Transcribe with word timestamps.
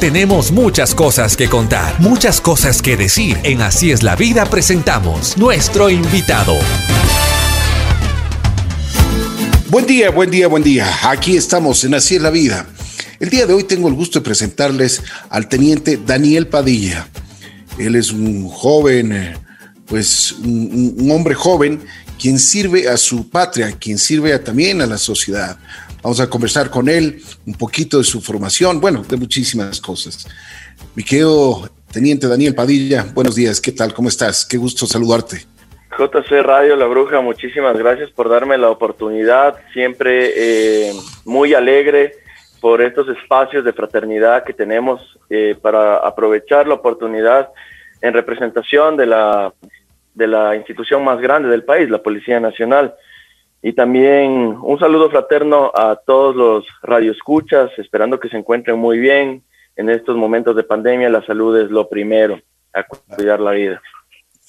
Tenemos 0.00 0.50
muchas 0.50 0.94
cosas 0.94 1.36
que 1.36 1.50
contar, 1.50 2.00
muchas 2.00 2.40
cosas 2.40 2.80
que 2.80 2.96
decir. 2.96 3.36
En 3.42 3.60
Así 3.60 3.90
es 3.90 4.02
la 4.02 4.16
vida 4.16 4.46
presentamos 4.46 5.36
nuestro 5.36 5.90
invitado. 5.90 6.56
Buen 9.68 9.84
día, 9.84 10.10
buen 10.10 10.30
día, 10.30 10.48
buen 10.48 10.62
día. 10.62 10.90
Aquí 11.02 11.36
estamos 11.36 11.84
en 11.84 11.92
Así 11.92 12.16
es 12.16 12.22
la 12.22 12.30
vida. 12.30 12.66
El 13.18 13.28
día 13.28 13.44
de 13.44 13.52
hoy 13.52 13.64
tengo 13.64 13.88
el 13.88 13.94
gusto 13.94 14.20
de 14.20 14.24
presentarles 14.24 15.02
al 15.28 15.50
teniente 15.50 15.98
Daniel 16.02 16.46
Padilla. 16.46 17.06
Él 17.76 17.94
es 17.94 18.10
un 18.10 18.48
joven, 18.48 19.12
eh, 19.12 19.34
pues 19.84 20.32
un, 20.32 20.94
un 20.98 21.10
hombre 21.10 21.34
joven 21.34 21.78
quien 22.18 22.38
sirve 22.38 22.88
a 22.88 22.96
su 22.96 23.28
patria, 23.28 23.72
quien 23.78 23.98
sirve 23.98 24.38
también 24.38 24.80
a 24.80 24.86
la 24.86 24.96
sociedad. 24.96 25.58
Vamos 26.02 26.20
a 26.20 26.30
conversar 26.30 26.70
con 26.70 26.88
él 26.88 27.20
un 27.46 27.54
poquito 27.54 27.98
de 27.98 28.04
su 28.04 28.22
formación, 28.22 28.80
bueno, 28.80 29.02
de 29.02 29.16
muchísimas 29.18 29.80
cosas. 29.80 30.26
Mi 30.94 31.04
querido 31.04 31.68
Teniente 31.92 32.26
Daniel 32.26 32.54
Padilla, 32.54 33.04
buenos 33.12 33.34
días, 33.34 33.60
¿qué 33.60 33.72
tal? 33.72 33.92
¿Cómo 33.92 34.08
estás? 34.08 34.46
Qué 34.46 34.56
gusto 34.56 34.86
saludarte. 34.86 35.44
JC 35.98 36.42
Radio 36.42 36.76
La 36.76 36.86
Bruja, 36.86 37.20
muchísimas 37.20 37.76
gracias 37.76 38.10
por 38.10 38.30
darme 38.30 38.56
la 38.56 38.70
oportunidad, 38.70 39.56
siempre 39.74 40.32
eh, 40.36 40.92
muy 41.26 41.52
alegre 41.52 42.14
por 42.62 42.80
estos 42.80 43.06
espacios 43.08 43.64
de 43.64 43.72
fraternidad 43.74 44.44
que 44.44 44.54
tenemos 44.54 45.18
eh, 45.28 45.54
para 45.60 45.98
aprovechar 45.98 46.66
la 46.66 46.74
oportunidad 46.74 47.50
en 48.00 48.14
representación 48.14 48.96
de 48.96 49.06
la 49.06 49.52
de 50.14 50.26
la 50.26 50.56
institución 50.56 51.04
más 51.04 51.20
grande 51.20 51.48
del 51.48 51.64
país, 51.64 51.88
la 51.88 52.02
Policía 52.02 52.40
Nacional. 52.40 52.94
Y 53.62 53.74
también 53.74 54.56
un 54.62 54.78
saludo 54.78 55.10
fraterno 55.10 55.70
a 55.74 55.96
todos 55.96 56.34
los 56.34 56.64
radioescuchas, 56.82 57.70
esperando 57.78 58.18
que 58.18 58.28
se 58.28 58.38
encuentren 58.38 58.78
muy 58.78 58.98
bien. 58.98 59.42
En 59.76 59.90
estos 59.90 60.16
momentos 60.16 60.56
de 60.56 60.64
pandemia, 60.64 61.08
la 61.08 61.24
salud 61.24 61.58
es 61.58 61.70
lo 61.70 61.88
primero, 61.88 62.40
a 62.72 62.82
cuidar 62.82 63.40
la 63.40 63.52
vida. 63.52 63.82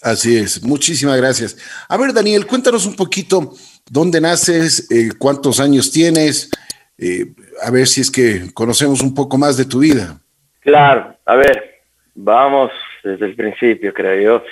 Así 0.02 0.38
es, 0.38 0.64
muchísimas 0.64 1.18
gracias. 1.18 1.58
A 1.88 1.95
ver, 1.95 2.12
Daniel, 2.12 2.48
cuéntanos 2.48 2.86
un 2.86 2.95
poquito 2.95 3.53
dónde 3.90 4.20
naces, 4.20 4.90
eh, 4.90 5.09
cuántos 5.18 5.59
años 5.59 5.92
tienes, 5.92 6.50
eh, 6.98 7.28
a 7.62 7.70
ver 7.70 7.86
si 7.88 8.02
es 8.02 8.09
que 8.09 8.52
conocemos 8.53 9.02
un 9.02 9.14
poco 9.14 9.38
más 9.38 9.58
de 9.58 9.66
tu 9.66 9.80
vida. 9.80 10.20
Claro, 10.62 11.16
a 11.25 11.36
ver, 11.36 11.81
vamos 12.16 12.72
desde 13.03 13.25
el 13.25 13.36
principio, 13.36 13.94
creo 13.94 14.22
yo. 14.22 14.46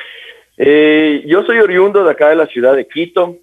Eh, 0.57 1.23
yo 1.25 1.44
soy 1.44 1.59
oriundo 1.59 2.03
de 2.03 2.11
acá 2.11 2.29
de 2.29 2.35
la 2.35 2.45
ciudad 2.45 2.75
de 2.75 2.88
Quito. 2.88 3.38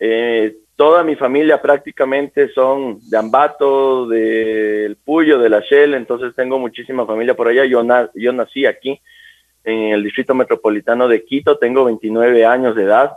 Eh, 0.00 0.56
toda 0.76 1.04
mi 1.04 1.14
familia 1.14 1.60
prácticamente 1.60 2.48
son 2.54 2.98
de 3.10 3.18
Ambato, 3.18 4.08
del 4.08 4.96
Puyo, 4.96 5.38
de 5.38 5.50
la 5.50 5.60
Shell, 5.60 5.92
entonces 5.92 6.34
tengo 6.34 6.58
muchísima 6.58 7.04
familia 7.04 7.34
por 7.34 7.48
allá. 7.48 7.66
Yo, 7.66 7.86
yo 8.14 8.32
nací 8.32 8.64
aquí 8.64 8.98
en 9.62 9.92
el 9.92 10.02
Distrito 10.02 10.34
Metropolitano 10.34 11.06
de 11.06 11.22
Quito, 11.22 11.58
tengo 11.58 11.84
29 11.84 12.46
años 12.46 12.74
de 12.74 12.84
edad. 12.84 13.12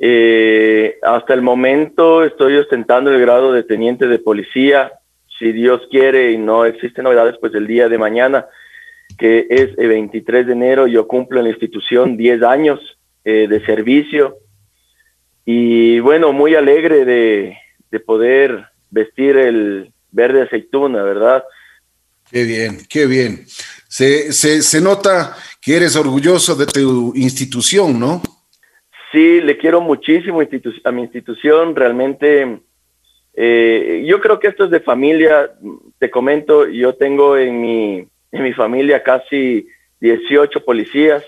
Eh, 0.00 0.98
hasta 1.02 1.32
el 1.32 1.40
momento 1.40 2.22
estoy 2.22 2.58
ostentando 2.58 3.10
el 3.10 3.20
grado 3.20 3.50
de 3.52 3.62
teniente 3.62 4.06
de 4.06 4.18
policía. 4.18 4.92
Si 5.38 5.52
Dios 5.52 5.80
quiere 5.90 6.32
y 6.32 6.36
no 6.36 6.66
existen 6.66 7.04
novedades, 7.04 7.36
pues 7.40 7.54
el 7.54 7.66
día 7.66 7.88
de 7.88 7.96
mañana 7.96 8.46
que 9.16 9.46
es 9.48 9.70
el 9.78 9.88
23 9.88 10.46
de 10.46 10.52
enero, 10.52 10.86
yo 10.86 11.08
cumplo 11.08 11.38
en 11.38 11.44
la 11.44 11.50
institución 11.50 12.16
10 12.16 12.42
años 12.42 12.98
eh, 13.24 13.48
de 13.48 13.64
servicio 13.64 14.36
y 15.50 15.98
bueno, 16.00 16.34
muy 16.34 16.54
alegre 16.54 17.06
de, 17.06 17.56
poder 18.04 18.66
vestir 18.90 19.38
el 19.38 19.94
verde 20.10 20.42
aceituna, 20.42 21.02
¿verdad? 21.02 21.42
Qué 22.30 22.44
bien, 22.44 22.80
qué 22.86 23.06
bien. 23.06 23.46
Se, 23.88 24.30
se, 24.34 24.80
nota 24.82 25.38
que 25.62 25.76
eres 25.76 25.96
orgulloso 25.96 26.54
de 26.54 26.66
tu 26.66 27.14
institución, 27.16 27.98
¿no? 27.98 28.20
Sí, 29.10 29.40
le 29.40 29.56
quiero 29.56 29.80
muchísimo 29.80 30.42
a 30.84 30.92
mi 30.92 31.00
institución, 31.00 31.74
realmente. 31.74 32.60
Eh, 33.32 34.04
yo 34.06 34.20
creo 34.20 34.38
que 34.38 34.48
esto 34.48 34.66
es 34.66 34.70
de 34.70 34.80
familia, 34.80 35.50
te 35.98 36.10
comento, 36.10 36.68
yo 36.68 36.94
tengo 36.94 37.38
en 37.38 37.58
mi, 37.62 38.06
en 38.32 38.42
mi 38.42 38.52
familia 38.52 39.02
casi 39.02 39.66
18 40.00 40.62
policías. 40.62 41.24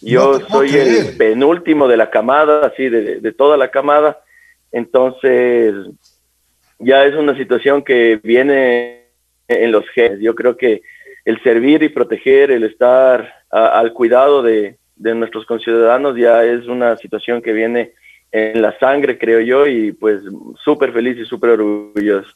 Yo 0.00 0.40
soy 0.48 0.70
el 0.70 1.16
penúltimo 1.16 1.88
de 1.88 1.96
la 1.96 2.10
camada, 2.10 2.66
así, 2.66 2.88
de, 2.88 3.32
toda 3.32 3.56
la 3.56 3.70
camada. 3.70 4.20
Entonces, 4.70 5.74
ya 6.78 7.04
es 7.04 7.14
una 7.14 7.36
situación 7.36 7.82
que 7.82 8.20
viene 8.22 9.06
en 9.48 9.72
los 9.72 9.88
genes. 9.90 10.20
Yo 10.20 10.34
creo 10.34 10.56
que 10.56 10.82
el 11.24 11.42
servir 11.42 11.82
y 11.82 11.88
proteger, 11.88 12.50
el 12.50 12.64
estar 12.64 13.32
al 13.50 13.92
cuidado 13.92 14.42
de, 14.42 14.78
de, 14.96 15.14
nuestros 15.14 15.46
conciudadanos 15.46 16.16
ya 16.16 16.44
es 16.44 16.66
una 16.66 16.96
situación 16.96 17.42
que 17.42 17.52
viene 17.52 17.92
en 18.30 18.60
la 18.60 18.78
sangre, 18.78 19.18
creo 19.18 19.40
yo, 19.40 19.66
y 19.66 19.92
pues 19.92 20.20
súper 20.62 20.92
feliz 20.92 21.16
y 21.18 21.24
súper 21.24 21.50
orgulloso. 21.50 22.30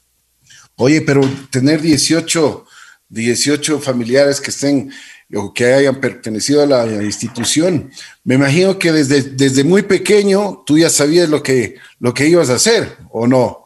Oye, 0.77 1.03
pero 1.03 1.21
tener 1.51 1.81
18 1.81 2.67
18 3.13 3.79
familiares 3.79 4.41
que 4.41 4.51
estén 4.51 4.91
o 5.35 5.53
que 5.55 5.73
hayan 5.73 6.01
pertenecido 6.01 6.63
a 6.63 6.67
la 6.67 6.87
institución. 7.03 7.91
Me 8.25 8.35
imagino 8.35 8.79
que 8.79 8.93
desde, 8.93 9.23
desde 9.23 9.65
muy 9.65 9.83
pequeño 9.83 10.63
tú 10.67 10.79
ya 10.79 10.89
sabías 10.89 11.29
lo 11.29 11.43
que, 11.43 11.77
lo 12.01 12.13
que 12.13 12.29
ibas 12.29 12.51
a 12.51 12.55
hacer, 12.55 12.89
¿o 13.11 13.27
no? 13.27 13.63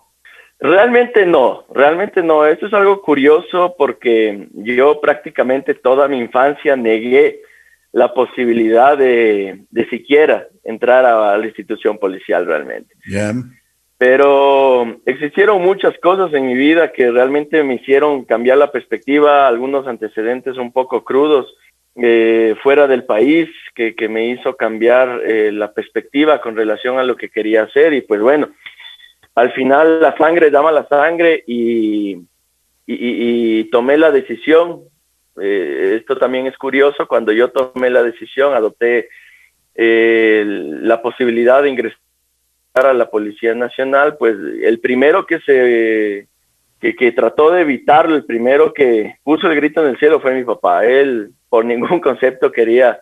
Realmente 0.58 1.26
no, 1.26 1.66
realmente 1.72 2.22
no. 2.22 2.46
Esto 2.46 2.66
es 2.66 2.72
algo 2.72 3.02
curioso 3.02 3.74
porque 3.76 4.48
yo 4.54 5.00
prácticamente 5.00 5.74
toda 5.74 6.08
mi 6.08 6.18
infancia 6.18 6.76
negué 6.76 7.42
la 7.92 8.12
posibilidad 8.14 8.96
de, 8.96 9.64
de 9.70 9.88
siquiera 9.88 10.48
entrar 10.64 11.04
a 11.04 11.36
la 11.36 11.46
institución 11.46 11.98
policial 11.98 12.46
realmente. 12.46 12.94
Pero 13.98 15.00
existieron 15.06 15.62
muchas 15.62 15.96
cosas 15.98 16.32
en 16.34 16.46
mi 16.46 16.54
vida 16.54 16.92
que 16.92 17.10
realmente 17.10 17.62
me 17.62 17.76
hicieron 17.76 18.24
cambiar 18.24 18.58
la 18.58 18.70
perspectiva, 18.70 19.48
algunos 19.48 19.86
antecedentes 19.86 20.58
un 20.58 20.70
poco 20.70 21.02
crudos 21.02 21.54
eh, 21.98 22.54
fuera 22.62 22.86
del 22.86 23.04
país 23.04 23.48
que, 23.74 23.94
que 23.94 24.10
me 24.10 24.28
hizo 24.28 24.54
cambiar 24.54 25.22
eh, 25.24 25.50
la 25.50 25.72
perspectiva 25.72 26.42
con 26.42 26.54
relación 26.54 26.98
a 26.98 27.04
lo 27.04 27.16
que 27.16 27.30
quería 27.30 27.62
hacer 27.62 27.94
y 27.94 28.02
pues 28.02 28.20
bueno, 28.20 28.50
al 29.34 29.52
final 29.52 30.02
la 30.02 30.14
sangre 30.18 30.50
llama 30.50 30.72
la 30.72 30.86
sangre 30.88 31.42
y, 31.46 32.18
y, 32.86 33.64
tomé 33.70 33.96
la 33.96 34.10
decisión. 34.10 34.82
Eh, 35.40 35.94
esto 35.98 36.18
también 36.18 36.46
es 36.46 36.58
curioso, 36.58 37.08
cuando 37.08 37.32
yo 37.32 37.50
tomé 37.50 37.88
la 37.88 38.02
decisión 38.02 38.52
adopté 38.52 39.08
la 39.74 41.02
posibilidad 41.02 41.62
de 41.62 41.68
ingresar 41.70 42.05
a 42.84 42.92
la 42.92 43.08
Policía 43.08 43.54
Nacional, 43.54 44.16
pues 44.18 44.36
el 44.62 44.80
primero 44.80 45.24
que 45.26 45.40
se 45.40 46.28
que, 46.80 47.12
trató 47.12 47.50
de 47.50 47.62
evitarlo, 47.62 48.14
el 48.14 48.26
primero 48.26 48.72
que 48.74 49.16
puso 49.24 49.46
el 49.46 49.56
grito 49.56 49.82
en 49.82 49.90
el 49.90 49.98
cielo 49.98 50.20
fue 50.20 50.34
mi 50.34 50.44
papá. 50.44 50.84
Él 50.84 51.30
por 51.48 51.64
ningún 51.64 52.00
concepto 52.00 52.52
quería 52.52 53.00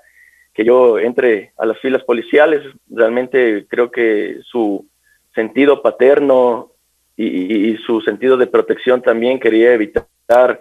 que 0.52 0.64
yo 0.64 0.98
entre 1.00 1.52
a 1.58 1.66
las 1.66 1.78
filas 1.80 2.04
policiales. 2.04 2.62
Realmente 2.88 3.66
creo 3.68 3.90
que 3.90 4.38
su 4.44 4.86
sentido 5.34 5.82
paterno 5.82 6.70
y, 7.16 7.76
su 7.86 8.00
sentido 8.00 8.36
de 8.36 8.46
protección 8.46 9.02
también 9.02 9.38
quería 9.38 9.72
evitar 9.72 10.60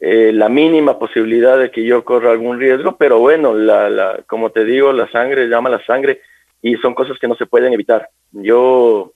eh, 0.00 0.32
la 0.32 0.48
mínima 0.48 0.98
posibilidad 0.98 1.58
de 1.58 1.70
que 1.70 1.84
yo 1.84 2.04
corra 2.04 2.30
algún 2.30 2.58
riesgo, 2.58 2.96
pero 2.96 3.18
bueno, 3.18 3.54
la, 3.54 3.88
la, 3.88 4.20
como 4.26 4.50
te 4.50 4.64
digo, 4.64 4.92
la 4.92 5.10
sangre 5.10 5.48
llama 5.48 5.68
la 5.68 5.84
sangre 5.84 6.20
y 6.62 6.74
son 6.76 6.94
cosas 6.94 7.18
que 7.18 7.28
no 7.28 7.36
se 7.36 7.46
pueden 7.46 7.72
evitar. 7.72 8.08
Yo 8.32 9.12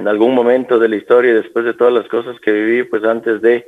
en 0.00 0.08
algún 0.08 0.34
momento 0.34 0.78
de 0.78 0.88
la 0.88 0.96
historia, 0.96 1.34
después 1.34 1.64
de 1.64 1.74
todas 1.74 1.92
las 1.92 2.08
cosas 2.08 2.40
que 2.40 2.50
viví, 2.50 2.84
pues 2.84 3.04
antes 3.04 3.42
de 3.42 3.66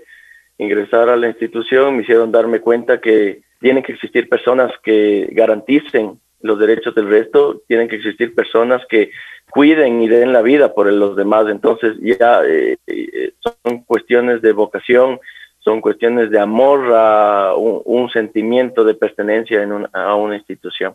ingresar 0.57 1.11
a 1.11 1.17
la 1.17 1.29
institución, 1.29 1.97
me 1.97 2.03
hicieron 2.03 2.33
darme 2.33 2.61
cuenta 2.61 3.01
que 3.01 3.43
tienen 3.61 3.83
que 3.83 3.93
existir 3.93 4.29
personas 4.29 4.73
que 4.83 5.29
garanticen 5.33 6.19
los 6.41 6.59
derechos 6.59 6.95
del 6.95 7.09
resto, 7.09 7.63
tienen 7.69 7.87
que 7.87 7.97
existir 7.97 8.35
personas 8.35 8.83
que 8.89 9.11
cuiden 9.51 10.01
y 10.01 10.09
den 10.09 10.33
la 10.33 10.43
vida 10.43 10.73
por 10.75 10.91
los 10.91 11.17
demás. 11.17 11.47
Entonces 11.49 11.97
ya 12.01 12.43
eh, 12.45 12.79
eh, 12.87 13.33
son 13.41 13.85
cuestiones 13.85 14.41
de 14.43 14.53
vocación, 14.53 15.21
son 15.59 15.81
cuestiones 15.81 16.31
de 16.31 16.41
amor 16.41 16.93
a 16.95 17.55
un, 17.55 18.11
sentimiento 18.11 18.85
de 18.85 18.95
pertenencia 18.95 19.63
en 19.63 19.87
a 19.93 20.15
una 20.17 20.37
institución. 20.37 20.95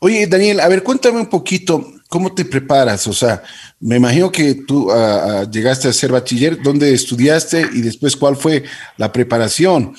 Oye, 0.00 0.26
Daniel, 0.26 0.60
a 0.60 0.68
ver, 0.68 0.82
cuéntame 0.82 1.20
un 1.20 1.30
poquito 1.30 1.84
cómo 2.08 2.34
te 2.34 2.44
preparas. 2.44 3.06
O 3.06 3.12
sea, 3.12 3.42
me 3.80 3.96
imagino 3.96 4.30
que 4.30 4.54
tú 4.66 4.90
ah, 4.90 5.44
llegaste 5.50 5.88
a 5.88 5.92
ser 5.92 6.12
bachiller, 6.12 6.62
¿dónde 6.62 6.92
estudiaste 6.92 7.62
y 7.72 7.82
después 7.82 8.16
cuál 8.16 8.36
fue 8.36 8.64
la 8.96 9.12
preparación? 9.12 9.94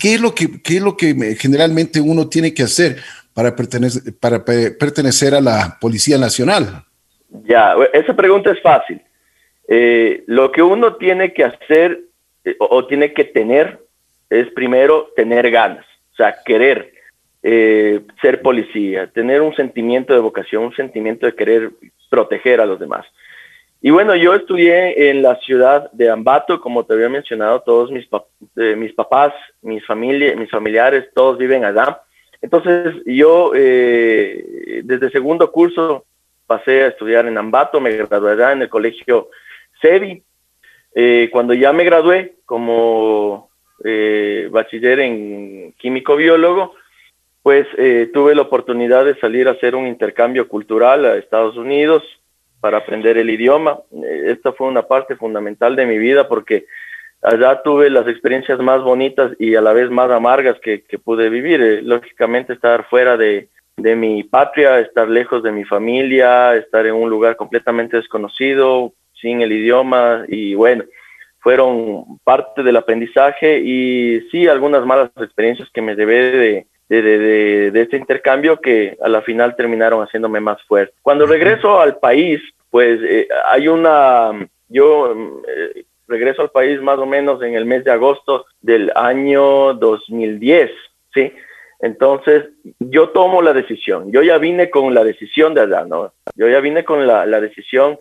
¿Qué 0.00 0.14
es 0.14 0.20
lo 0.20 0.34
que, 0.34 0.62
qué 0.62 0.76
es 0.76 0.82
lo 0.82 0.96
que 0.96 1.36
generalmente 1.38 2.00
uno 2.00 2.28
tiene 2.28 2.52
que 2.52 2.64
hacer 2.64 2.96
para 3.34 3.54
pertenecer, 3.54 4.14
para 4.18 4.44
pertenecer 4.44 5.34
a 5.34 5.40
la 5.40 5.78
Policía 5.80 6.18
Nacional? 6.18 6.84
Ya, 7.44 7.74
esa 7.92 8.14
pregunta 8.14 8.50
es 8.50 8.60
fácil. 8.62 9.00
Eh, 9.68 10.24
lo 10.26 10.52
que 10.52 10.62
uno 10.62 10.94
tiene 10.94 11.32
que 11.32 11.44
hacer 11.44 12.00
eh, 12.44 12.56
o, 12.58 12.86
tiene 12.86 13.12
que 13.12 13.24
tener 13.24 13.80
es 14.30 14.48
primero 14.52 15.10
tener 15.16 15.50
ganas, 15.50 15.84
o 16.12 16.16
sea, 16.16 16.36
querer 16.44 16.92
eh, 17.48 18.00
ser 18.20 18.42
policía, 18.42 19.06
tener 19.06 19.40
un 19.40 19.54
sentimiento 19.54 20.12
de 20.12 20.18
vocación, 20.18 20.64
un 20.64 20.74
sentimiento 20.74 21.26
de 21.26 21.36
querer 21.36 21.70
proteger 22.10 22.60
a 22.60 22.66
los 22.66 22.80
demás. 22.80 23.06
Y 23.80 23.90
bueno, 23.90 24.16
yo 24.16 24.34
estudié 24.34 25.10
en 25.10 25.22
la 25.22 25.36
ciudad 25.36 25.88
de 25.92 26.10
Ambato, 26.10 26.60
como 26.60 26.84
te 26.84 26.94
había 26.94 27.08
mencionado, 27.08 27.60
todos 27.60 27.92
mis, 27.92 28.08
eh, 28.56 28.74
mis 28.74 28.92
papás, 28.94 29.32
mis, 29.62 29.86
familia, 29.86 30.34
mis 30.34 30.50
familiares, 30.50 31.08
todos 31.14 31.38
viven 31.38 31.64
allá. 31.64 32.02
Entonces 32.42 32.96
yo 33.06 33.52
eh, 33.54 34.80
desde 34.82 35.12
segundo 35.12 35.52
curso 35.52 36.04
pasé 36.48 36.82
a 36.82 36.88
estudiar 36.88 37.26
en 37.26 37.38
Ambato, 37.38 37.80
me 37.80 37.92
gradué 37.92 38.32
allá 38.32 38.50
en 38.50 38.62
el 38.62 38.68
colegio 38.68 39.28
SEBI. 39.80 40.20
Eh, 40.96 41.28
cuando 41.30 41.54
ya 41.54 41.72
me 41.72 41.84
gradué 41.84 42.38
como 42.44 43.50
bachiller 44.50 44.98
en 44.98 45.72
químico 45.78 46.16
biólogo, 46.16 46.74
pues 47.46 47.68
tuve 48.12 48.34
la 48.34 48.42
oportunidad 48.42 49.04
de 49.04 49.14
salir 49.20 49.46
a 49.46 49.52
hacer 49.52 49.76
un 49.76 49.86
intercambio 49.86 50.48
cultural 50.48 51.04
a 51.04 51.14
Estados 51.14 51.56
Unidos 51.56 52.02
para 52.58 52.78
aprender 52.78 53.16
el 53.18 53.30
idioma. 53.30 53.78
Esta 54.24 54.52
fue 54.52 54.66
una 54.66 54.82
parte 54.82 55.14
fundamental 55.14 55.76
de 55.76 55.86
mi 55.86 55.96
vida 55.96 56.26
porque 56.26 56.66
allá 57.22 57.62
tuve 57.62 57.88
las 57.88 58.08
experiencias 58.08 58.58
más 58.58 58.82
bonitas 58.82 59.30
y 59.38 59.54
a 59.54 59.60
la 59.60 59.72
vez 59.72 59.92
más 59.92 60.10
amargas 60.10 60.58
que, 60.58 60.82
pude 61.04 61.30
vivir. 61.30 61.62
Eh, 61.62 61.82
lógicamente 61.82 62.52
estar 62.52 62.84
fuera 62.88 63.16
de, 63.16 63.48
de 63.76 63.94
mi 63.94 64.24
patria, 64.24 64.80
estar 64.80 65.08
lejos 65.08 65.44
de 65.44 65.52
mi 65.52 65.62
familia, 65.62 66.56
estar 66.56 66.84
en 66.84 66.96
un 66.96 67.08
lugar 67.08 67.36
completamente 67.36 67.96
desconocido, 67.96 68.92
sin 69.12 69.40
el 69.40 69.52
idioma 69.52 70.24
y 70.26 70.56
bueno, 70.56 70.82
fueron 71.38 72.18
parte 72.24 72.64
del 72.64 72.74
aprendizaje 72.74 73.60
y 73.60 74.22
sí 74.32 74.48
algunas 74.48 74.84
malas 74.84 75.12
experiencias 75.16 75.70
que 75.72 75.80
me 75.80 75.94
debe 75.94 76.32
de, 76.32 76.66
de, 76.88 77.70
de, 77.70 77.80
este 77.82 77.96
intercambio 77.96 78.60
que 78.60 78.96
a 79.02 79.08
la 79.08 79.22
final 79.22 79.56
terminaron 79.56 80.02
haciéndome 80.02 80.40
más 80.40 80.62
fuerte. 80.64 80.94
Cuando 81.02 81.26
regreso 81.26 81.80
al 81.80 81.98
país, 81.98 82.40
pues 82.70 83.00
eh, 83.02 83.28
hay 83.48 83.68
una, 83.68 84.32
yo 84.68 85.12
eh, 85.48 85.84
regreso 86.06 86.42
al 86.42 86.50
país 86.50 86.80
más 86.80 86.98
o 86.98 87.06
menos 87.06 87.42
en 87.42 87.54
el 87.54 87.64
mes 87.64 87.84
de 87.84 87.90
agosto 87.90 88.46
del 88.60 88.92
año 88.94 89.74
2010, 89.74 90.70
¿sí? 91.12 91.32
Entonces, 91.80 92.44
yo 92.78 93.10
tomo 93.10 93.42
la 93.42 93.52
decisión, 93.52 94.10
yo 94.10 94.22
ya 94.22 94.38
vine 94.38 94.70
con 94.70 94.94
la 94.94 95.04
decisión 95.04 95.54
de 95.54 95.62
allá, 95.62 95.84
¿no? 95.84 96.12
Yo 96.34 96.48
ya 96.48 96.60
vine 96.60 96.84
con 96.84 97.06
la, 97.06 97.26
decisión 97.40 97.98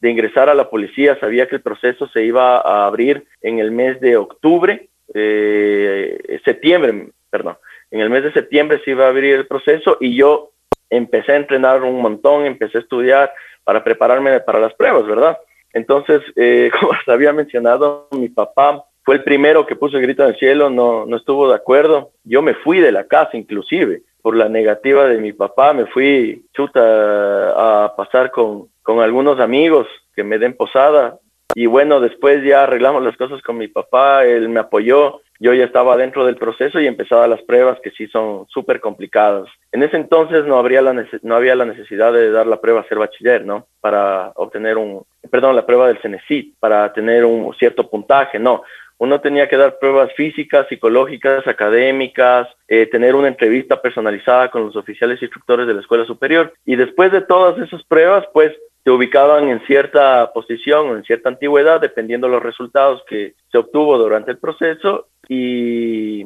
de 0.00 0.10
ingresar 0.10 0.48
a 0.48 0.54
la 0.54 0.70
policía, 0.70 1.18
sabía 1.20 1.46
que 1.46 1.56
el 1.56 1.62
proceso 1.62 2.08
se 2.08 2.24
iba 2.24 2.56
a 2.58 2.86
abrir 2.86 3.26
en 3.42 3.58
el 3.58 3.70
mes 3.70 4.00
de 4.00 4.16
octubre, 4.16 4.88
eh, 5.12 6.40
septiembre, 6.44 7.08
perdón, 7.30 7.58
en 7.90 8.00
el 8.00 8.10
mes 8.10 8.24
de 8.24 8.32
septiembre 8.32 8.80
se 8.84 8.90
iba 8.90 9.06
a 9.06 9.08
abrir 9.08 9.34
el 9.34 9.46
proceso 9.46 9.96
y 10.00 10.16
yo 10.16 10.50
empecé 10.90 11.32
a 11.32 11.36
entrenar 11.36 11.82
un 11.82 12.00
montón, 12.00 12.46
empecé 12.46 12.78
a 12.78 12.80
estudiar 12.82 13.32
para 13.64 13.84
prepararme 13.84 14.40
para 14.40 14.60
las 14.60 14.74
pruebas, 14.74 15.06
¿verdad? 15.06 15.38
Entonces, 15.72 16.22
eh, 16.36 16.70
como 16.78 16.92
les 16.92 17.08
había 17.08 17.32
mencionado, 17.32 18.08
mi 18.12 18.28
papá 18.28 18.84
fue 19.04 19.16
el 19.16 19.24
primero 19.24 19.66
que 19.66 19.76
puso 19.76 19.96
el 19.96 20.02
grito 20.02 20.22
en 20.22 20.30
el 20.30 20.38
cielo, 20.38 20.70
no, 20.70 21.06
no 21.06 21.16
estuvo 21.16 21.48
de 21.48 21.54
acuerdo. 21.54 22.12
Yo 22.24 22.42
me 22.42 22.54
fui 22.54 22.80
de 22.80 22.92
la 22.92 23.04
casa 23.04 23.36
inclusive 23.36 24.02
por 24.20 24.36
la 24.36 24.48
negativa 24.48 25.06
de 25.06 25.18
mi 25.18 25.32
papá, 25.32 25.72
me 25.72 25.86
fui 25.86 26.44
chuta 26.52 27.84
a 27.84 27.96
pasar 27.96 28.30
con, 28.30 28.68
con 28.82 29.00
algunos 29.00 29.40
amigos 29.40 29.86
que 30.14 30.24
me 30.24 30.38
den 30.38 30.54
posada. 30.54 31.18
Y 31.54 31.66
bueno, 31.66 32.00
después 32.00 32.44
ya 32.44 32.64
arreglamos 32.64 33.02
las 33.02 33.16
cosas 33.16 33.42
con 33.42 33.56
mi 33.56 33.68
papá, 33.68 34.24
él 34.24 34.48
me 34.48 34.60
apoyó, 34.60 35.22
yo 35.40 35.54
ya 35.54 35.64
estaba 35.64 35.96
dentro 35.96 36.26
del 36.26 36.36
proceso 36.36 36.80
y 36.80 36.86
empezaba 36.86 37.26
las 37.26 37.42
pruebas 37.42 37.78
que 37.80 37.90
sí 37.92 38.06
son 38.08 38.46
súper 38.48 38.80
complicadas. 38.80 39.48
En 39.72 39.82
ese 39.82 39.96
entonces 39.96 40.44
no, 40.44 40.58
habría 40.58 40.82
la 40.82 41.06
no 41.22 41.36
había 41.36 41.54
la 41.54 41.64
necesidad 41.64 42.12
de 42.12 42.30
dar 42.30 42.46
la 42.46 42.60
prueba 42.60 42.80
a 42.80 42.88
ser 42.88 42.98
bachiller, 42.98 43.44
¿no? 43.44 43.66
Para 43.80 44.32
obtener 44.34 44.76
un, 44.76 45.04
perdón, 45.30 45.56
la 45.56 45.66
prueba 45.66 45.88
del 45.88 46.00
CENESID, 46.02 46.54
para 46.58 46.92
tener 46.92 47.24
un 47.24 47.54
cierto 47.54 47.88
puntaje, 47.88 48.38
no. 48.38 48.62
Uno 49.00 49.20
tenía 49.20 49.48
que 49.48 49.56
dar 49.56 49.78
pruebas 49.78 50.12
físicas, 50.14 50.66
psicológicas, 50.68 51.46
académicas, 51.46 52.48
eh, 52.66 52.86
tener 52.86 53.14
una 53.14 53.28
entrevista 53.28 53.80
personalizada 53.80 54.50
con 54.50 54.66
los 54.66 54.74
oficiales 54.74 55.22
instructores 55.22 55.68
de 55.68 55.74
la 55.74 55.80
escuela 55.80 56.04
superior. 56.04 56.52
Y 56.66 56.74
después 56.74 57.12
de 57.12 57.20
todas 57.20 57.56
esas 57.60 57.84
pruebas, 57.84 58.24
pues 58.32 58.52
se 58.88 58.92
ubicaban 58.92 59.50
en 59.50 59.60
cierta 59.66 60.32
posición 60.32 60.88
o 60.88 60.96
en 60.96 61.04
cierta 61.04 61.28
antigüedad, 61.28 61.78
dependiendo 61.78 62.26
de 62.26 62.32
los 62.32 62.42
resultados 62.42 63.04
que 63.06 63.34
se 63.52 63.58
obtuvo 63.58 63.98
durante 63.98 64.30
el 64.30 64.38
proceso, 64.38 65.08
y 65.28 66.24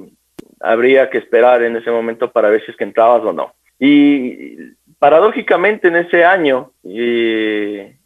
habría 0.61 1.11
que 1.11 1.19
esperar 1.19 1.65
en 1.65 1.75
ese 1.75 1.91
momento 1.91 2.31
para 2.31 2.51
ver 2.51 2.65
si 2.65 2.71
es 2.71 2.77
que 2.77 2.85
entrabas 2.85 3.25
o 3.25 3.33
no. 3.33 3.53
Y 3.81 4.75
paradójicamente 5.01 5.89
en 5.89 5.97
ese 5.97 6.25
año, 6.25 6.71
de 6.85 7.97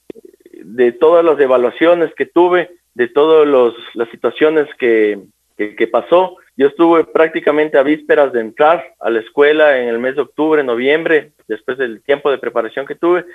todas 1.00 1.22
las 1.22 1.38
evaluaciones 1.38 2.14
que 2.14 2.24
tuve, 2.24 2.70
de 2.94 3.08
todas 3.08 3.46
las 3.92 4.08
situaciones 4.08 4.68
que, 4.78 5.18
que, 5.58 5.86
pasó, 5.86 6.38
yo 6.56 6.68
estuve 6.68 7.04
prácticamente 7.04 7.76
a 7.76 7.82
vísperas 7.82 8.32
de 8.32 8.40
entrar 8.40 8.94
a 9.00 9.10
la 9.10 9.20
escuela 9.20 9.78
en 9.78 9.88
el 9.88 9.98
mes 9.98 10.16
de 10.16 10.22
octubre, 10.22 10.64
noviembre, 10.64 11.32
después 11.46 11.76
del 11.76 12.00
tiempo 12.00 12.30
de 12.30 12.38
preparación 12.38 12.86
que 12.86 12.94
tuve, 12.94 13.26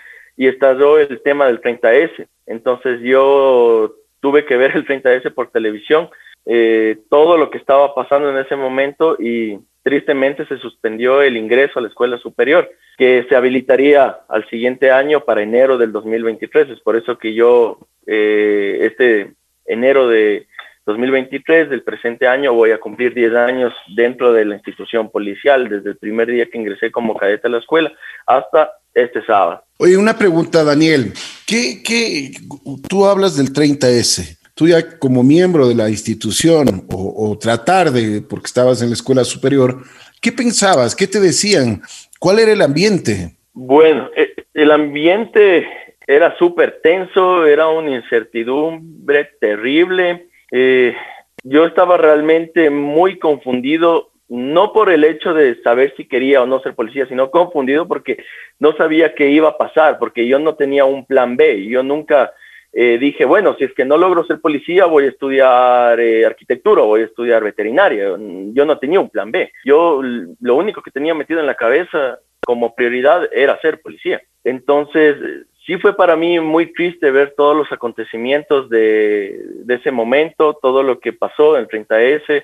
y 0.41 0.47
estalló 0.47 0.97
el 0.97 1.21
tema 1.21 1.45
del 1.45 1.61
30S. 1.61 2.27
Entonces 2.47 2.99
yo 3.01 3.93
tuve 4.21 4.43
que 4.43 4.57
ver 4.57 4.75
el 4.75 4.87
30S 4.87 5.31
por 5.35 5.51
televisión 5.51 6.09
eh, 6.47 6.97
todo 7.11 7.37
lo 7.37 7.51
que 7.51 7.59
estaba 7.59 7.93
pasando 7.93 8.31
en 8.31 8.37
ese 8.43 8.55
momento 8.55 9.17
y 9.19 9.59
tristemente 9.83 10.47
se 10.47 10.57
suspendió 10.57 11.21
el 11.21 11.37
ingreso 11.37 11.77
a 11.77 11.83
la 11.83 11.89
escuela 11.89 12.17
superior, 12.17 12.71
que 12.97 13.23
se 13.29 13.35
habilitaría 13.35 14.17
al 14.29 14.49
siguiente 14.49 14.89
año 14.89 15.25
para 15.25 15.43
enero 15.43 15.77
del 15.77 15.91
2023. 15.91 16.71
Es 16.71 16.79
por 16.79 16.95
eso 16.95 17.19
que 17.19 17.35
yo, 17.35 17.77
eh, 18.07 18.79
este 18.81 19.33
enero 19.67 20.07
de 20.07 20.47
2023 20.85 21.69
del 21.69 21.83
presente 21.83 22.27
año, 22.27 22.53
voy 22.53 22.71
a 22.71 22.79
cumplir 22.79 23.13
10 23.13 23.33
años 23.35 23.73
dentro 23.95 24.33
de 24.33 24.45
la 24.45 24.55
institución 24.55 25.09
policial, 25.09 25.69
desde 25.69 25.91
el 25.91 25.97
primer 25.97 26.29
día 26.29 26.47
que 26.47 26.57
ingresé 26.57 26.91
como 26.91 27.15
cadete 27.15 27.47
a 27.47 27.51
la 27.51 27.59
escuela 27.59 27.91
hasta 28.25 28.71
este 28.93 29.23
sábado. 29.25 29.63
Oye, 29.77 29.95
una 29.97 30.17
pregunta, 30.17 30.63
Daniel. 30.63 31.13
¿Qué, 31.45 31.81
qué, 31.83 32.31
tú 32.87 33.05
hablas 33.05 33.37
del 33.37 33.53
30S? 33.53 34.41
tú 34.61 34.67
ya 34.67 34.99
como 34.99 35.23
miembro 35.23 35.67
de 35.67 35.73
la 35.73 35.89
institución 35.89 36.85
o, 36.91 37.35
tratar 37.39 37.89
de, 37.89 38.21
porque 38.21 38.45
estabas 38.45 38.81
en 38.83 38.89
la 38.89 38.93
escuela 38.93 39.23
superior, 39.23 39.81
¿qué 40.21 40.31
pensabas? 40.31 40.95
¿Qué 40.95 41.07
te 41.07 41.19
decían? 41.19 41.81
¿Cuál 42.19 42.37
era 42.37 42.51
el 42.51 42.61
ambiente? 42.61 43.37
Bueno, 43.53 44.09
eh, 44.15 44.35
el 44.53 44.69
ambiente 44.69 45.67
era 46.05 46.37
súper 46.37 46.79
tenso, 46.83 47.45
era 47.45 47.69
una 47.69 47.89
incertidumbre 47.95 49.29
terrible. 49.39 50.27
Eh, 50.51 50.95
yo 51.43 51.65
estaba 51.65 51.97
realmente 51.97 52.69
muy 52.69 53.17
confundido, 53.17 54.11
no 54.27 54.73
por 54.73 54.91
el 54.91 55.03
hecho 55.03 55.33
de 55.33 55.61
saber 55.63 55.93
si 55.97 56.05
quería 56.05 56.41
o 56.41 56.45
no 56.45 56.61
ser 56.61 56.75
policía, 56.75 57.05
sino 57.07 57.31
confundido 57.31 57.87
porque 57.87 58.23
no 58.59 58.73
sabía 58.73 59.15
qué 59.15 59.29
iba 59.29 59.49
a 59.49 59.57
pasar, 59.57 59.97
porque 59.97 60.27
yo 60.27 60.39
no 60.39 60.55
tenía 60.55 60.85
un 60.85 61.05
plan 61.05 61.35
B. 61.35 61.65
Yo 61.67 61.83
nunca 61.83 62.31
eh, 62.73 62.97
dije, 62.99 63.25
bueno, 63.25 63.55
si 63.57 63.65
es 63.65 63.73
que 63.73 63.83
no 63.83 63.97
logro 63.97 64.23
ser 64.25 64.39
policía, 64.39 64.85
voy 64.85 65.05
a 65.05 65.09
estudiar 65.09 65.99
eh, 65.99 66.25
arquitectura, 66.25 66.83
voy 66.83 67.01
a 67.01 67.05
estudiar 67.05 67.43
veterinaria. 67.43 68.09
Yo 68.53 68.65
no 68.65 68.77
tenía 68.77 68.99
un 68.99 69.09
plan 69.09 69.31
B. 69.31 69.51
Yo 69.65 70.01
lo 70.01 70.55
único 70.55 70.81
que 70.81 70.91
tenía 70.91 71.13
metido 71.13 71.39
en 71.39 71.47
la 71.47 71.55
cabeza 71.55 72.19
como 72.45 72.73
prioridad 72.75 73.27
era 73.33 73.59
ser 73.59 73.81
policía. 73.81 74.21
Entonces, 74.43 75.15
sí 75.65 75.77
fue 75.77 75.95
para 75.95 76.15
mí 76.15 76.39
muy 76.39 76.73
triste 76.73 77.11
ver 77.11 77.33
todos 77.35 77.55
los 77.55 77.71
acontecimientos 77.71 78.69
de, 78.69 79.39
ese 79.67 79.91
momento, 79.91 80.57
todo 80.61 80.83
lo 80.83 80.99
que 80.99 81.13
pasó 81.13 81.57
en 81.57 81.67
30S. 81.67 82.43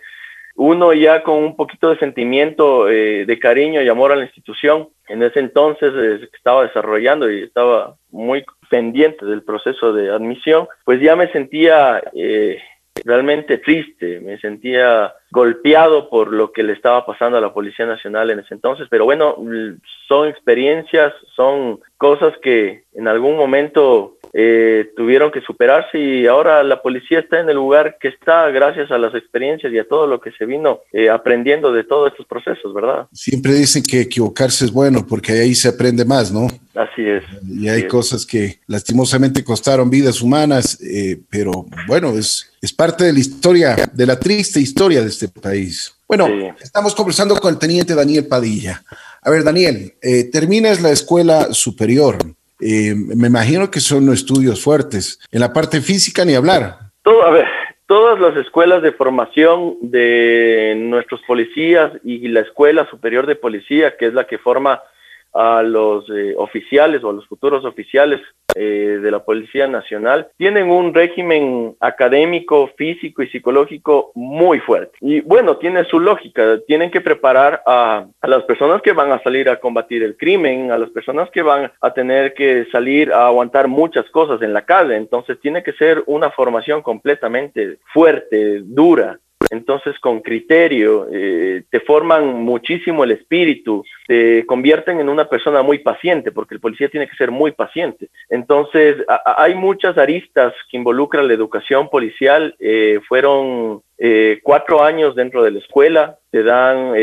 Uno 0.55 0.93
ya 0.93 1.21
con 1.21 1.35
un 1.35 1.55
poquito 1.55 1.89
de 1.89 1.99
sentimiento 1.99 2.89
eh, 2.89 3.25
de 3.25 3.39
cariño 3.39 3.81
y 3.81 3.89
amor 3.89 4.11
a 4.11 4.15
la 4.15 4.23
institución, 4.23 4.89
en 5.07 5.21
ese 5.21 5.39
entonces 5.39 5.93
estaba 6.33 6.63
desarrollando 6.63 7.31
y 7.31 7.43
estaba 7.43 7.95
muy 8.09 8.43
pendiente 8.69 9.25
del 9.25 9.43
proceso 9.43 9.93
de 9.93 10.09
admisión, 10.09 10.67
pues 10.83 10.99
ya 10.99 11.15
me 11.15 11.31
sentía 11.31 12.01
eh, 12.13 12.59
realmente 13.05 13.57
triste, 13.57 14.19
me 14.19 14.37
sentía 14.39 15.13
golpeado 15.31 16.09
por 16.09 16.31
lo 16.31 16.51
que 16.51 16.63
le 16.63 16.73
estaba 16.73 17.05
pasando 17.05 17.37
a 17.37 17.41
la 17.41 17.53
Policía 17.53 17.85
Nacional 17.85 18.29
en 18.29 18.39
ese 18.39 18.53
entonces, 18.53 18.87
pero 18.89 19.05
bueno, 19.05 19.35
son 20.07 20.27
experiencias, 20.27 21.13
son 21.35 21.79
cosas 21.97 22.33
que 22.41 22.83
en 22.93 23.07
algún 23.07 23.35
momento 23.35 24.16
eh, 24.39 24.91
tuvieron 24.95 25.31
que 25.31 25.41
superarse 25.41 25.97
y 25.97 26.27
ahora 26.27 26.61
la 26.61 26.83
policía 26.83 27.21
está 27.21 27.39
en 27.39 27.49
el 27.49 27.55
lugar 27.55 27.97
que 27.99 28.09
está 28.09 28.47
gracias 28.51 28.91
a 28.91 28.99
las 28.99 29.15
experiencias 29.15 29.73
y 29.73 29.79
a 29.79 29.87
todo 29.87 30.05
lo 30.05 30.21
que 30.21 30.31
se 30.33 30.45
vino 30.45 30.81
eh, 30.93 31.09
aprendiendo 31.09 31.73
de 31.73 31.83
todos 31.83 32.11
estos 32.11 32.27
procesos, 32.27 32.71
¿verdad? 32.71 33.07
Siempre 33.11 33.53
dicen 33.53 33.81
que 33.81 34.01
equivocarse 34.01 34.65
es 34.65 34.71
bueno 34.71 35.03
porque 35.09 35.31
ahí 35.31 35.55
se 35.55 35.69
aprende 35.69 36.05
más, 36.05 36.31
¿no? 36.31 36.45
Así 36.75 37.03
es. 37.03 37.23
Y 37.49 37.67
hay 37.67 37.87
cosas 37.87 38.27
que 38.27 38.59
lastimosamente 38.67 39.43
costaron 39.43 39.89
vidas 39.89 40.21
humanas, 40.21 40.79
eh, 40.83 41.19
pero 41.31 41.65
bueno, 41.87 42.11
es, 42.11 42.53
es 42.61 42.71
parte 42.71 43.05
de 43.05 43.13
la 43.13 43.19
historia, 43.19 43.75
de 43.91 44.05
la 44.05 44.19
triste 44.19 44.59
historia 44.59 45.01
de 45.01 45.07
este 45.07 45.29
país. 45.29 45.95
Bueno, 46.07 46.27
estamos 46.61 46.93
conversando 46.93 47.35
con 47.37 47.53
el 47.53 47.59
teniente 47.59 47.95
Daniel 47.95 48.27
Padilla. 48.27 48.83
A 49.23 49.31
ver, 49.31 49.43
Daniel, 49.43 49.95
eh, 50.01 50.25
terminas 50.25 50.79
la 50.79 50.91
escuela 50.91 51.51
superior. 51.53 52.17
Eh, 52.59 52.93
me 52.95 53.27
imagino 53.27 53.69
que 53.69 53.79
son 53.79 54.11
estudios 54.11 54.63
fuertes. 54.63 55.19
En 55.31 55.41
la 55.41 55.53
parte 55.53 55.81
física 55.81 56.25
ni 56.25 56.33
hablar. 56.35 56.77
A 57.05 57.29
ver, 57.31 57.45
todas 57.85 58.19
las 58.19 58.35
escuelas 58.37 58.81
de 58.81 58.91
formación 58.91 59.77
de 59.81 60.75
nuestros 60.77 61.21
policías 61.27 61.91
y 62.03 62.27
la 62.27 62.41
Escuela 62.41 62.89
Superior 62.89 63.25
de 63.25 63.35
Policía, 63.35 63.95
que 63.97 64.07
es 64.07 64.13
la 64.13 64.27
que 64.27 64.37
forma 64.37 64.81
a 65.33 65.61
los 65.63 66.09
eh, 66.09 66.33
oficiales 66.37 67.03
o 67.03 67.09
a 67.09 67.13
los 67.13 67.27
futuros 67.27 67.65
oficiales 67.65 68.21
eh, 68.55 68.99
de 69.01 69.11
la 69.11 69.23
Policía 69.23 69.67
Nacional, 69.67 70.29
tienen 70.37 70.69
un 70.69 70.93
régimen 70.93 71.75
académico, 71.79 72.71
físico 72.75 73.21
y 73.21 73.29
psicológico 73.29 74.11
muy 74.15 74.59
fuerte. 74.59 74.97
Y 75.01 75.21
bueno, 75.21 75.57
tiene 75.57 75.83
su 75.85 75.99
lógica, 75.99 76.59
tienen 76.65 76.89
que 76.89 77.01
preparar 77.01 77.61
a, 77.65 78.07
a 78.19 78.27
las 78.27 78.43
personas 78.43 78.81
que 78.81 78.93
van 78.93 79.11
a 79.11 79.21
salir 79.21 79.49
a 79.49 79.59
combatir 79.59 80.01
el 80.01 80.17
crimen, 80.17 80.71
a 80.71 80.77
las 80.77 80.89
personas 80.89 81.29
que 81.29 81.41
van 81.41 81.71
a 81.81 81.93
tener 81.93 82.33
que 82.33 82.65
salir 82.71 83.13
a 83.13 83.27
aguantar 83.27 83.67
muchas 83.67 84.09
cosas 84.09 84.41
en 84.41 84.53
la 84.53 84.65
calle, 84.65 84.95
entonces 84.95 85.39
tiene 85.39 85.61
que 85.61 85.73
ser 85.73 86.03
una 86.07 86.31
formación 86.31 86.81
completamente 86.81 87.77
fuerte, 87.93 88.61
dura, 88.63 89.19
entonces 89.49 89.97
con 89.99 90.21
criterio, 90.21 91.07
eh, 91.11 91.63
te 91.69 91.79
forman 91.81 92.43
muchísimo 92.43 93.03
el 93.03 93.11
espíritu, 93.11 93.83
te 94.07 94.45
convierten 94.45 94.99
en 94.99 95.09
una 95.09 95.29
persona 95.29 95.61
muy 95.61 95.79
paciente, 95.79 96.31
porque 96.31 96.55
el 96.55 96.61
policía 96.61 96.89
tiene 96.89 97.07
que 97.07 97.15
ser 97.15 97.31
muy 97.31 97.51
paciente. 97.51 98.09
Entonces 98.29 98.97
hay 99.25 99.55
muchas 99.55 99.97
aristas 99.97 100.53
que 100.69 100.77
involucran 100.77 101.27
la 101.27 101.33
educación 101.33 101.89
policial, 101.89 102.55
eh, 102.59 102.99
fueron 103.07 103.81
eh, 103.99 104.39
cuatro 104.43 104.83
años 104.83 105.15
dentro 105.15 105.43
de 105.43 105.51
la 105.51 105.59
escuela, 105.59 106.17
te 106.29 106.43
dan, 106.43 106.93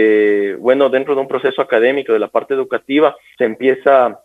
bueno, 0.60 0.90
dentro 0.90 1.14
de 1.14 1.20
un 1.20 1.26
proceso 1.26 1.60
académico 1.60 2.12
de 2.12 2.20
la 2.20 2.28
parte 2.28 2.54
educativa, 2.54 3.16
se 3.36 3.44
empieza 3.44 4.20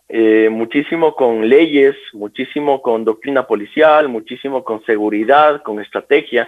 muchísimo 0.51 1.15
con 1.15 1.49
leyes, 1.49 1.95
muchísimo 2.13 2.81
con 2.81 3.05
doctrina 3.05 3.47
policial, 3.47 4.07
muchísimo 4.07 4.63
con 4.63 4.83
seguridad, 4.85 5.63
con 5.63 5.79
estrategia, 5.79 6.47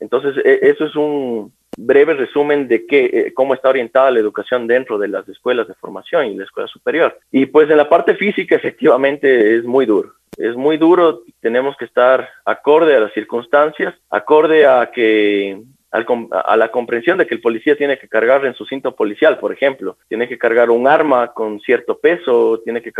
entonces, 0.00 0.36
e, 0.44 0.60
eso 0.62 0.84
es 0.84 0.96
un 0.96 1.52
breve 1.76 2.14
resumen 2.14 2.66
de 2.68 2.86
qué, 2.86 3.04
eh, 3.12 3.34
cómo 3.34 3.54
está 3.54 3.68
orientada 3.68 4.10
la 4.10 4.18
educación 4.18 4.66
dentro 4.66 4.98
de 4.98 5.08
las 5.08 5.28
escuelas 5.28 5.68
de 5.68 5.74
formación 5.74 6.26
y 6.26 6.36
la 6.36 6.44
escuela 6.44 6.68
superior. 6.68 7.18
Y 7.30 7.46
pues 7.46 7.70
en 7.70 7.76
la 7.76 7.88
parte 7.88 8.16
física 8.16 8.56
efectivamente 8.56 9.56
es 9.56 9.64
muy 9.64 9.86
duro. 9.86 10.14
Es 10.36 10.56
muy 10.56 10.76
duro, 10.76 11.22
tenemos 11.40 11.76
que 11.76 11.84
estar 11.84 12.28
acorde 12.44 12.94
a 12.94 13.00
las 13.00 13.12
circunstancias, 13.12 13.94
acorde 14.10 14.66
a 14.66 14.90
que 14.92 15.60
a 15.90 16.56
la 16.56 16.70
comprensión 16.70 17.16
de 17.16 17.26
que 17.26 17.34
el 17.34 17.40
policía 17.40 17.74
tiene 17.74 17.98
que 17.98 18.08
cargar 18.08 18.44
en 18.44 18.54
su 18.54 18.66
cinto 18.66 18.94
policial, 18.94 19.38
por 19.38 19.52
ejemplo, 19.52 19.96
tiene 20.08 20.28
que 20.28 20.36
cargar 20.36 20.68
un 20.68 20.86
arma 20.86 21.28
con 21.32 21.60
cierto 21.60 21.98
peso, 21.98 22.60
tiene 22.62 22.82
que, 22.82 22.92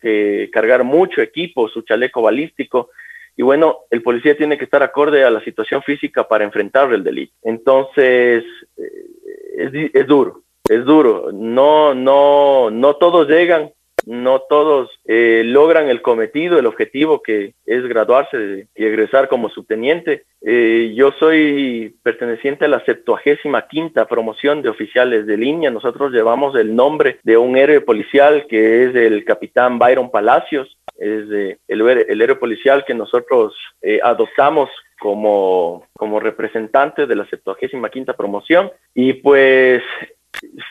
que 0.00 0.48
cargar 0.50 0.82
mucho 0.82 1.20
equipo, 1.20 1.68
su 1.68 1.82
chaleco 1.82 2.22
balístico, 2.22 2.88
y 3.36 3.42
bueno, 3.42 3.80
el 3.90 4.02
policía 4.02 4.36
tiene 4.36 4.58
que 4.58 4.64
estar 4.64 4.82
acorde 4.82 5.24
a 5.24 5.30
la 5.30 5.42
situación 5.42 5.82
física 5.82 6.26
para 6.28 6.44
enfrentar 6.44 6.92
el 6.92 7.04
delito. 7.04 7.32
Entonces, 7.42 8.44
eh, 8.76 9.90
es, 9.94 10.06
duro, 10.06 10.42
es 10.68 10.84
duro. 10.84 11.30
No, 11.32 11.94
no, 11.94 12.70
no 12.70 12.96
todos 12.96 13.28
llegan, 13.28 13.72
no 14.06 14.40
todos 14.48 14.90
eh, 15.04 15.42
logran 15.44 15.88
el 15.88 16.02
cometido, 16.02 16.58
el 16.58 16.66
objetivo 16.66 17.22
que 17.22 17.54
es 17.66 17.86
graduarse 17.86 18.68
y 18.74 18.84
egresar 18.84 19.28
como 19.28 19.50
subteniente. 19.50 20.24
Eh, 20.42 20.94
yo 20.96 21.12
soy 21.18 21.96
perteneciente 22.02 22.64
a 22.64 22.68
la 22.68 22.84
75 22.84 23.58
quinta 23.68 24.06
promoción 24.06 24.62
de 24.62 24.70
oficiales 24.70 25.26
de 25.26 25.36
línea. 25.36 25.70
Nosotros 25.70 26.12
llevamos 26.12 26.56
el 26.56 26.74
nombre 26.74 27.18
de 27.22 27.36
un 27.36 27.56
héroe 27.56 27.80
policial 27.82 28.46
que 28.48 28.84
es 28.84 28.94
el 28.94 29.24
capitán 29.24 29.78
Byron 29.78 30.10
Palacios 30.10 30.78
es 31.00 31.56
el, 31.66 31.80
el 31.80 32.22
héroe 32.22 32.36
policial 32.36 32.84
que 32.84 32.94
nosotros 32.94 33.54
eh, 33.80 33.98
adoptamos 34.02 34.68
como, 35.00 35.86
como 35.94 36.20
representante 36.20 37.06
de 37.06 37.16
la 37.16 37.26
75 37.26 37.88
quinta 37.88 38.12
promoción 38.12 38.70
y 38.94 39.14
pues 39.14 39.82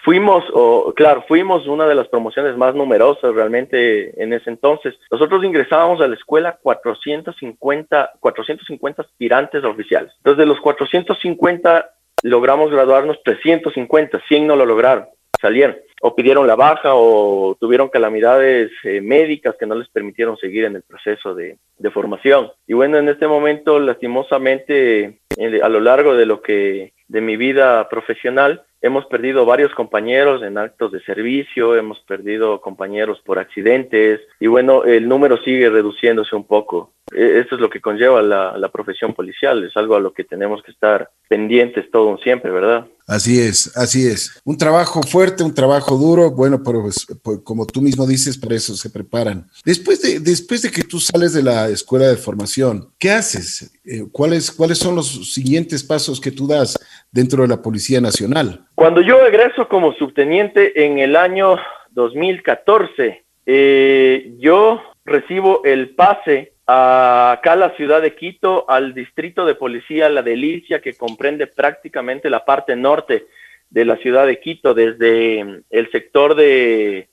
fuimos, 0.04 0.44
o 0.54 0.94
claro, 0.96 1.26
fuimos 1.28 1.68
una 1.68 1.88
de 1.88 1.96
las 1.96 2.08
promociones 2.08 2.56
más 2.56 2.76
numerosas 2.76 3.34
realmente 3.34 4.22
en 4.22 4.34
ese 4.34 4.50
entonces. 4.50 4.96
Nosotros 5.12 5.44
ingresábamos 5.44 6.02
a 6.02 6.08
la 6.08 6.16
escuela 6.16 6.58
450, 6.62 8.12
450 8.20 9.02
aspirantes 9.02 9.64
oficiales. 9.64 10.14
Entonces 10.18 10.38
de 10.38 10.46
los 10.46 10.60
450 10.62 11.92
logramos 12.24 12.72
graduarnos 12.72 13.22
350, 13.24 14.22
100 14.28 14.48
no 14.48 14.56
lo 14.56 14.66
lograron, 14.66 15.08
salieron 15.40 15.78
o 16.02 16.16
pidieron 16.16 16.48
la 16.48 16.56
baja 16.56 16.96
o 16.96 17.56
tuvieron 17.60 17.90
calamidades 17.90 18.72
eh, 18.84 19.02
médicas 19.02 19.56
que 19.60 19.66
no 19.66 19.76
les 19.76 19.90
permitieron 19.90 20.38
seguir 20.38 20.66
en 20.66 20.76
el 20.76 20.84
proceso 20.84 21.36
de, 21.36 21.58
formación. 21.94 22.52
Y 22.68 22.74
bueno, 22.74 22.98
en 22.98 23.10
este 23.10 23.28
momento, 23.28 23.80
lastimosamente, 23.80 25.20
a 25.64 25.70
lo 25.70 25.80
largo 25.80 26.14
de 26.14 26.26
lo 26.26 26.42
que 26.42 26.94
de 27.08 27.22
mi 27.22 27.36
vida 27.36 27.90
profesional, 27.90 28.64
hemos 28.82 29.06
perdido 29.08 29.46
varios 29.46 29.74
compañeros 29.74 30.44
en 30.44 30.58
actos 30.58 30.92
de 30.92 31.02
servicio, 31.02 31.76
hemos 31.76 32.00
perdido 32.02 32.62
compañeros 32.62 33.20
por 33.26 33.40
accidentes 33.40 34.22
y 34.40 34.48
bueno, 34.48 34.84
el 34.84 35.08
número 35.08 35.38
sigue 35.38 35.70
reduciéndose 35.70 36.36
un 36.36 36.46
poco. 36.46 36.94
E, 37.12 37.40
esto 37.40 37.56
es 37.56 37.62
lo 37.62 37.70
que 37.70 37.82
conlleva 37.82 38.22
la, 38.22 38.58
la 38.58 38.70
profesión 38.70 39.14
policial, 39.14 39.64
es 39.64 39.76
algo 39.76 39.96
a 39.96 40.00
lo 40.00 40.14
que 40.14 40.24
tenemos 40.24 40.62
que 40.64 40.72
estar 40.72 41.10
pendientes 41.28 41.90
todo 41.92 42.18
siempre, 42.18 42.52
¿verdad? 42.52 42.88
Así 43.10 43.42
es, 43.42 43.76
así 43.76 44.06
es. 44.06 44.40
Un 44.46 44.56
trabajo 44.56 45.02
fuerte, 45.02 45.44
un 45.44 45.56
trabajo 45.56 45.98
duro, 45.98 46.30
bueno, 46.30 46.62
pero 46.64 46.84
pues, 46.84 47.08
pues, 47.24 47.40
como 47.44 47.66
tú 47.66 47.82
mismo 47.82 48.06
dices, 48.06 48.38
para 48.38 48.54
eso 48.54 48.76
se 48.76 48.92
preparan. 48.92 49.48
Después 49.66 50.02
de, 50.04 50.20
después 50.20 50.62
de 50.62 50.70
que 50.70 50.84
tú 50.84 51.00
sales 51.00 51.34
de 51.34 51.42
la 51.42 51.70
escuela 51.70 52.08
de 52.08 52.18
formación, 52.18 52.92
¿qué 53.00 53.10
haces? 53.10 53.74
Eh, 53.84 54.04
¿cuáles, 54.12 54.52
¿Cuáles 54.52 54.78
son 54.78 54.96
los 54.96 55.34
siguientes 55.34 55.84
pasos 55.84 56.22
que 56.22 56.30
tú 56.30 56.48
das 56.48 56.78
dentro 57.12 57.42
de 57.42 57.48
la 57.48 57.64
Policía 57.64 58.00
Nacional? 58.00 58.68
Cuando 58.76 59.02
yo 59.02 59.26
egreso 59.26 59.68
como 59.68 59.94
subteniente 59.94 60.86
en 60.86 61.00
el 61.00 61.16
año 61.16 61.56
2014, 61.92 63.24
eh, 63.48 64.36
yo 64.38 64.82
recibo 65.04 65.64
el 65.64 65.96
pase 65.96 66.54
acá 66.70 67.56
la 67.56 67.76
ciudad 67.76 68.02
de 68.02 68.16
Quito, 68.16 68.70
al 68.70 68.94
distrito 68.94 69.46
de 69.46 69.56
policía 69.56 70.10
La 70.10 70.22
Delicia, 70.22 70.82
que 70.82 70.94
comprende 70.94 71.48
prácticamente 71.48 72.30
la 72.30 72.46
parte 72.46 72.76
norte 72.76 73.26
de 73.70 73.86
la 73.86 73.98
ciudad 73.98 74.28
de 74.28 74.40
Quito, 74.40 74.74
desde 74.74 75.64
el 75.70 75.92
sector 75.92 76.36
de, 76.36 77.10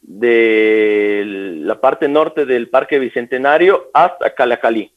de 0.00 1.24
la 1.26 1.80
parte 1.80 2.08
norte 2.08 2.46
del 2.46 2.68
Parque 2.68 2.98
Bicentenario 2.98 3.90
hasta 3.92 4.34
Calacalí. 4.34 4.90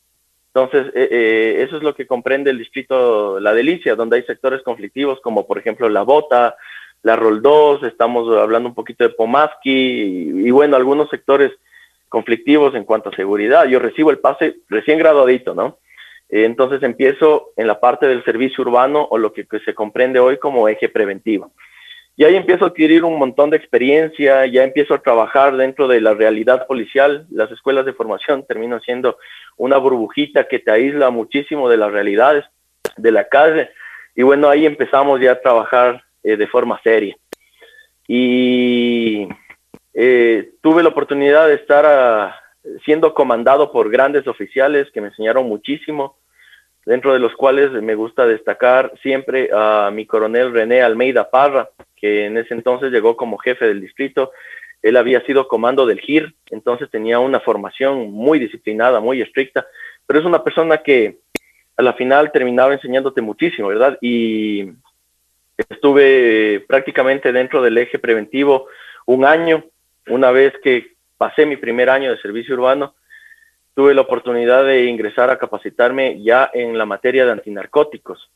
Entonces, 0.54 0.88
eh, 0.96 1.08
eh, 1.12 1.64
eso 1.68 1.78
es 1.78 1.84
lo 1.84 1.94
que 1.94 2.08
comprende 2.08 2.50
el 2.50 2.58
distrito 2.58 3.40
La 3.40 3.54
Delicia, 3.54 3.96
donde 3.96 4.18
hay 4.18 4.24
sectores 4.24 4.64
conflictivos 4.64 5.20
como 5.22 5.46
por 5.46 5.58
ejemplo 5.58 5.88
La 5.90 6.02
Bota, 6.02 6.56
La 7.04 7.16
Roldós, 7.16 7.84
estamos 7.84 8.36
hablando 8.36 8.70
un 8.70 8.76
poquito 8.76 9.04
de 9.04 9.12
Pomaski 9.12 10.32
y 10.46 10.50
bueno, 10.52 10.76
algunos 10.76 11.10
sectores 11.10 11.52
conflictivos 12.10 12.76
en 12.76 12.84
cuanto 12.84 13.10
a 13.10 13.16
seguridad. 13.16 13.66
Yo 13.66 13.80
recibo 13.80 14.12
el 14.12 14.20
pase 14.20 14.58
recién 14.70 15.00
graduadito, 15.00 15.54
¿no? 15.54 15.80
Entonces 16.30 16.84
empiezo 16.84 17.52
en 17.56 17.68
la 17.68 17.80
parte 17.80 18.08
del 18.08 18.24
servicio 18.24 18.64
urbano 18.64 19.08
o 19.10 19.18
lo 19.18 19.32
que, 19.32 19.46
se 19.64 19.74
comprende 19.74 20.20
hoy 20.20 20.38
como 20.38 20.68
eje 20.68 20.90
preventivo. 20.90 21.52
Y 22.18 22.26
ahí 22.26 22.36
empiezo 22.36 22.66
a 22.66 22.70
adquirir 22.70 23.04
un 23.04 23.20
montón 23.20 23.52
de 23.52 23.58
experiencia, 23.58 24.46
ya 24.48 24.64
empiezo 24.64 24.96
a 24.96 25.02
trabajar 25.02 25.56
dentro 25.56 25.88
de 25.88 26.02
la 26.02 26.16
realidad 26.16 26.66
policial. 26.66 27.28
Las 27.30 27.52
escuelas 27.52 27.86
de 27.86 27.94
formación 27.94 28.44
terminan 28.46 28.82
siendo 28.82 29.18
una 29.56 29.78
burbujita 29.78 30.48
que 30.48 30.60
te 30.60 30.72
aísla 30.72 31.12
muchísimo 31.12 31.70
de 31.70 31.78
las 31.78 31.92
realidades 31.92 32.44
de 32.98 33.12
la 33.12 33.28
calle. 33.28 33.70
Y 34.16 34.24
bueno, 34.24 34.50
ahí 34.50 34.66
empezamos 34.66 35.22
ya 35.22 35.34
a 35.34 35.42
trabajar 35.42 36.04
eh, 36.24 36.36
de 36.36 36.48
forma 36.48 36.82
seria. 36.84 37.16
Y 38.08 39.28
eh, 40.00 40.52
tuve 40.62 40.84
la 40.84 40.90
oportunidad 40.90 41.48
de 41.48 41.56
estar 41.56 41.84
ah, 41.84 42.40
siendo 42.86 43.16
comandado 43.16 43.72
por 43.72 43.90
grandes 43.90 44.28
oficiales 44.28 44.92
que 44.92 45.02
me 45.02 45.08
enseñaron 45.08 45.48
muchísimo, 45.48 46.20
dentro 46.86 47.14
de 47.14 47.20
los 47.20 47.34
cuales 47.34 47.72
me 47.72 47.96
gusta 47.96 48.28
destacar 48.28 48.94
siempre 49.02 49.50
a 49.52 49.90
mi 49.92 50.06
coronel 50.06 50.54
René 50.54 50.84
Almeida 50.84 51.32
Parra, 51.32 51.72
que 51.96 52.26
en 52.26 52.38
ese 52.38 52.54
entonces 52.54 52.92
llegó 52.92 53.18
como 53.18 53.40
jefe 53.40 53.66
del 53.66 53.82
distrito. 53.82 54.32
Él 54.84 54.98
había 54.98 55.26
sido 55.26 55.48
comando 55.48 55.88
del 55.88 56.00
GIR, 56.00 56.32
entonces 56.52 56.92
tenía 56.92 57.18
una 57.18 57.40
formación 57.40 58.12
muy 58.12 58.38
disciplinada, 58.38 59.00
muy 59.00 59.24
estricta, 59.24 59.66
pero 60.06 60.20
es 60.20 60.26
una 60.28 60.44
persona 60.44 60.78
que 60.78 61.18
a 61.76 61.82
la 61.82 61.94
final 61.94 62.32
terminaba 62.32 62.72
enseñándote 62.72 63.24
muchísimo, 63.24 63.70
¿verdad? 63.70 63.98
Y 64.00 64.74
estuve 65.58 66.64
prácticamente 66.68 67.32
dentro 67.32 67.64
del 67.64 67.80
eje 67.80 67.98
preventivo 67.98 68.68
un 69.08 69.26
año, 69.26 69.64
una 70.10 70.32
vez 70.32 70.54
que 70.64 70.96
pasé 71.18 71.46
mi 71.46 71.58
primer 71.58 71.90
año 71.90 72.12
de 72.12 72.22
servicio 72.22 72.56
urbano, 72.56 72.96
tuve 73.74 73.94
la 73.94 74.02
oportunidad 74.02 74.66
de 74.66 74.86
ingresar 74.86 75.30
a 75.30 75.38
capacitarme 75.38 76.22
ya 76.24 76.50
en 76.54 76.78
la 76.78 76.86
materia 76.86 77.26
de 77.26 77.32
antinarcóticos. 77.32 78.32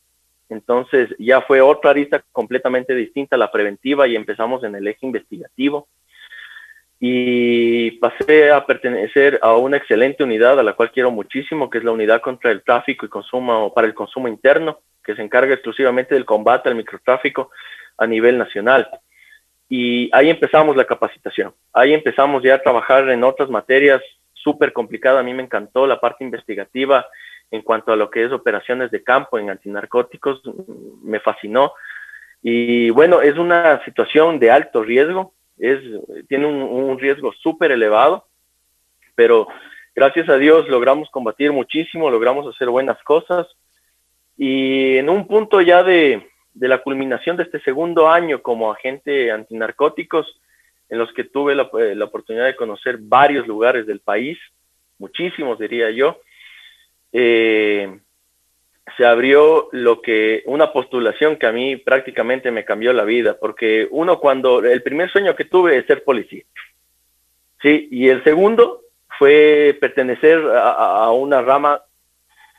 Entonces 0.48 1.08
ya 1.18 1.40
fue 1.40 1.60
otra 1.60 1.90
arista 1.90 2.22
completamente 2.30 2.94
distinta 2.94 3.36
la 3.36 3.50
preventiva 3.50 4.06
y 4.06 4.14
empezamos 4.14 4.62
en 4.64 4.74
el 4.74 4.86
eje 4.86 5.06
investigativo. 5.06 5.88
Y 7.00 7.92
pasé 7.92 8.52
a 8.52 8.64
pertenecer 8.64 9.40
a 9.42 9.56
una 9.56 9.78
excelente 9.78 10.22
unidad 10.22 10.60
a 10.60 10.62
la 10.62 10.74
cual 10.74 10.92
quiero 10.92 11.10
muchísimo, 11.10 11.68
que 11.68 11.78
es 11.78 11.84
la 11.84 11.90
unidad 11.90 12.20
contra 12.20 12.52
el 12.52 12.62
tráfico 12.62 13.04
y 13.06 13.08
consumo 13.08 13.74
para 13.74 13.88
el 13.88 13.94
consumo 13.94 14.28
interno, 14.28 14.78
que 15.02 15.16
se 15.16 15.22
encarga 15.22 15.54
exclusivamente 15.54 16.14
del 16.14 16.24
combate 16.24 16.68
al 16.68 16.76
microtráfico 16.76 17.50
a 17.98 18.06
nivel 18.06 18.38
nacional. 18.38 18.88
Y 19.74 20.10
ahí 20.12 20.28
empezamos 20.28 20.76
la 20.76 20.84
capacitación. 20.84 21.54
Ahí 21.72 21.94
empezamos 21.94 22.42
ya 22.42 22.56
a 22.56 22.62
trabajar 22.62 23.08
en 23.08 23.24
otras 23.24 23.48
materias 23.48 24.02
súper 24.34 24.70
complicadas. 24.74 25.20
A 25.20 25.22
mí 25.22 25.32
me 25.32 25.44
encantó 25.44 25.86
la 25.86 25.98
parte 25.98 26.24
investigativa 26.24 27.06
en 27.50 27.62
cuanto 27.62 27.90
a 27.90 27.96
lo 27.96 28.10
que 28.10 28.22
es 28.22 28.32
operaciones 28.32 28.90
de 28.90 29.02
campo 29.02 29.38
en 29.38 29.48
antinarcóticos. 29.48 30.42
Me 31.02 31.20
fascinó. 31.20 31.72
Y 32.42 32.90
bueno, 32.90 33.22
es 33.22 33.38
una 33.38 33.82
situación 33.86 34.38
de 34.38 34.50
alto 34.50 34.82
riesgo. 34.82 35.32
Es, 35.56 35.80
tiene 36.28 36.44
un, 36.44 36.60
un 36.60 36.98
riesgo 36.98 37.32
súper 37.32 37.72
elevado, 37.72 38.26
pero 39.14 39.48
gracias 39.94 40.28
a 40.28 40.36
Dios 40.36 40.68
logramos 40.68 41.08
combatir 41.08 41.50
muchísimo, 41.50 42.10
logramos 42.10 42.46
hacer 42.54 42.68
buenas 42.68 43.02
cosas. 43.04 43.46
Y 44.36 44.98
en 44.98 45.08
un 45.08 45.26
punto 45.26 45.62
ya 45.62 45.82
de, 45.82 46.28
de 46.54 46.68
la 46.68 46.82
culminación 46.82 47.36
de 47.36 47.44
este 47.44 47.60
segundo 47.60 48.08
año 48.08 48.42
como 48.42 48.72
agente 48.72 49.30
antinarcóticos, 49.30 50.40
en 50.88 50.98
los 50.98 51.12
que 51.14 51.24
tuve 51.24 51.54
la, 51.54 51.70
eh, 51.80 51.98
oportunidad 52.02 52.44
de 52.44 52.56
conocer 52.56 52.98
varios 52.98 53.46
lugares 53.46 53.86
del 53.86 54.00
país, 54.00 54.38
muchísimos 54.98 55.58
diría 55.58 55.90
yo, 55.90 56.20
eh, 57.12 57.98
se 58.96 59.06
abrió 59.06 59.68
lo 59.72 60.02
que 60.02 60.42
una 60.44 60.72
postulación 60.72 61.36
que 61.36 61.46
a 61.46 61.52
mí 61.52 61.76
prácticamente 61.76 62.50
me 62.50 62.64
cambió 62.64 62.92
la 62.92 63.04
vida, 63.04 63.38
porque 63.40 63.88
uno 63.90 64.20
cuando 64.20 64.62
el 64.62 64.82
primer 64.82 65.10
sueño 65.10 65.34
que 65.34 65.46
tuve 65.46 65.78
es 65.78 65.86
ser 65.86 66.04
policía, 66.04 66.44
sí, 67.62 67.88
y 67.90 68.08
el 68.08 68.22
segundo 68.24 68.82
fue 69.18 69.76
pertenecer 69.80 70.42
a 70.54 71.10
una 71.12 71.40
rama 71.40 71.80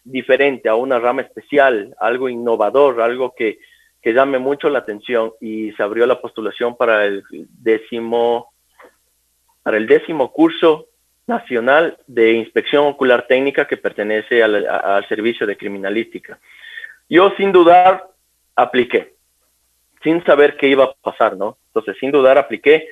diferente, 0.03 0.69
a 0.69 0.75
una 0.75 0.99
rama 0.99 1.21
especial, 1.21 1.95
algo 1.99 2.29
innovador, 2.29 3.01
algo 3.01 3.33
que 3.35 3.59
que 4.03 4.13
llame 4.13 4.37
mucho 4.37 4.69
la 4.69 4.79
atención 4.79 5.31
y 5.39 5.71
se 5.71 5.81
abrió 5.81 6.05
la 6.05 6.19
postulación 6.19 6.75
para 6.75 7.05
el 7.05 7.23
décimo, 7.31 8.53
para 9.63 9.77
el 9.77 9.87
décimo 9.87 10.33
curso 10.33 10.87
nacional 11.25 11.97
de 12.05 12.33
inspección 12.33 12.85
ocular 12.85 13.27
técnica 13.27 13.65
que 13.65 13.77
pertenece 13.77 14.43
al, 14.43 15.07
servicio 15.07 15.47
de 15.47 15.55
criminalística. 15.55 16.37
Yo 17.09 17.31
sin 17.37 17.53
dudar 17.53 18.09
apliqué, 18.57 19.15
sin 20.03 20.21
saber 20.25 20.57
qué 20.57 20.67
iba 20.67 20.83
a 20.83 20.93
pasar, 21.01 21.37
¿no? 21.37 21.57
Entonces 21.67 21.95
sin 21.97 22.11
dudar 22.11 22.37
apliqué 22.37 22.89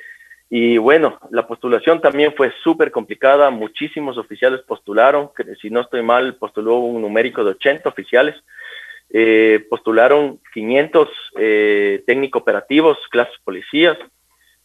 y 0.50 0.78
bueno, 0.78 1.20
la 1.30 1.46
postulación 1.46 2.00
también 2.00 2.34
fue 2.38 2.54
súper 2.64 2.90
complicada, 2.90 3.50
muchísimos 3.50 4.18
oficiales 4.18 4.62
postularon, 4.62 5.30
si 5.62 5.70
no 5.70 5.82
estoy 5.82 6.04
mal, 6.04 6.36
postuló 6.36 6.78
un 6.78 7.02
numérico 7.02 7.44
de 7.44 7.52
80 7.52 7.90
oficiales, 7.90 8.36
eh, 9.14 9.66
postularon 9.70 10.40
500 10.54 11.10
eh, 11.38 12.04
técnico 12.08 12.40
operativos, 12.40 12.98
clases 13.10 13.36
policías, 13.44 13.98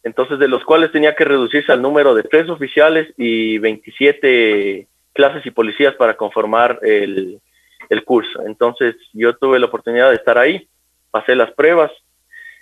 entonces 0.03 0.39
de 0.39 0.49
los 0.49 0.65
cuales 0.65 0.93
tenía 0.93 1.17
que 1.17 1.25
reducirse 1.25 1.73
al 1.73 1.83
número 1.83 2.15
de 2.15 2.23
tres 2.23 2.49
oficiales 2.49 3.13
y 3.17 3.59
27 3.59 4.87
clases 5.13 5.45
y 5.47 5.51
policías 5.51 5.95
para 5.95 6.17
conformar 6.17 6.79
el, 6.83 7.41
el 7.89 8.05
curso. 8.05 8.43
Entonces 8.47 8.95
yo 9.13 9.37
tuve 9.37 9.59
la 9.59 9.67
oportunidad 9.67 10.11
de 10.11 10.17
estar 10.17 10.39
ahí, 10.39 10.69
pasé 11.11 11.35
las 11.35 11.51
pruebas 11.53 11.91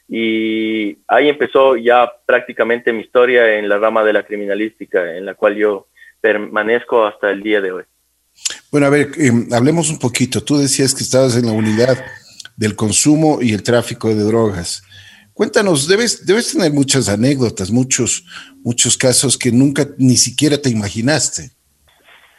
y 0.09 0.99
ahí 1.09 1.29
empezó 1.29 1.77
ya 1.77 2.11
prácticamente 2.27 2.93
mi 2.93 3.01
historia 3.01 3.59
en 3.59 3.69
la 3.69 3.79
rama 3.79 4.05
de 4.05 4.13
la 4.13 4.23
criminalística, 4.23 5.17
en 5.17 5.27
la 5.27 5.35
cual 5.35 5.57
yo 5.57 5.89
permanezco 6.21 7.05
hasta 7.05 7.31
el 7.31 7.43
día 7.43 7.61
de 7.61 7.73
hoy. 7.73 7.85
Bueno, 8.71 8.87
a 8.87 8.91
ver, 8.91 9.11
em, 9.17 9.49
hablemos 9.53 9.91
un 9.91 9.99
poquito. 9.99 10.43
Tú 10.43 10.57
decías 10.59 10.95
que 10.95 11.03
estabas 11.03 11.37
en 11.37 11.47
la 11.47 11.53
unidad 11.53 12.05
del 12.57 12.77
consumo 12.77 13.39
y 13.41 13.53
el 13.53 13.63
tráfico 13.63 14.09
de 14.09 14.23
drogas. 14.23 14.83
Cuéntanos, 15.33 15.89
debes, 15.89 16.25
debes 16.27 16.53
tener 16.53 16.73
muchas 16.73 17.09
anécdotas, 17.09 17.71
muchos, 17.71 18.25
muchos 18.63 18.97
casos 18.97 19.37
que 19.37 19.51
nunca 19.51 19.87
ni 19.99 20.17
siquiera 20.17 20.59
te 20.59 20.71
imaginaste. 20.71 21.51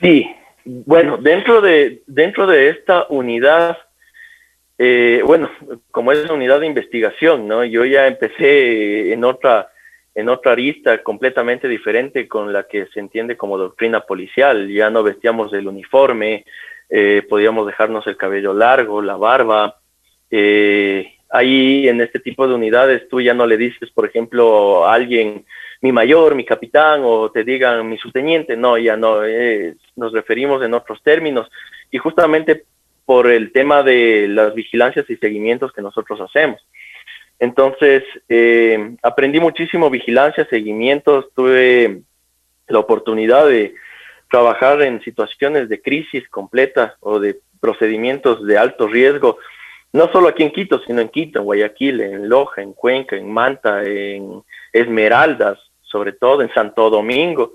Sí, 0.01 0.25
bueno, 0.63 1.17
dentro 1.17 1.61
de, 1.61 2.03
dentro 2.07 2.47
de 2.47 2.69
esta 2.69 3.05
unidad, 3.09 3.77
eh, 4.77 5.21
bueno, 5.25 5.49
como 5.91 6.11
es 6.11 6.23
una 6.23 6.33
unidad 6.33 6.61
de 6.61 6.67
investigación, 6.67 7.47
¿no? 7.47 7.65
Yo 7.65 7.85
ya 7.85 8.07
empecé 8.07 9.13
en 9.13 9.23
otra, 9.23 9.69
en 10.15 10.29
otra 10.29 10.53
arista 10.53 11.03
completamente 11.03 11.67
diferente 11.67 12.27
con 12.27 12.53
la 12.53 12.63
que 12.63 12.87
se 12.87 13.01
entiende 13.01 13.35
como 13.35 13.57
doctrina 13.57 13.99
policial. 13.99 14.69
Ya 14.69 14.89
no 14.89 15.03
vestíamos 15.03 15.53
el 15.53 15.67
uniforme, 15.67 16.45
eh, 16.89 17.21
podíamos 17.29 17.67
dejarnos 17.67 18.07
el 18.07 18.15
cabello 18.15 18.53
largo, 18.53 19.01
la 19.01 19.17
barba. 19.17 19.77
Eh, 20.31 21.13
ahí 21.29 21.89
en 21.89 21.99
este 21.99 22.19
tipo 22.19 22.47
de 22.47 22.55
unidades 22.55 23.09
tú 23.09 23.19
ya 23.19 23.33
no 23.33 23.45
le 23.45 23.57
dices, 23.57 23.91
por 23.91 24.05
ejemplo, 24.05 24.85
a 24.85 24.93
alguien 24.93 25.45
mi 25.81 25.91
mayor, 25.91 26.33
mi 26.33 26.45
capitán 26.45 27.01
o 27.03 27.29
te 27.29 27.43
digan 27.43 27.87
mi 27.87 27.97
subteniente, 27.97 28.55
no, 28.55 28.77
ya 28.77 28.95
no, 28.95 29.23
eh, 29.25 29.75
nos 29.97 30.13
referimos 30.13 30.63
en 30.63 30.73
otros 30.73 31.03
términos 31.03 31.51
y 31.91 31.97
justamente 31.97 32.63
por 33.05 33.29
el 33.29 33.51
tema 33.51 33.83
de 33.83 34.27
las 34.29 34.55
vigilancias 34.55 35.07
y 35.09 35.17
seguimientos 35.17 35.73
que 35.73 35.81
nosotros 35.81 36.19
hacemos. 36.21 36.59
Entonces, 37.39 38.03
eh, 38.29 38.95
aprendí 39.03 39.39
muchísimo 39.39 39.89
vigilancia, 39.89 40.47
seguimientos, 40.49 41.27
tuve 41.35 42.01
la 42.67 42.79
oportunidad 42.79 43.47
de 43.47 43.75
trabajar 44.29 44.81
en 44.81 45.01
situaciones 45.01 45.69
de 45.69 45.81
crisis 45.81 46.27
completa 46.29 46.95
o 47.01 47.19
de 47.19 47.39
procedimientos 47.59 48.45
de 48.45 48.57
alto 48.57 48.87
riesgo, 48.87 49.37
no 49.91 50.11
solo 50.11 50.27
aquí 50.27 50.43
en 50.43 50.51
Quito, 50.51 50.81
sino 50.85 51.01
en 51.01 51.09
Quito, 51.09 51.39
en 51.39 51.45
Guayaquil, 51.45 52.01
en 52.01 52.29
Loja, 52.29 52.61
en 52.61 52.73
Cuenca, 52.73 53.15
en 53.15 53.31
Manta, 53.31 53.83
en 53.83 54.43
Esmeraldas, 54.73 55.57
sobre 55.83 56.11
todo 56.13 56.41
en 56.41 56.53
Santo 56.53 56.89
Domingo. 56.89 57.53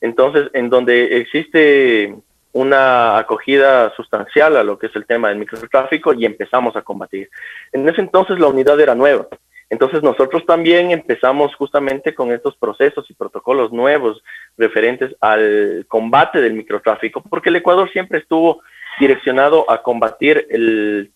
Entonces, 0.00 0.50
en 0.52 0.68
donde 0.68 1.18
existe 1.18 2.14
una 2.52 3.18
acogida 3.18 3.94
sustancial 3.94 4.56
a 4.56 4.64
lo 4.64 4.78
que 4.78 4.86
es 4.86 4.96
el 4.96 5.06
tema 5.06 5.28
del 5.28 5.38
microtráfico 5.38 6.12
y 6.14 6.24
empezamos 6.24 6.76
a 6.76 6.82
combatir. 6.82 7.28
En 7.72 7.88
ese 7.88 8.00
entonces 8.00 8.38
la 8.38 8.48
unidad 8.48 8.80
era 8.80 8.94
nueva. 8.94 9.26
Entonces 9.70 10.02
nosotros 10.02 10.46
también 10.46 10.90
empezamos 10.90 11.54
justamente 11.54 12.14
con 12.14 12.32
estos 12.32 12.56
procesos 12.56 13.08
y 13.10 13.14
protocolos 13.14 13.70
nuevos 13.70 14.22
referentes 14.56 15.14
al 15.20 15.84
combate 15.88 16.40
del 16.40 16.54
microtráfico, 16.54 17.22
porque 17.22 17.50
el 17.50 17.56
Ecuador 17.56 17.90
siempre 17.92 18.18
estuvo 18.18 18.62
direccionado 18.98 19.70
a 19.70 19.82
combatir 19.82 20.46
el 20.50 21.12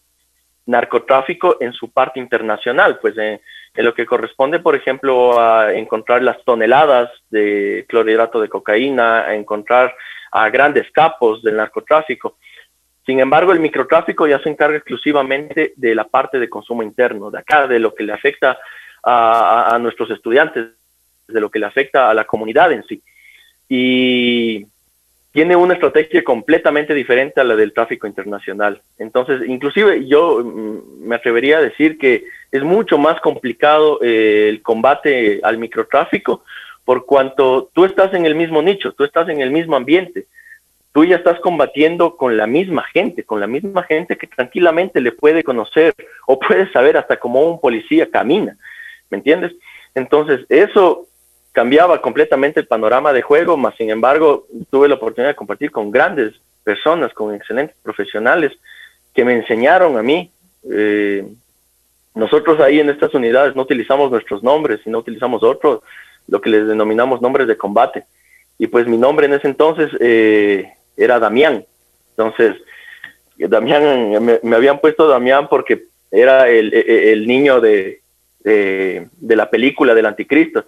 narcotráfico 0.66 1.56
en 1.60 1.72
su 1.72 1.90
parte 1.90 2.20
internacional, 2.20 2.98
pues 3.00 3.16
en, 3.16 3.40
en, 3.74 3.84
lo 3.84 3.94
que 3.94 4.06
corresponde, 4.06 4.60
por 4.60 4.76
ejemplo, 4.76 5.40
a 5.40 5.72
encontrar 5.74 6.22
las 6.22 6.42
toneladas 6.44 7.10
de 7.30 7.84
clorhidrato 7.88 8.40
de 8.40 8.48
cocaína, 8.48 9.22
a 9.22 9.34
encontrar 9.34 9.94
a 10.32 10.48
grandes 10.48 10.90
capos 10.90 11.42
del 11.42 11.56
narcotráfico. 11.56 12.38
Sin 13.04 13.20
embargo, 13.20 13.52
el 13.52 13.60
microtráfico 13.60 14.26
ya 14.26 14.40
se 14.40 14.48
encarga 14.48 14.76
exclusivamente 14.76 15.74
de 15.76 15.94
la 15.94 16.04
parte 16.04 16.38
de 16.38 16.48
consumo 16.48 16.82
interno, 16.82 17.30
de 17.30 17.38
acá, 17.38 17.66
de 17.66 17.78
lo 17.78 17.94
que 17.94 18.04
le 18.04 18.12
afecta 18.12 18.58
a, 19.04 19.76
nuestros 19.80 20.10
estudiantes, 20.10 20.68
de 21.26 21.40
lo 21.40 21.50
que 21.50 21.58
le 21.58 21.66
afecta 21.66 22.08
a 22.08 22.14
la 22.14 22.24
comunidad 22.24 22.72
en 22.72 22.84
sí. 22.84 23.02
Y 23.68 24.66
tiene 25.32 25.56
una 25.56 25.74
estrategia 25.74 26.22
completamente 26.22 26.94
diferente 26.94 27.40
a 27.40 27.44
la 27.44 27.56
del 27.56 27.72
tráfico 27.72 28.06
internacional. 28.06 28.80
Entonces, 28.98 29.42
inclusive 29.48 30.06
yo 30.06 30.42
mm, 30.44 31.06
me 31.06 31.16
atrevería 31.16 31.58
a 31.58 31.62
decir 31.62 31.98
que 31.98 32.24
es 32.50 32.62
mucho 32.62 32.98
más 32.98 33.20
complicado 33.20 33.98
eh, 34.02 34.48
el 34.48 34.62
combate 34.62 35.40
al 35.42 35.58
microtráfico 35.58 36.44
por 36.84 37.06
cuanto 37.06 37.70
tú 37.72 37.84
estás 37.84 38.12
en 38.14 38.26
el 38.26 38.34
mismo 38.34 38.62
nicho, 38.62 38.92
tú 38.92 39.04
estás 39.04 39.28
en 39.28 39.40
el 39.40 39.50
mismo 39.50 39.76
ambiente, 39.76 40.26
tú 40.92 41.04
ya 41.04 41.16
estás 41.16 41.40
combatiendo 41.40 42.16
con 42.16 42.36
la 42.36 42.46
misma 42.46 42.82
gente, 42.92 43.24
con 43.24 43.40
la 43.40 43.46
misma 43.46 43.82
gente 43.84 44.16
que 44.16 44.26
tranquilamente 44.26 45.00
le 45.00 45.12
puede 45.12 45.42
conocer 45.42 45.94
o 46.26 46.38
puede 46.38 46.70
saber 46.72 46.96
hasta 46.96 47.18
cómo 47.18 47.42
un 47.42 47.60
policía 47.60 48.10
camina, 48.10 48.56
¿me 49.10 49.18
entiendes? 49.18 49.52
Entonces, 49.94 50.46
eso 50.48 51.06
cambiaba 51.52 52.00
completamente 52.00 52.60
el 52.60 52.66
panorama 52.66 53.12
de 53.12 53.22
juego, 53.22 53.56
más 53.56 53.74
sin 53.76 53.90
embargo 53.90 54.46
tuve 54.70 54.88
la 54.88 54.94
oportunidad 54.94 55.30
de 55.30 55.36
compartir 55.36 55.70
con 55.70 55.90
grandes 55.90 56.34
personas, 56.64 57.12
con 57.12 57.34
excelentes 57.34 57.76
profesionales 57.82 58.52
que 59.14 59.24
me 59.24 59.34
enseñaron 59.34 59.98
a 59.98 60.02
mí. 60.02 60.30
Eh, 60.70 61.26
nosotros 62.14 62.60
ahí 62.60 62.80
en 62.80 62.90
estas 62.90 63.12
unidades 63.14 63.54
no 63.54 63.62
utilizamos 63.62 64.10
nuestros 64.10 64.42
nombres, 64.42 64.80
sino 64.84 64.98
utilizamos 64.98 65.42
otros, 65.42 65.80
lo 66.28 66.40
que 66.40 66.50
les 66.50 66.66
denominamos 66.66 67.20
nombres 67.20 67.46
de 67.46 67.56
combate. 67.56 68.04
Y 68.58 68.66
pues 68.66 68.86
mi 68.86 68.96
nombre 68.96 69.26
en 69.26 69.34
ese 69.34 69.48
entonces 69.48 69.90
eh, 70.00 70.72
era 70.96 71.18
Damián. 71.18 71.64
Entonces, 72.10 72.56
Damián, 73.36 74.40
me, 74.42 74.56
habían 74.56 74.80
puesto 74.80 75.08
Damián 75.08 75.48
porque 75.48 75.84
era 76.10 76.48
el, 76.48 77.26
niño 77.26 77.60
de, 77.60 78.00
de, 78.44 79.36
la 79.36 79.50
película 79.50 79.94
del 79.94 80.06
anticristo. 80.06 80.64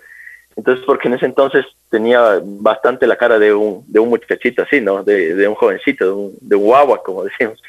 Entonces, 0.56 0.84
porque 0.86 1.08
en 1.08 1.14
ese 1.14 1.26
entonces 1.26 1.66
tenía 1.90 2.40
bastante 2.42 3.06
la 3.06 3.16
cara 3.16 3.38
de 3.38 3.52
un, 3.52 3.84
de 3.86 4.00
un 4.00 4.08
muchachito 4.08 4.62
así, 4.62 4.80
¿no? 4.80 5.02
De, 5.02 5.46
un 5.46 5.54
jovencito, 5.54 6.30
de 6.40 6.56
guagua, 6.56 7.02
como 7.02 7.24
decimos. 7.24 7.62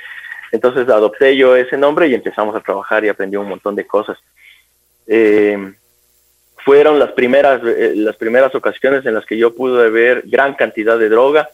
Entonces 0.51 0.87
adopté 0.89 1.35
yo 1.35 1.55
ese 1.55 1.77
nombre 1.77 2.07
y 2.07 2.13
empezamos 2.13 2.55
a 2.55 2.61
trabajar 2.61 3.03
y 3.03 3.09
aprendí 3.09 3.35
un 3.35 3.49
montón 3.49 3.75
de 3.75 3.85
cosas. 3.85 4.17
Eh, 5.07 5.73
fueron 6.65 6.97
las 6.97 7.11
primeras, 7.11 7.61
eh, 7.63 7.93
las 7.95 8.15
primeras 8.15 8.53
ocasiones 8.55 9.05
en 9.05 9.13
las 9.13 9.25
que 9.27 9.37
yo 9.37 9.53
pude 9.53 9.87
ver 9.91 10.23
gran 10.25 10.55
cantidad 10.55 10.97
de 10.97 11.09
droga, 11.09 11.47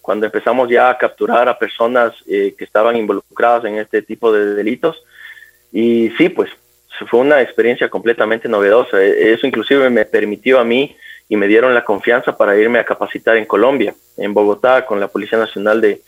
cuando 0.00 0.24
empezamos 0.24 0.70
ya 0.70 0.88
a 0.88 0.96
capturar 0.96 1.46
a 1.46 1.58
personas 1.58 2.14
eh, 2.26 2.54
que 2.56 2.64
estaban 2.64 2.96
involucradas 2.96 3.66
en 3.66 3.76
este 3.76 4.00
tipo 4.00 4.32
de 4.32 4.54
delitos. 4.54 5.04
Y 5.72 6.10
sí, 6.16 6.30
pues 6.30 6.48
fue 7.10 7.20
una 7.20 7.42
experiencia 7.42 7.90
completamente 7.90 8.48
novedosa. 8.48 9.02
E, 9.02 9.34
eso 9.34 9.46
inclusive 9.46 9.90
me 9.90 10.06
permitió 10.06 10.58
a 10.58 10.64
mí 10.64 10.96
y 11.28 11.36
me 11.36 11.48
dieron 11.48 11.74
la 11.74 11.84
confianza 11.84 12.34
para 12.34 12.56
irme 12.56 12.78
a 12.78 12.84
capacitar 12.84 13.36
en 13.36 13.44
Colombia, 13.44 13.94
en 14.16 14.32
Bogotá, 14.32 14.86
con 14.86 15.00
la 15.00 15.08
Policía 15.08 15.38
Nacional 15.38 15.82
de, 15.82 16.00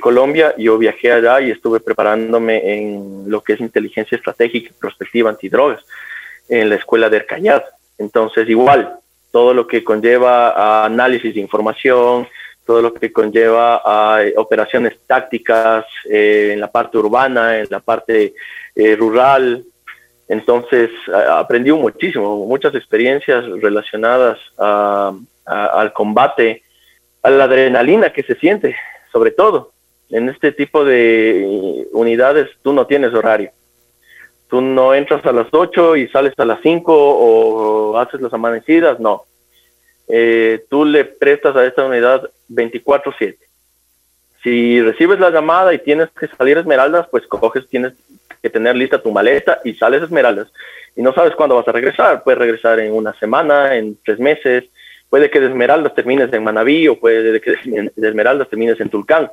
Colombia. 0.00 0.54
Yo 0.56 0.78
viajé 0.78 1.12
allá 1.12 1.42
y 1.42 1.50
estuve 1.50 1.78
preparándome 1.78 2.74
en 2.74 3.24
lo 3.26 3.42
que 3.42 3.52
es 3.52 3.60
inteligencia 3.60 4.16
estratégica 4.16 4.70
y 4.70 4.80
prospectiva 4.80 5.28
antidrogas 5.28 5.84
en 6.48 6.70
la 6.70 6.76
escuela 6.76 7.10
de 7.10 7.18
Ercañat. 7.18 7.62
Entonces, 8.02 8.48
igual, 8.48 8.98
todo 9.30 9.54
lo 9.54 9.66
que 9.66 9.84
conlleva 9.84 10.50
a 10.50 10.84
análisis 10.84 11.34
de 11.34 11.40
información, 11.40 12.28
todo 12.66 12.82
lo 12.82 12.92
que 12.92 13.12
conlleva 13.12 13.80
a 13.84 14.20
operaciones 14.36 14.94
tácticas 15.06 15.84
eh, 16.10 16.50
en 16.52 16.60
la 16.60 16.70
parte 16.70 16.98
urbana, 16.98 17.58
en 17.58 17.68
la 17.70 17.80
parte 17.80 18.34
eh, 18.74 18.96
rural, 18.96 19.64
entonces 20.28 20.90
aprendí 21.30 21.72
muchísimo, 21.72 22.46
muchas 22.46 22.74
experiencias 22.74 23.44
relacionadas 23.60 24.38
al 24.56 25.92
combate, 25.92 26.62
a 27.22 27.30
la 27.30 27.44
adrenalina 27.44 28.12
que 28.12 28.22
se 28.22 28.34
siente, 28.36 28.74
sobre 29.12 29.32
todo. 29.32 29.72
En 30.10 30.28
este 30.28 30.52
tipo 30.52 30.84
de 30.84 31.86
unidades 31.92 32.48
tú 32.62 32.72
no 32.72 32.86
tienes 32.86 33.12
horario. 33.12 33.50
Tú 34.52 34.60
no 34.60 34.92
entras 34.92 35.24
a 35.24 35.32
las 35.32 35.46
8 35.50 35.96
y 35.96 36.08
sales 36.08 36.34
a 36.36 36.44
las 36.44 36.60
5 36.60 36.92
o 36.94 37.96
haces 37.96 38.20
las 38.20 38.34
amanecidas, 38.34 39.00
no. 39.00 39.24
Eh, 40.06 40.66
tú 40.68 40.84
le 40.84 41.06
prestas 41.06 41.56
a 41.56 41.64
esta 41.64 41.86
unidad 41.86 42.28
24/7. 42.50 43.38
Si 44.42 44.82
recibes 44.82 45.18
la 45.20 45.30
llamada 45.30 45.72
y 45.72 45.78
tienes 45.78 46.10
que 46.10 46.26
salir 46.26 46.58
a 46.58 46.60
Esmeraldas, 46.60 47.08
pues 47.10 47.26
coges, 47.28 47.66
tienes 47.66 47.94
que 48.42 48.50
tener 48.50 48.76
lista 48.76 49.02
tu 49.02 49.10
maleta 49.10 49.58
y 49.64 49.72
sales 49.72 50.02
a 50.02 50.04
Esmeraldas. 50.04 50.52
Y 50.96 51.00
no 51.00 51.14
sabes 51.14 51.34
cuándo 51.34 51.56
vas 51.56 51.68
a 51.68 51.72
regresar. 51.72 52.22
Puedes 52.22 52.38
regresar 52.38 52.78
en 52.78 52.92
una 52.92 53.14
semana, 53.14 53.74
en 53.74 53.96
tres 54.04 54.18
meses. 54.18 54.64
Puede 55.08 55.30
que 55.30 55.40
de 55.40 55.46
Esmeraldas 55.46 55.94
termines 55.94 56.30
en 56.30 56.44
Manabí 56.44 56.88
o 56.88 57.00
puede 57.00 57.40
que 57.40 57.56
de 57.64 58.06
Esmeraldas 58.06 58.50
termines 58.50 58.78
en 58.80 58.90
Tulcán. 58.90 59.30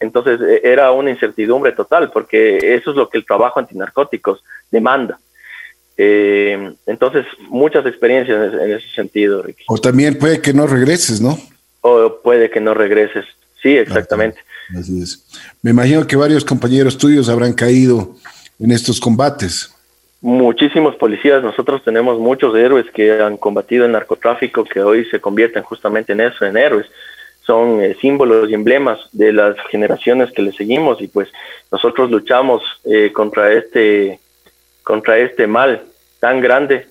Entonces 0.00 0.40
e, 0.40 0.60
era 0.64 0.92
una 0.92 1.10
incertidumbre 1.10 1.72
total 1.72 2.10
porque 2.10 2.74
eso 2.74 2.90
es 2.90 2.96
lo 2.96 3.08
que 3.08 3.18
el 3.18 3.26
trabajo 3.26 3.60
antinarcóticos 3.60 4.42
demanda. 4.70 5.18
Eh, 6.00 6.72
entonces, 6.86 7.26
muchas 7.48 7.84
experiencias 7.84 8.54
en 8.54 8.70
ese 8.70 8.88
sentido, 8.94 9.42
Ricky. 9.42 9.64
O 9.66 9.78
también 9.78 10.16
puede 10.16 10.40
que 10.40 10.54
no 10.54 10.68
regreses, 10.68 11.20
¿no? 11.20 11.36
O 11.80 12.20
puede 12.22 12.50
que 12.50 12.60
no 12.60 12.72
regreses. 12.72 13.24
Sí, 13.60 13.76
exactamente. 13.76 14.38
Así 14.78 15.02
es. 15.02 15.26
Me 15.60 15.72
imagino 15.72 16.06
que 16.06 16.14
varios 16.14 16.44
compañeros 16.44 16.96
tuyos 16.96 17.28
habrán 17.28 17.52
caído 17.52 18.14
en 18.60 18.70
estos 18.70 19.00
combates. 19.00 19.74
Muchísimos 20.20 20.96
policías, 20.96 21.42
nosotros 21.42 21.82
tenemos 21.84 22.18
muchos 22.18 22.56
héroes 22.56 22.86
que 22.92 23.20
han 23.20 23.36
combatido 23.36 23.84
el 23.84 23.92
narcotráfico, 23.92 24.64
que 24.64 24.80
hoy 24.80 25.04
se 25.06 25.20
convierten 25.20 25.62
justamente 25.62 26.12
en 26.12 26.20
eso, 26.20 26.44
en 26.44 26.56
héroes. 26.56 26.86
Son 27.48 27.82
eh, 27.82 27.96
símbolos 27.98 28.50
y 28.50 28.52
emblemas 28.52 29.00
de 29.12 29.32
las 29.32 29.56
generaciones 29.70 30.30
que 30.32 30.42
le 30.42 30.52
seguimos 30.52 31.00
y 31.00 31.08
pues 31.08 31.30
nosotros 31.72 32.10
luchamos 32.10 32.62
eh, 32.84 33.10
contra 33.10 33.54
este 33.54 34.20
contra 34.82 35.16
este 35.16 35.46
mal 35.46 35.82
tan 36.20 36.42
grande, 36.42 36.86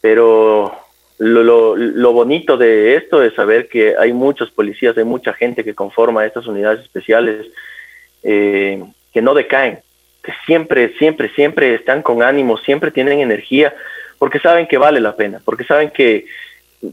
pero 0.00 0.72
lo, 1.18 1.74
lo, 1.74 2.12
bonito 2.12 2.56
de 2.56 2.94
esto 2.94 3.20
es 3.20 3.34
saber 3.34 3.66
que 3.66 3.96
hay 3.98 4.12
muchos 4.12 4.52
policías, 4.52 4.96
hay 4.96 5.02
mucha 5.02 5.32
gente 5.32 5.64
que 5.64 5.74
conforma 5.74 6.24
estas 6.24 6.46
unidades 6.46 6.82
especiales 6.84 7.48
eh, 8.22 8.80
que 9.12 9.22
no 9.22 9.34
decaen, 9.34 9.80
que 10.22 10.32
siempre, 10.46 10.94
siempre, 10.98 11.30
siempre 11.30 11.74
están 11.74 12.00
con 12.02 12.22
ánimo, 12.22 12.58
siempre 12.58 12.92
tienen 12.92 13.18
energía, 13.18 13.74
porque 14.20 14.38
saben 14.38 14.68
que 14.68 14.78
vale 14.78 15.00
la 15.00 15.16
pena, 15.16 15.40
porque 15.44 15.64
saben 15.64 15.90
que 15.90 16.26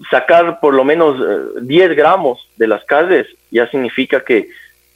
sacar 0.10 0.60
por 0.60 0.74
lo 0.74 0.84
menos 0.84 1.18
10 1.62 1.92
eh, 1.92 1.96
gramos 1.96 2.48
de 2.58 2.68
las 2.68 2.84
calles 2.86 3.28
ya 3.50 3.70
significa 3.70 4.24
que 4.24 4.50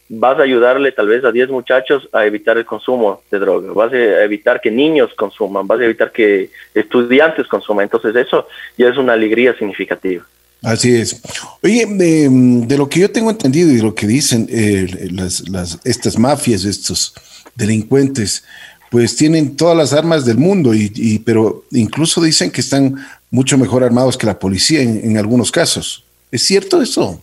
vas 0.07 0.37
a 0.39 0.43
ayudarle 0.43 0.91
tal 0.91 1.07
vez 1.07 1.23
a 1.23 1.31
10 1.31 1.49
muchachos 1.49 2.07
a 2.13 2.25
evitar 2.25 2.57
el 2.57 2.65
consumo 2.65 3.21
de 3.31 3.39
droga, 3.39 3.73
vas 3.73 3.91
a 3.91 4.23
evitar 4.23 4.61
que 4.61 4.71
niños 4.71 5.11
consuman, 5.15 5.65
vas 5.65 5.79
a 5.79 5.85
evitar 5.85 6.11
que 6.11 6.51
estudiantes 6.73 7.47
consuman. 7.47 7.83
Entonces 7.83 8.15
eso 8.15 8.47
ya 8.77 8.89
es 8.89 8.97
una 8.97 9.13
alegría 9.13 9.57
significativa. 9.57 10.23
Así 10.61 10.95
es. 10.95 11.21
Oye, 11.63 11.85
de, 11.85 12.77
lo 12.77 12.89
que 12.89 12.99
yo 12.99 13.11
tengo 13.11 13.29
entendido 13.29 13.69
y 13.69 13.77
de 13.77 13.83
lo 13.83 13.93
que 13.93 14.07
dicen 14.07 14.47
eh, 14.49 15.09
las, 15.11 15.47
las, 15.49 15.79
estas 15.83 16.17
mafias, 16.17 16.65
estos 16.65 17.13
delincuentes, 17.55 18.43
pues 18.89 19.15
tienen 19.15 19.55
todas 19.55 19.77
las 19.77 19.93
armas 19.93 20.25
del 20.25 20.37
mundo, 20.37 20.73
y, 20.73 21.19
pero 21.25 21.65
incluso 21.71 22.21
dicen 22.21 22.49
que 22.49 22.61
están 22.61 22.95
mucho 23.31 23.57
mejor 23.57 23.83
armados 23.83 24.17
que 24.17 24.25
la 24.25 24.39
policía 24.39 24.81
en 24.81 25.17
algunos 25.17 25.51
casos. 25.51 26.05
¿Es 26.31 26.43
cierto 26.43 26.81
eso? 26.81 27.21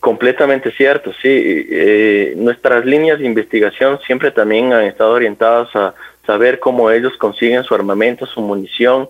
Completamente 0.00 0.70
cierto, 0.70 1.12
sí. 1.20 1.28
Eh, 1.28 2.34
nuestras 2.36 2.84
líneas 2.84 3.18
de 3.18 3.26
investigación 3.26 3.98
siempre 4.06 4.30
también 4.30 4.72
han 4.72 4.84
estado 4.84 5.10
orientadas 5.10 5.74
a 5.74 5.94
saber 6.24 6.60
cómo 6.60 6.90
ellos 6.90 7.14
consiguen 7.18 7.64
su 7.64 7.74
armamento, 7.74 8.24
su 8.24 8.40
munición. 8.40 9.08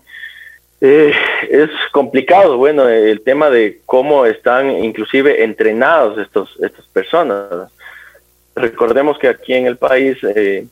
Eh, 0.80 1.12
es 1.50 1.70
complicado, 1.92 2.56
bueno, 2.56 2.88
el 2.88 3.20
tema 3.20 3.50
de 3.50 3.80
cómo 3.84 4.24
están 4.24 4.70
inclusive 4.70 5.44
entrenados 5.44 6.18
estos, 6.18 6.56
estas 6.62 6.86
personas. 6.86 7.70
Recordemos 8.54 9.18
que 9.18 9.28
aquí 9.28 9.52
en 9.52 9.66
el 9.66 9.76
país, 9.76 10.16
eh, 10.34 10.66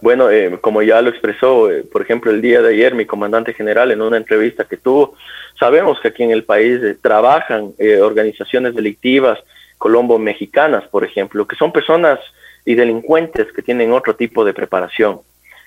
bueno, 0.00 0.28
como 0.60 0.82
ya 0.82 1.02
lo 1.02 1.10
expresó, 1.10 1.68
por 1.90 2.02
ejemplo, 2.02 2.30
el 2.30 2.40
día 2.40 2.62
de 2.62 2.74
ayer 2.74 2.94
mi 2.94 3.06
comandante 3.06 3.54
general 3.54 3.90
en 3.90 4.02
una 4.02 4.16
entrevista 4.16 4.64
que 4.64 4.76
tuvo, 4.76 5.14
sabemos 5.58 5.98
que 6.00 6.08
aquí 6.08 6.22
en 6.22 6.30
el 6.30 6.44
país 6.44 6.80
trabajan 7.02 7.72
organizaciones 8.02 8.74
delictivas, 8.74 9.38
colombo 9.78 10.18
mexicanas, 10.18 10.86
por 10.88 11.04
ejemplo, 11.04 11.46
que 11.46 11.56
son 11.56 11.72
personas 11.72 12.18
y 12.64 12.74
delincuentes 12.74 13.46
que 13.54 13.62
tienen 13.62 13.92
otro 13.92 14.14
tipo 14.14 14.44
de 14.44 14.52
preparación, 14.52 15.20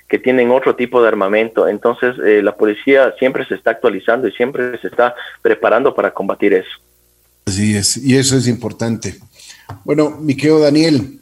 que 0.08 0.20
tienen 0.20 0.52
otro 0.52 0.76
tipo 0.76 1.02
de 1.02 1.08
armamento. 1.08 1.68
Entonces, 1.68 2.16
eh, 2.24 2.42
la 2.44 2.56
policía 2.56 3.14
siempre 3.18 3.46
se 3.46 3.56
está 3.56 3.72
actualizando 3.72 4.28
y 4.28 4.32
siempre 4.32 4.78
se 4.80 4.88
está 4.88 5.16
preparando 5.42 5.94
para 5.96 6.12
combatir 6.12 6.54
eso. 6.54 6.70
Así 7.46 7.76
es, 7.76 7.98
y 7.98 8.16
eso 8.16 8.38
es 8.38 8.48
importante. 8.48 9.16
Bueno, 9.84 10.12
mi 10.22 10.36
Daniel, 10.36 11.20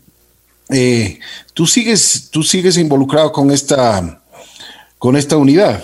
eh, 0.72 1.20
tú 1.54 1.66
sigues, 1.66 2.30
tú 2.32 2.44
sigues 2.44 2.78
involucrado 2.78 3.32
con 3.32 3.52
esta, 3.52 4.22
con 4.98 5.16
esta 5.16 5.38
unidad. 5.38 5.84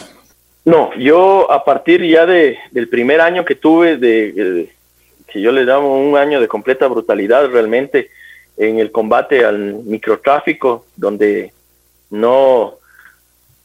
No, 0.66 0.94
yo 0.96 1.50
a 1.52 1.64
partir 1.64 2.04
ya 2.06 2.26
de, 2.26 2.58
del 2.72 2.90
primer 2.90 3.22
año 3.22 3.46
que 3.46 3.56
tuve 3.56 3.98
de, 3.98 4.70
que 5.28 5.42
yo 5.42 5.52
le 5.52 5.66
damos 5.66 6.00
un 6.00 6.18
año 6.18 6.42
de 6.42 6.48
completa 6.48 6.88
brutalidad 6.88 7.50
realmente 7.50 8.10
en 8.58 8.80
el 8.80 8.92
combate 8.92 9.46
al 9.46 9.76
microtráfico, 9.86 10.86
donde 10.96 11.54
no, 12.10 12.76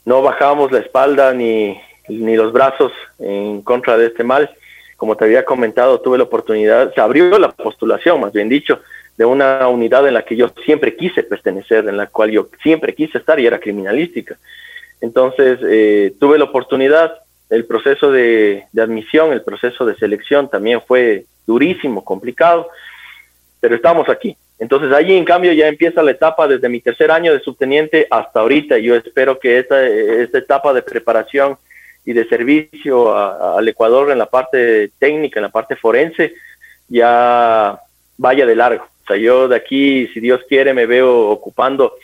no 0.04 0.22
bajamos 0.22 0.70
la 0.70 0.80
espalda 0.80 1.32
ni, 1.32 1.76
ni 2.08 2.36
los 2.36 2.52
brazos 2.52 2.92
en 3.18 3.62
contra 3.62 3.96
de 3.96 4.06
este 4.06 4.22
mal. 4.24 4.50
Como 4.96 5.16
te 5.16 5.24
había 5.24 5.44
comentado, 5.44 6.00
tuve 6.00 6.18
la 6.18 6.24
oportunidad, 6.24 6.94
se 6.94 7.00
abrió 7.00 7.36
la 7.38 7.50
postulación, 7.50 8.20
más 8.20 8.32
bien 8.32 8.48
dicho, 8.48 8.80
de 9.16 9.24
una 9.24 9.68
unidad 9.68 10.06
en 10.08 10.14
la 10.14 10.24
que 10.24 10.36
yo 10.36 10.48
siempre 10.64 10.96
quise 10.96 11.22
pertenecer, 11.22 11.86
en 11.88 11.96
la 11.96 12.06
cual 12.06 12.30
yo 12.30 12.48
siempre 12.62 12.94
quise 12.94 13.18
estar 13.18 13.38
y 13.38 13.46
era 13.46 13.60
criminalística. 13.60 14.38
Entonces, 15.00 15.58
eh, 15.64 16.14
tuve 16.18 16.38
la 16.38 16.44
oportunidad, 16.44 17.12
el 17.50 17.66
proceso 17.66 18.10
de, 18.10 18.64
admisión, 18.78 19.32
el 19.32 19.42
proceso 19.42 19.84
de 19.84 19.96
selección 19.96 20.48
también 20.48 20.80
fue 20.86 21.26
durísimo, 21.46 22.04
complicado, 22.04 22.68
pero 23.60 23.74
estamos 23.74 24.08
aquí. 24.08 24.36
Entonces 24.58 24.92
allí 24.92 25.14
en 25.14 25.24
cambio 25.24 25.52
ya 25.52 25.66
empieza 25.66 26.02
la 26.02 26.12
etapa 26.12 26.46
desde 26.46 26.68
mi 26.68 26.80
tercer 26.80 27.10
año 27.10 27.32
de 27.32 27.40
subteniente 27.40 28.06
hasta 28.10 28.40
ahorita. 28.40 28.78
Yo 28.78 28.94
espero 28.94 29.38
que 29.40 29.58
esta, 29.58 29.84
esta 29.84 30.38
etapa 30.38 30.72
de 30.72 30.82
preparación 30.82 31.58
y 32.04 32.12
de 32.12 32.26
servicio 32.26 33.16
al 33.16 33.68
Ecuador 33.68 34.12
en 34.12 34.18
la 34.18 34.26
parte 34.26 34.92
técnica, 34.98 35.40
en 35.40 35.44
la 35.44 35.50
parte 35.50 35.74
forense, 35.74 36.34
ya 36.88 37.78
vaya 38.16 38.46
de 38.46 38.56
largo. 38.56 38.91
O 39.02 39.06
sea, 39.06 39.16
yo 39.16 39.48
de 39.48 39.56
aquí, 39.56 40.08
si 40.08 40.20
Dios 40.20 40.40
quiere, 40.48 40.74
me 40.74 40.86
veo 40.86 41.28
ocupando, 41.28 41.94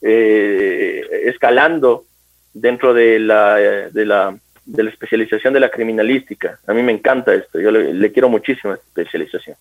eh, 0.00 1.02
escalando 1.24 2.04
dentro 2.52 2.92
de 2.92 3.18
la, 3.18 3.54
de, 3.56 4.04
la, 4.04 4.36
de 4.64 4.82
la 4.82 4.90
especialización 4.90 5.54
de 5.54 5.60
la 5.60 5.70
criminalística. 5.70 6.58
A 6.66 6.72
mí 6.72 6.82
me 6.82 6.92
encanta 6.92 7.34
esto, 7.34 7.60
yo 7.60 7.70
le, 7.70 8.12
quiero 8.12 8.28
muchísimo 8.28 8.74
esta 8.74 8.86
especialización. 8.86 9.56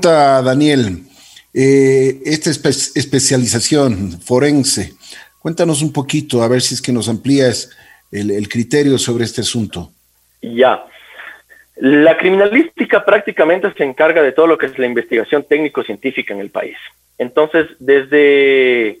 Daniel, 0.00 1.02
eh, 1.52 2.20
esta 2.24 2.50
especialización 2.50 4.20
forense, 4.20 4.94
cuéntanos 5.40 5.82
un 5.82 5.92
poquito, 5.92 6.42
a 6.42 6.48
ver 6.48 6.62
si 6.62 6.74
es 6.74 6.82
que 6.82 6.92
nos 6.92 7.08
amplías 7.08 7.70
el, 8.10 8.48
criterio 8.48 8.98
sobre 8.98 9.24
este 9.24 9.40
asunto. 9.40 9.92
Ya. 10.42 10.84
La 11.80 12.16
criminalística 12.16 13.04
prácticamente 13.04 13.72
se 13.72 13.84
encarga 13.84 14.20
de 14.20 14.32
todo 14.32 14.48
lo 14.48 14.58
que 14.58 14.66
es 14.66 14.78
la 14.78 14.86
investigación 14.86 15.44
técnico-científica 15.44 16.34
en 16.34 16.40
el 16.40 16.50
país. 16.50 16.76
Entonces, 17.18 17.68
desde 17.78 18.98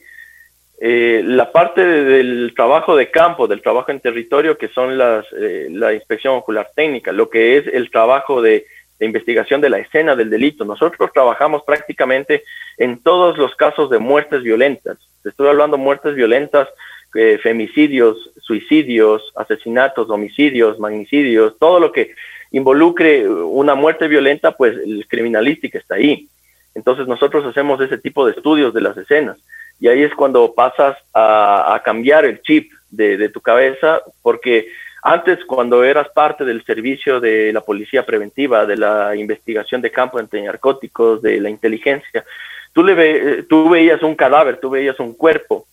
eh, 0.80 1.22
la 1.24 1.50
parte 1.50 1.84
del 1.84 2.52
trabajo 2.54 2.94
de 2.94 3.10
campo, 3.10 3.48
del 3.48 3.62
trabajo 3.62 3.90
en 3.90 3.98
territorio, 3.98 4.56
que 4.56 4.68
son 4.68 4.96
las, 4.96 5.26
eh, 5.32 5.66
la 5.72 5.92
inspección 5.92 6.36
ocular 6.36 6.70
técnica, 6.74 7.10
lo 7.10 7.28
que 7.28 7.56
es 7.56 7.66
el 7.66 7.90
trabajo 7.90 8.40
de, 8.40 8.64
investigación 9.00 9.60
de 9.60 9.70
la 9.70 9.78
escena 9.78 10.16
del 10.16 10.28
delito. 10.28 10.64
Nosotros 10.64 11.12
trabajamos 11.12 11.62
prácticamente 11.62 12.42
en 12.78 13.00
todos 13.00 13.38
los 13.38 13.54
casos 13.54 13.90
de 13.90 14.00
muertes 14.00 14.42
violentas. 14.42 14.98
estoy 15.24 15.46
hablando 15.48 15.76
de 15.76 15.82
muertes 15.84 16.16
violentas, 16.16 16.68
eh, 17.14 17.38
femicidios, 17.40 18.30
suicidios, 18.40 19.32
asesinatos, 19.36 20.10
homicidios, 20.10 20.80
magnicidios, 20.80 21.56
todo 21.60 21.78
lo 21.78 21.92
que 21.92 22.14
involucre 22.50 23.28
una 23.28 23.74
muerte 23.74 24.08
violenta, 24.08 24.52
pues 24.52 24.76
el 24.76 25.06
criminalística 25.08 25.78
está 25.78 25.96
ahí. 25.96 26.28
Entonces 26.74 27.06
nosotros 27.06 27.44
hacemos 27.44 27.80
ese 27.80 27.98
tipo 27.98 28.24
de 28.26 28.32
estudios 28.32 28.72
de 28.72 28.80
las 28.80 28.96
escenas 28.96 29.38
y 29.80 29.88
ahí 29.88 30.02
es 30.02 30.14
cuando 30.14 30.54
pasas 30.54 30.96
a, 31.14 31.80
cambiar 31.84 32.24
el 32.24 32.42
chip 32.42 32.72
de, 32.90 33.28
tu 33.28 33.40
cabeza, 33.40 34.02
porque 34.22 34.68
antes 35.02 35.44
cuando 35.44 35.84
eras 35.84 36.08
parte 36.08 36.44
del 36.44 36.64
servicio 36.64 37.20
de 37.20 37.52
la 37.52 37.60
policía 37.60 38.04
preventiva, 38.04 38.66
de 38.66 38.76
la 38.76 39.14
investigación 39.14 39.80
de 39.80 39.90
campo 39.90 40.18
entre 40.18 40.42
narcóticos, 40.42 41.22
de 41.22 41.40
la 41.40 41.50
inteligencia, 41.50 42.24
tú, 42.72 42.82
le 42.82 42.94
ve, 42.94 43.46
tú 43.48 43.68
veías 43.70 44.02
un 44.02 44.16
cadáver, 44.16 44.58
tú 44.58 44.70
veías 44.70 44.98
un 44.98 45.14
cuerpo 45.14 45.66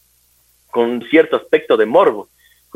con 0.69 1.01
cierto 1.09 1.37
aspecto 1.37 1.77
de 1.77 1.85
morbo, 1.85 2.29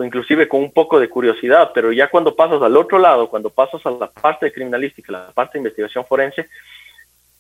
inclusive 0.04 0.48
con 0.48 0.62
un 0.62 0.72
poco 0.72 1.00
de 1.00 1.10
curiosidad, 1.10 1.72
pero 1.74 1.92
ya 1.92 2.10
cuando 2.10 2.36
pasas 2.36 2.62
al 2.62 2.78
otro 2.78 3.00
lado, 3.00 3.30
cuando 3.30 3.50
pasas 3.50 3.86
a 3.86 3.92
la 3.92 4.08
parte 4.08 4.52
criminalística, 4.52 5.12
la 5.12 5.32
parte 5.32 5.54
de 5.54 5.60
investigación 5.60 6.06
forense, 6.06 6.48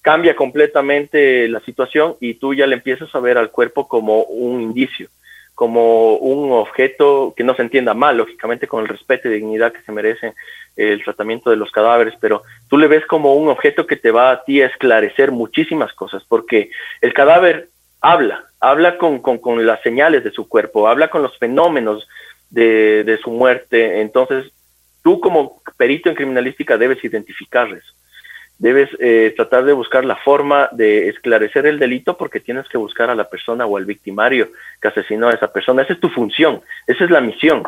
cambia 0.01 0.35
completamente 0.35 1.47
la 1.47 1.59
situación 1.61 2.15
y 2.19 2.35
tú 2.35 2.53
ya 2.53 2.67
le 2.67 2.75
empiezas 2.75 3.13
a 3.13 3.19
ver 3.19 3.37
al 3.37 3.51
cuerpo 3.51 3.87
como 3.87 4.23
un 4.23 4.61
indicio, 4.61 5.09
como 5.55 6.15
un 6.15 6.53
objeto 6.53 7.33
que 7.35 7.43
no 7.43 7.53
se 7.55 7.61
entienda 7.61 7.93
mal, 7.93 8.17
lógicamente 8.17 8.67
con 8.67 8.81
el 8.81 8.87
respeto 8.87 9.27
y 9.27 9.33
dignidad 9.33 9.73
que 9.73 9.81
se 9.81 9.91
merece 9.91 10.33
el 10.77 11.03
tratamiento 11.03 11.49
de 11.49 11.57
los 11.57 11.71
cadáveres, 11.71 12.13
pero 12.19 12.43
tú 12.69 12.77
le 12.77 12.87
ves 12.87 13.05
como 13.05 13.35
un 13.35 13.49
objeto 13.49 13.85
que 13.85 13.97
te 13.97 14.11
va 14.11 14.31
a 14.31 14.43
ti 14.43 14.61
a 14.61 14.67
esclarecer 14.67 15.31
muchísimas 15.31 15.93
cosas, 15.93 16.23
porque 16.27 16.69
el 17.01 17.13
cadáver 17.13 17.67
habla, 18.01 18.45
habla 18.61 18.97
con, 18.97 19.19
con, 19.19 19.65
las 19.65 19.81
señales 19.81 20.23
de 20.23 20.31
su 20.31 20.47
cuerpo, 20.47 20.87
habla 20.87 21.09
con 21.09 21.21
los 21.21 21.37
fenómenos 21.37 22.07
de, 22.49 23.03
de 23.03 23.17
su 23.17 23.31
muerte, 23.31 24.01
entonces 24.01 24.51
tú 25.03 25.19
como 25.19 25.61
perito 25.77 26.09
en 26.09 26.15
criminalística 26.15 26.77
debes 26.77 27.03
identificar 27.03 27.69
eso 27.69 27.93
debes 28.59 28.89
eh, 28.99 29.33
tratar 29.35 29.63
de 29.63 29.73
buscar 29.73 30.03
la 30.03 30.17
forma 30.17 30.69
de 30.73 31.07
esclarecer 31.07 31.65
el 31.65 31.79
delito 31.79 32.17
porque 32.17 32.41
tienes 32.41 32.67
que 32.67 32.77
buscar 32.77 33.09
a 33.09 33.15
la 33.15 33.29
persona 33.29 33.65
o 33.65 33.77
al 33.77 33.85
victimario 33.85 34.49
que 34.81 34.89
asesinó 34.89 35.29
a 35.29 35.33
esa 35.33 35.51
persona. 35.51 35.81
Esa 35.81 35.93
es 35.93 35.99
tu 35.99 36.09
función, 36.09 36.61
esa 36.85 37.05
es 37.05 37.09
la 37.09 37.21
misión. 37.21 37.63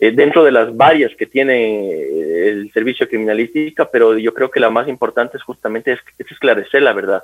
Eh, 0.00 0.10
dentro 0.10 0.42
de 0.42 0.50
las 0.50 0.76
varias 0.76 1.14
que 1.14 1.26
tiene 1.26 1.88
eh, 1.88 2.48
el 2.48 2.72
servicio 2.72 3.08
criminalística, 3.08 3.88
pero 3.88 4.18
yo 4.18 4.34
creo 4.34 4.50
que 4.50 4.58
la 4.58 4.70
más 4.70 4.88
importante 4.88 5.36
es 5.36 5.42
justamente 5.44 5.92
es, 5.92 6.00
esclarecer 6.18 6.82
la 6.82 6.92
verdad, 6.92 7.22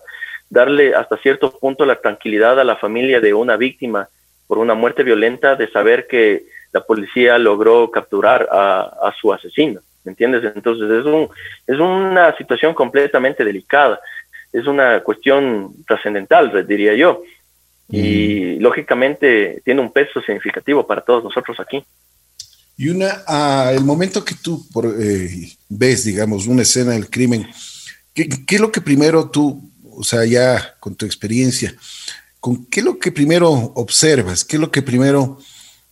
darle 0.48 0.94
hasta 0.94 1.16
cierto 1.16 1.50
punto 1.58 1.84
la 1.84 2.00
tranquilidad 2.00 2.60
a 2.60 2.64
la 2.64 2.76
familia 2.76 3.20
de 3.20 3.34
una 3.34 3.56
víctima 3.56 4.08
por 4.46 4.58
una 4.58 4.74
muerte 4.74 5.02
violenta 5.02 5.56
de 5.56 5.68
saber 5.70 6.06
que 6.06 6.44
la 6.72 6.80
policía 6.80 7.38
logró 7.38 7.90
capturar 7.90 8.48
a 8.50 9.12
su 9.20 9.32
asesino. 9.32 9.80
¿me 10.04 10.12
entiendes? 10.12 10.42
Entonces 10.54 10.90
es, 10.90 11.04
un, 11.04 11.28
es 11.66 11.78
una 11.78 12.36
situación 12.36 12.74
completamente 12.74 13.44
delicada, 13.44 14.00
es 14.52 14.66
una 14.66 15.00
cuestión 15.00 15.74
trascendental, 15.86 16.66
diría 16.66 16.94
yo, 16.94 17.22
y 17.88 18.58
lógicamente 18.60 19.60
tiene 19.64 19.80
un 19.80 19.92
peso 19.92 20.20
significativo 20.22 20.86
para 20.86 21.00
todos 21.00 21.24
nosotros 21.24 21.58
aquí. 21.58 21.84
Y 22.76 22.88
una, 22.88 23.24
ah, 23.26 23.72
el 23.74 23.84
momento 23.84 24.24
que 24.24 24.36
tú 24.40 24.64
por, 24.72 24.86
eh, 24.86 25.52
ves, 25.68 26.04
digamos, 26.04 26.46
una 26.46 26.62
escena 26.62 26.92
del 26.92 27.10
crimen, 27.10 27.46
¿qué, 28.14 28.28
¿qué, 28.28 28.54
es 28.54 28.60
lo 28.60 28.72
que 28.72 28.80
primero 28.80 29.28
tú, 29.28 29.70
o 29.90 30.02
sea, 30.02 30.24
ya 30.24 30.76
con 30.80 30.94
tu 30.94 31.04
experiencia, 31.04 31.74
con 32.38 32.64
qué 32.66 32.80
es 32.80 32.86
lo 32.86 32.98
que 32.98 33.12
primero 33.12 33.50
observas? 33.50 34.44
¿Qué 34.44 34.56
es 34.56 34.60
lo 34.60 34.70
que 34.70 34.82
primero, 34.82 35.38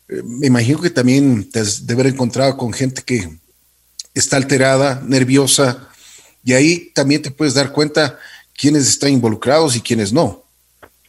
me 0.08 0.46
imagino 0.46 0.80
que 0.80 0.90
también 0.90 1.48
te 1.50 1.60
has 1.60 1.86
de 1.86 1.94
haber 1.94 2.06
encontrado 2.06 2.56
con 2.56 2.72
gente 2.72 3.02
que 3.02 3.28
está 4.14 4.36
alterada, 4.36 5.02
nerviosa, 5.04 5.88
y 6.44 6.54
ahí 6.54 6.90
también 6.94 7.22
te 7.22 7.30
puedes 7.30 7.54
dar 7.54 7.72
cuenta 7.72 8.18
quiénes 8.56 8.88
están 8.88 9.10
involucrados 9.10 9.76
y 9.76 9.80
quiénes 9.80 10.12
no. 10.12 10.44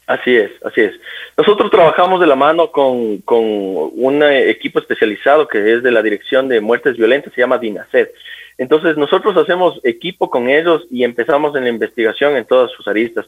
Así 0.06 0.36
es, 0.36 0.52
así 0.66 0.82
es. 0.82 0.94
Nosotros 1.40 1.72
trabajamos 1.72 2.20
de 2.20 2.28
la 2.28 2.36
mano 2.36 2.70
con, 2.70 3.20
con 3.20 3.40
un 3.42 4.24
equipo 4.24 4.80
especializado 4.80 5.48
que 5.48 5.76
es 5.76 5.82
de 5.82 5.90
la 5.90 6.02
Dirección 6.02 6.50
de 6.50 6.60
Muertes 6.60 6.98
Violentas, 6.98 7.32
se 7.34 7.40
llama 7.40 7.58
DINASED. 7.58 8.10
Entonces 8.58 8.98
nosotros 8.98 9.38
hacemos 9.38 9.80
equipo 9.86 10.30
con 10.30 10.50
ellos 10.50 10.86
y 10.92 11.06
empezamos 11.06 11.56
en 11.56 11.64
la 11.64 11.70
investigación 11.70 12.36
en 12.36 12.44
todas 12.44 12.70
sus 12.72 12.86
aristas. 12.90 13.26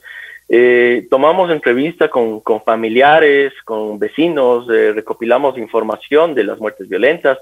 Eh, 0.50 1.08
tomamos 1.10 1.50
entrevista 1.52 2.10
con, 2.10 2.42
con, 2.42 2.62
familiares, 2.64 3.54
con 3.64 3.98
vecinos, 3.98 4.70
eh, 4.70 4.92
recopilamos 4.92 5.58
información 5.58 6.36
de 6.36 6.44
las 6.44 6.60
muertes 6.60 6.90
violentas, 6.90 7.38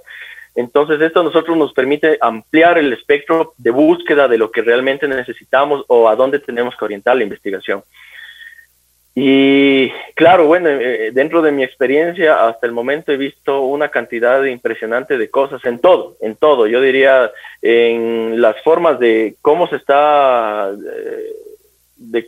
entonces, 0.55 0.99
esto 0.99 1.21
a 1.21 1.23
nosotros 1.23 1.55
nos 1.55 1.73
permite 1.73 2.17
ampliar 2.19 2.77
el 2.77 2.91
espectro 2.91 3.53
de 3.58 3.71
búsqueda 3.71 4.27
de 4.27 4.38
lo 4.38 4.51
que 4.51 4.62
realmente 4.62 5.08
necesitamos 5.08 5.86
o 5.88 6.10
a 6.10 6.15
dónde 6.15 6.39
tenemos 6.39 6.75
que 6.75 6.86
orientar 6.86 7.15
la 7.15 7.23
investigación. 7.23 7.84
Y 9.21 9.91
claro, 10.15 10.45
bueno, 10.45 10.69
eh, 10.69 11.08
eh, 11.08 11.12
dentro 11.12 11.41
de 11.41 11.51
mi 11.51 11.62
experiencia 11.62 12.47
hasta 12.47 12.65
el 12.65 12.71
momento 12.71 13.12
he 13.12 13.17
visto 13.17 13.63
una 13.63 13.89
cantidad 13.89 14.41
impresionante 14.45 15.17
de 15.17 15.29
cosas 15.29 15.60
en 15.65 15.79
todo, 15.79 16.15
en 16.21 16.38
todo. 16.38 16.67
Yo 16.67 16.79
diría 16.79 17.29
en 17.62 18.39
las 18.39 18.55
formas 18.62 18.97
de 18.97 19.36
cómo 19.41 19.67
se 19.67 19.75
está, 19.75 20.69
eh, 20.71 21.34
de 21.97 22.25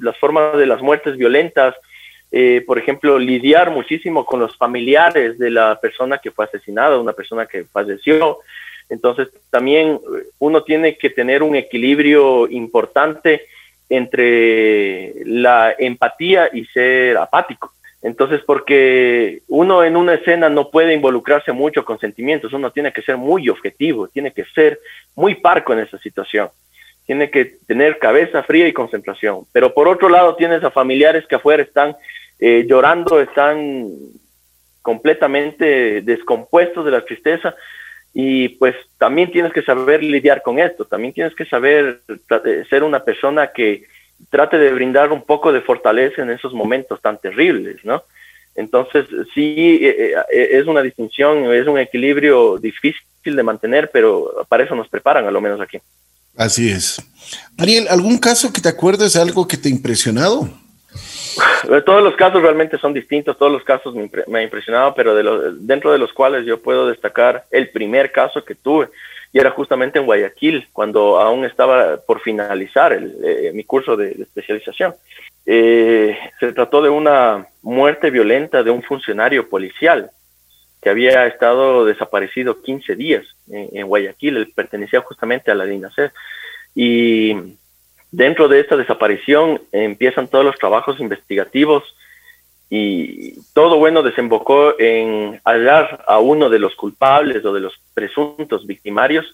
las 0.00 0.16
formas 0.18 0.56
de 0.56 0.66
las 0.66 0.80
muertes 0.80 1.16
violentas, 1.16 1.74
eh, 2.30 2.62
por 2.64 2.78
ejemplo, 2.78 3.18
lidiar 3.18 3.72
muchísimo 3.72 4.24
con 4.24 4.38
los 4.38 4.56
familiares 4.56 5.36
de 5.36 5.50
la 5.50 5.80
persona 5.80 6.18
que 6.18 6.30
fue 6.30 6.44
asesinada, 6.44 7.00
una 7.00 7.12
persona 7.12 7.46
que 7.46 7.64
falleció. 7.64 8.38
Entonces, 8.88 9.30
también 9.50 9.98
uno 10.38 10.62
tiene 10.62 10.96
que 10.96 11.10
tener 11.10 11.42
un 11.42 11.56
equilibrio 11.56 12.46
importante 12.48 13.46
entre 13.90 15.12
la 15.26 15.74
empatía 15.76 16.48
y 16.52 16.64
ser 16.66 17.18
apático. 17.18 17.72
Entonces, 18.02 18.40
porque 18.46 19.42
uno 19.48 19.84
en 19.84 19.96
una 19.96 20.14
escena 20.14 20.48
no 20.48 20.70
puede 20.70 20.94
involucrarse 20.94 21.52
mucho 21.52 21.84
con 21.84 21.98
sentimientos, 21.98 22.52
uno 22.54 22.70
tiene 22.70 22.92
que 22.92 23.02
ser 23.02 23.18
muy 23.18 23.48
objetivo, 23.50 24.08
tiene 24.08 24.32
que 24.32 24.44
ser 24.46 24.80
muy 25.14 25.34
parco 25.34 25.74
en 25.74 25.80
esa 25.80 25.98
situación, 25.98 26.48
tiene 27.04 27.30
que 27.30 27.56
tener 27.66 27.98
cabeza 27.98 28.42
fría 28.42 28.66
y 28.66 28.72
concentración. 28.72 29.44
Pero 29.52 29.74
por 29.74 29.86
otro 29.86 30.08
lado, 30.08 30.36
tienes 30.36 30.64
a 30.64 30.70
familiares 30.70 31.26
que 31.26 31.34
afuera 31.34 31.62
están 31.62 31.94
eh, 32.38 32.64
llorando, 32.66 33.20
están 33.20 33.88
completamente 34.80 36.00
descompuestos 36.00 36.86
de 36.86 36.90
la 36.90 37.04
tristeza 37.04 37.54
y 38.12 38.50
pues 38.50 38.74
también 38.98 39.30
tienes 39.30 39.52
que 39.52 39.62
saber 39.62 40.02
lidiar 40.02 40.42
con 40.42 40.58
esto, 40.58 40.84
también 40.84 41.12
tienes 41.12 41.34
que 41.34 41.44
saber 41.44 42.00
eh, 42.08 42.64
ser 42.68 42.82
una 42.82 43.04
persona 43.04 43.52
que 43.52 43.84
trate 44.28 44.58
de 44.58 44.72
brindar 44.72 45.12
un 45.12 45.22
poco 45.22 45.52
de 45.52 45.60
fortaleza 45.60 46.22
en 46.22 46.30
esos 46.30 46.52
momentos 46.52 47.00
tan 47.00 47.18
terribles, 47.18 47.84
¿no? 47.84 48.02
Entonces, 48.56 49.06
sí, 49.32 49.78
eh, 49.80 50.14
eh, 50.32 50.48
es 50.52 50.66
una 50.66 50.82
distinción, 50.82 51.52
es 51.54 51.66
un 51.66 51.78
equilibrio 51.78 52.58
difícil 52.58 53.00
de 53.24 53.42
mantener, 53.42 53.90
pero 53.92 54.44
para 54.48 54.64
eso 54.64 54.74
nos 54.74 54.88
preparan, 54.88 55.26
a 55.26 55.30
lo 55.30 55.40
menos 55.40 55.60
aquí. 55.60 55.78
Así 56.36 56.70
es. 56.70 57.00
Daniel, 57.52 57.86
¿algún 57.88 58.18
caso 58.18 58.52
que 58.52 58.60
te 58.60 58.68
acuerdes, 58.68 59.14
algo 59.16 59.46
que 59.46 59.56
te 59.56 59.68
ha 59.68 59.72
impresionado? 59.72 60.48
Todos 61.86 62.02
los 62.02 62.16
casos 62.16 62.42
realmente 62.42 62.78
son 62.78 62.92
distintos, 62.92 63.38
todos 63.38 63.52
los 63.52 63.64
casos 63.64 63.94
me, 63.94 64.38
ha 64.38 64.42
impresionado, 64.42 64.94
pero 64.94 65.14
de 65.14 65.56
dentro 65.60 65.92
de 65.92 65.98
los 65.98 66.12
cuales 66.12 66.44
yo 66.44 66.60
puedo 66.60 66.88
destacar 66.88 67.44
el 67.50 67.70
primer 67.70 68.12
caso 68.12 68.44
que 68.44 68.54
tuve, 68.54 68.88
y 69.32 69.38
era 69.38 69.50
justamente 69.50 69.98
en 69.98 70.06
Guayaquil, 70.06 70.68
cuando 70.72 71.20
aún 71.20 71.44
estaba 71.44 71.98
por 71.98 72.20
finalizar 72.20 72.92
eh, 72.92 73.52
mi 73.54 73.64
curso 73.64 73.96
de, 73.96 74.12
especialización. 74.12 74.94
Eh, 75.46 76.18
se 76.38 76.52
trató 76.52 76.82
de 76.82 76.90
una 76.90 77.46
muerte 77.62 78.10
violenta 78.10 78.62
de 78.62 78.70
un 78.70 78.82
funcionario 78.82 79.48
policial 79.48 80.10
que 80.82 80.90
había 80.90 81.26
estado 81.26 81.84
desaparecido 81.84 82.62
15 82.62 82.96
días 82.96 83.24
en, 83.48 83.86
Guayaquil, 83.86 84.36
él 84.36 84.52
pertenecía 84.54 85.00
justamente 85.00 85.50
a 85.50 85.54
la 85.54 85.64
DINASER. 85.64 86.12
Y 86.74 87.34
dentro 88.12 88.48
de 88.48 88.60
esta 88.60 88.76
desaparición 88.76 89.60
empiezan 89.72 90.28
todos 90.28 90.44
los 90.44 90.56
trabajos 90.56 91.00
investigativos 91.00 91.84
y 92.68 93.34
todo 93.52 93.78
bueno 93.78 94.02
desembocó 94.02 94.78
en 94.78 95.40
hallar 95.44 96.04
a 96.06 96.20
uno 96.20 96.48
de 96.48 96.60
los 96.60 96.76
culpables 96.76 97.44
o 97.44 97.52
de 97.52 97.60
los 97.60 97.74
presuntos 97.94 98.64
victimarios. 98.64 99.26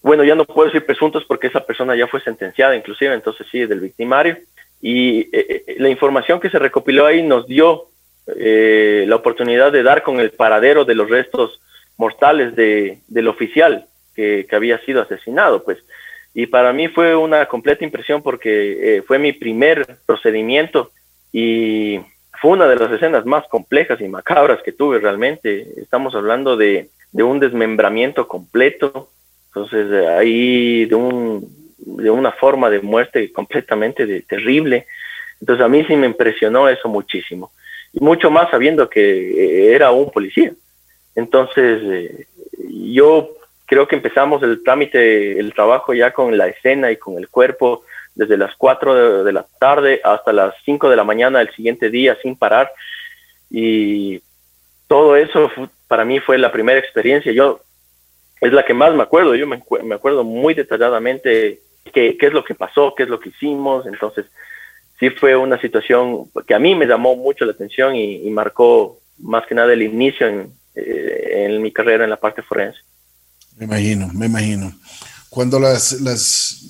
Bueno, 0.00 0.22
ya 0.22 0.36
no 0.36 0.44
puedo 0.44 0.68
decir 0.68 0.86
presuntos 0.86 1.24
porque 1.24 1.48
esa 1.48 1.66
persona 1.66 1.96
ya 1.96 2.06
fue 2.06 2.20
sentenciada, 2.20 2.76
inclusive, 2.76 3.12
entonces 3.12 3.46
sí, 3.50 3.66
del 3.66 3.80
victimario. 3.80 4.38
Y 4.80 5.22
eh, 5.36 5.64
eh, 5.66 5.76
la 5.78 5.90
información 5.90 6.40
que 6.40 6.50
se 6.50 6.58
recopiló 6.58 7.04
ahí 7.04 7.22
nos 7.22 7.46
dio 7.46 7.88
eh, 8.26 9.04
la 9.08 9.16
oportunidad 9.16 9.72
de 9.72 9.82
dar 9.82 10.02
con 10.04 10.20
el 10.20 10.30
paradero 10.30 10.84
de 10.84 10.94
los 10.94 11.10
restos 11.10 11.60
mortales 11.96 12.54
de, 12.54 13.00
del 13.08 13.28
oficial 13.28 13.86
que, 14.14 14.46
que, 14.48 14.56
había 14.56 14.78
sido 14.84 15.02
asesinado, 15.02 15.64
pues. 15.64 15.78
Y 16.34 16.46
para 16.46 16.72
mí 16.72 16.88
fue 16.88 17.16
una 17.16 17.46
completa 17.46 17.84
impresión 17.84 18.22
porque 18.22 19.02
fue 19.06 19.18
mi 19.18 19.32
primer 19.32 19.98
procedimiento 20.06 20.90
y 21.32 22.00
fue 22.40 22.52
una 22.52 22.66
de 22.66 22.76
las 22.76 22.90
escenas 22.90 23.26
más 23.26 23.46
complejas 23.48 24.00
y 24.00 24.08
macabras 24.08 24.62
que 24.62 24.72
tuve 24.72 24.98
realmente. 24.98 25.66
Estamos 25.76 26.14
hablando 26.14 26.56
de, 26.56 26.88
un 27.12 27.38
desmembramiento 27.38 28.26
completo, 28.26 29.10
entonces 29.48 30.06
ahí 30.08 30.86
de, 30.86 30.94
un, 30.94 31.46
de 31.78 32.10
una 32.10 32.32
forma 32.32 32.70
de 32.70 32.80
muerte 32.80 33.30
completamente 33.30 34.22
terrible. 34.22 34.86
Entonces 35.40 35.64
a 35.64 35.68
mí 35.68 35.84
sí 35.86 35.96
me 35.96 36.06
impresionó 36.06 36.68
eso 36.68 36.88
muchísimo. 36.88 37.52
Mucho 37.94 38.30
más 38.30 38.50
sabiendo 38.50 38.88
que 38.88 39.00
eh, 39.00 39.74
era 39.74 39.90
un 39.90 40.10
policía. 40.10 40.52
Entonces 41.14 41.82
eh, 41.84 42.26
yo 42.68 43.34
creo 43.70 43.86
que 43.86 43.94
empezamos 43.94 44.42
el 44.42 44.64
trámite, 44.64 45.38
el 45.38 45.54
trabajo 45.54 45.94
ya 45.94 46.12
con 46.12 46.36
la 46.36 46.48
escena 46.48 46.90
y 46.90 46.96
con 46.96 47.16
el 47.18 47.28
cuerpo 47.28 47.84
desde 48.16 48.36
las 48.36 48.56
4 48.56 49.22
de, 49.22 49.32
la 49.32 49.46
tarde 49.60 50.00
hasta 50.02 50.32
las 50.32 50.56
5 50.64 50.90
de 50.90 50.96
la 50.96 51.04
mañana 51.04 51.38
del 51.38 51.54
siguiente 51.54 51.88
día 51.88 52.18
sin 52.20 52.34
parar. 52.34 52.72
Y 53.48 54.20
todo 54.88 55.14
eso 55.14 55.52
para 55.86 56.04
mí 56.04 56.18
fue 56.18 56.36
la 56.36 56.50
primera 56.50 56.80
experiencia. 56.80 57.30
Yo 57.30 57.60
es 58.40 58.52
la 58.52 58.64
que 58.64 58.74
más 58.74 58.92
me 58.92 59.04
acuerdo. 59.04 59.36
Yo 59.36 59.46
me, 59.46 59.62
me 59.84 59.94
acuerdo 59.94 60.24
muy 60.24 60.54
detalladamente 60.54 61.60
qué, 61.94 62.16
qué, 62.18 62.26
es 62.26 62.32
lo 62.32 62.42
que 62.42 62.56
pasó, 62.56 62.92
qué 62.96 63.04
es 63.04 63.08
lo 63.08 63.20
que 63.20 63.28
hicimos. 63.28 63.86
Entonces, 63.86 64.26
sí 64.98 65.10
fue 65.10 65.36
una 65.36 65.60
situación 65.60 66.28
que 66.44 66.54
a 66.54 66.58
mí 66.58 66.74
me 66.74 66.86
llamó 66.86 67.14
mucho 67.14 67.44
la 67.44 67.52
atención 67.52 67.94
y, 67.94 68.28
marcó 68.30 68.98
más 69.20 69.46
que 69.46 69.54
nada 69.54 69.72
el 69.72 69.82
inicio 69.82 70.26
en, 70.26 70.52
eh, 70.74 71.44
en 71.46 71.62
mi 71.62 71.70
carrera 71.70 72.02
en 72.02 72.10
la 72.10 72.16
parte 72.16 72.42
forense. 72.42 72.80
Me 73.56 73.66
imagino, 73.66 74.08
me 74.12 74.26
imagino 74.26 74.72
cuando 75.30 75.60
las, 75.60 75.92
las 76.00 76.64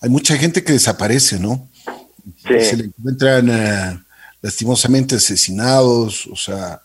hay 0.00 0.08
mucha 0.08 0.36
gente 0.36 0.62
que 0.62 0.72
desaparece, 0.72 1.38
¿no? 1.38 1.68
Se 2.48 2.76
le 2.76 2.84
encuentran 2.84 3.48
eh, 3.50 3.98
lastimosamente 4.40 5.16
asesinados, 5.16 6.26
o 6.28 6.36
sea, 6.36 6.80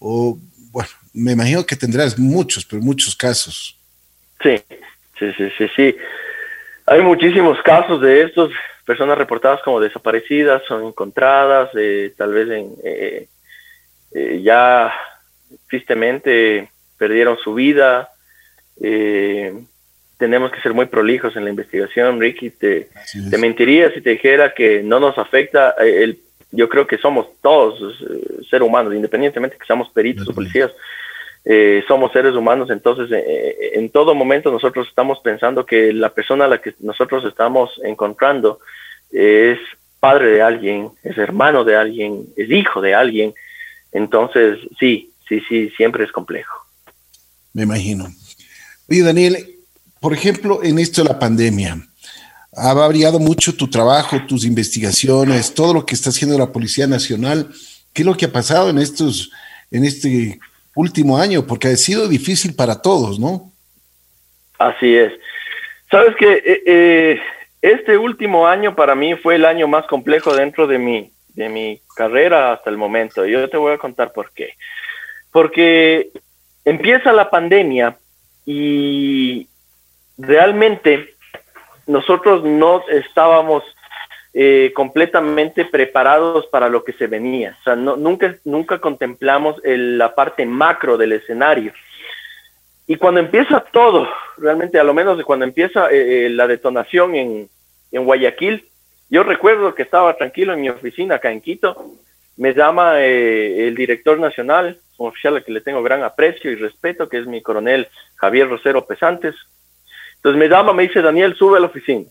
o 0.00 0.38
bueno, 0.72 0.88
me 1.12 1.32
imagino 1.32 1.64
que 1.64 1.76
tendrás 1.76 2.18
muchos, 2.18 2.64
pero 2.64 2.82
muchos 2.82 3.14
casos. 3.14 3.76
Sí, 4.42 4.60
sí, 5.18 5.32
sí, 5.36 5.48
sí, 5.58 5.66
sí. 5.76 5.96
Hay 6.86 7.02
muchísimos 7.02 7.58
casos 7.62 8.00
de 8.00 8.22
estos, 8.22 8.50
personas 8.84 9.18
reportadas 9.18 9.60
como 9.62 9.78
desaparecidas, 9.78 10.62
son 10.66 10.86
encontradas, 10.86 11.70
eh, 11.76 12.12
tal 12.16 12.32
vez 12.32 12.48
en, 12.48 12.74
eh, 12.82 14.40
ya 14.42 14.92
tristemente 15.68 16.70
perdieron 16.96 17.36
su 17.38 17.54
vida. 17.54 18.08
Eh, 18.80 19.52
tenemos 20.22 20.52
que 20.52 20.60
ser 20.60 20.72
muy 20.72 20.86
prolijos 20.86 21.34
en 21.34 21.42
la 21.42 21.50
investigación, 21.50 22.20
Ricky. 22.20 22.50
Te, 22.50 22.88
te 23.28 23.38
mentiría 23.38 23.92
si 23.92 24.00
te 24.00 24.10
dijera 24.10 24.54
que 24.54 24.80
no 24.80 25.00
nos 25.00 25.18
afecta. 25.18 25.74
Eh, 25.80 26.04
el, 26.04 26.20
yo 26.52 26.68
creo 26.68 26.86
que 26.86 26.96
somos 26.96 27.26
todos 27.40 27.80
eh, 28.02 28.44
seres 28.48 28.68
humanos, 28.68 28.94
independientemente 28.94 29.56
que 29.58 29.66
seamos 29.66 29.90
peritos 29.90 30.28
o 30.28 30.32
policías, 30.32 30.70
eh, 31.44 31.82
somos 31.88 32.12
seres 32.12 32.36
humanos. 32.36 32.70
Entonces, 32.70 33.10
en 33.74 33.90
todo 33.90 34.14
momento 34.14 34.52
nosotros 34.52 34.86
estamos 34.86 35.18
pensando 35.24 35.66
que 35.66 35.92
la 35.92 36.10
persona 36.10 36.44
a 36.44 36.48
la 36.48 36.58
que 36.58 36.72
nosotros 36.78 37.24
estamos 37.24 37.80
encontrando 37.82 38.60
es 39.10 39.58
padre 39.98 40.34
de 40.34 40.42
alguien, 40.42 40.90
es 41.02 41.18
hermano 41.18 41.64
de 41.64 41.74
alguien, 41.74 42.28
es 42.36 42.48
hijo 42.48 42.80
de 42.80 42.94
alguien. 42.94 43.34
Entonces, 43.90 44.60
sí, 44.78 45.10
sí, 45.28 45.42
sí, 45.48 45.68
siempre 45.70 46.04
es 46.04 46.12
complejo. 46.12 46.56
Me 47.54 47.64
imagino. 47.64 48.06
Oye, 48.88 49.02
Daniel, 49.02 49.58
por 50.00 50.12
ejemplo, 50.12 50.60
en 50.62 50.78
esto 50.78 51.02
de 51.02 51.08
la 51.08 51.18
pandemia, 51.18 51.78
ha 52.54 52.74
variado 52.74 53.18
mucho 53.18 53.54
tu 53.54 53.70
trabajo, 53.70 54.20
tus 54.26 54.44
investigaciones, 54.44 55.54
todo 55.54 55.72
lo 55.72 55.86
que 55.86 55.94
está 55.94 56.10
haciendo 56.10 56.38
la 56.38 56.52
Policía 56.52 56.86
Nacional. 56.86 57.48
¿Qué 57.92 58.02
es 58.02 58.06
lo 58.06 58.16
que 58.16 58.26
ha 58.26 58.32
pasado 58.32 58.68
en 58.70 58.78
estos, 58.78 59.30
en 59.70 59.84
este 59.84 60.38
último 60.74 61.16
año? 61.16 61.46
Porque 61.46 61.68
ha 61.68 61.76
sido 61.76 62.08
difícil 62.08 62.54
para 62.54 62.82
todos, 62.82 63.18
¿no? 63.18 63.50
Así 64.58 64.94
es. 64.96 65.12
Sabes 65.90 66.14
que 66.16 66.32
eh, 66.32 66.62
eh, 66.66 67.20
este 67.62 67.96
último 67.96 68.46
año 68.46 68.74
para 68.74 68.94
mí 68.94 69.14
fue 69.14 69.36
el 69.36 69.44
año 69.44 69.68
más 69.68 69.86
complejo 69.86 70.34
dentro 70.34 70.66
de 70.66 70.78
mi, 70.78 71.12
de 71.34 71.48
mi 71.48 71.80
carrera 71.96 72.52
hasta 72.52 72.70
el 72.70 72.76
momento. 72.76 73.24
Yo 73.24 73.48
te 73.48 73.56
voy 73.56 73.72
a 73.72 73.78
contar 73.78 74.12
por 74.12 74.32
qué. 74.32 74.54
Porque 75.30 76.10
empieza 76.64 77.12
la 77.12 77.30
pandemia 77.30 77.96
y 78.44 79.46
realmente 80.18 81.14
nosotros 81.86 82.44
no 82.44 82.82
estábamos 82.88 83.64
eh, 84.34 84.72
completamente 84.74 85.66
preparados 85.66 86.46
para 86.46 86.68
lo 86.68 86.84
que 86.84 86.94
se 86.94 87.06
venía. 87.06 87.56
O 87.60 87.64
sea, 87.64 87.76
no, 87.76 87.96
nunca, 87.96 88.36
nunca 88.44 88.78
contemplamos 88.78 89.56
la 89.62 90.14
parte 90.14 90.46
macro 90.46 90.96
del 90.96 91.12
escenario. 91.12 91.72
Y 92.86 92.96
cuando 92.96 93.20
empieza 93.20 93.60
todo, 93.60 94.08
realmente 94.38 94.78
a 94.78 94.84
lo 94.84 94.94
menos 94.94 95.22
cuando 95.24 95.44
empieza 95.44 95.90
eh, 95.90 96.26
eh, 96.26 96.28
la 96.30 96.46
detonación 96.46 97.14
en, 97.14 97.48
en, 97.92 98.04
Guayaquil, 98.04 98.66
yo 99.10 99.22
recuerdo 99.22 99.74
que 99.74 99.82
estaba 99.82 100.16
tranquilo 100.16 100.54
en 100.54 100.62
mi 100.62 100.70
oficina 100.70 101.16
acá 101.16 101.30
en 101.30 101.42
Quito, 101.42 101.76
me 102.38 102.54
llama 102.54 103.00
el 103.02 103.74
director 103.74 104.18
nacional, 104.18 104.78
un 104.98 105.08
oficial 105.08 105.36
al 105.36 105.44
que 105.44 105.52
le 105.52 105.60
tengo 105.60 105.82
gran 105.82 106.02
aprecio 106.02 106.50
y 106.50 106.56
respeto, 106.56 107.08
que 107.08 107.18
es 107.18 107.26
mi 107.26 107.42
coronel 107.42 107.88
Javier 108.16 108.48
Rosero 108.48 108.86
Pesantes, 108.86 109.34
entonces 110.22 110.38
me 110.38 110.48
llama, 110.48 110.72
me 110.72 110.84
dice, 110.84 111.02
Daniel, 111.02 111.34
sube 111.34 111.58
a 111.58 111.60
la 111.60 111.66
oficina. 111.66 112.04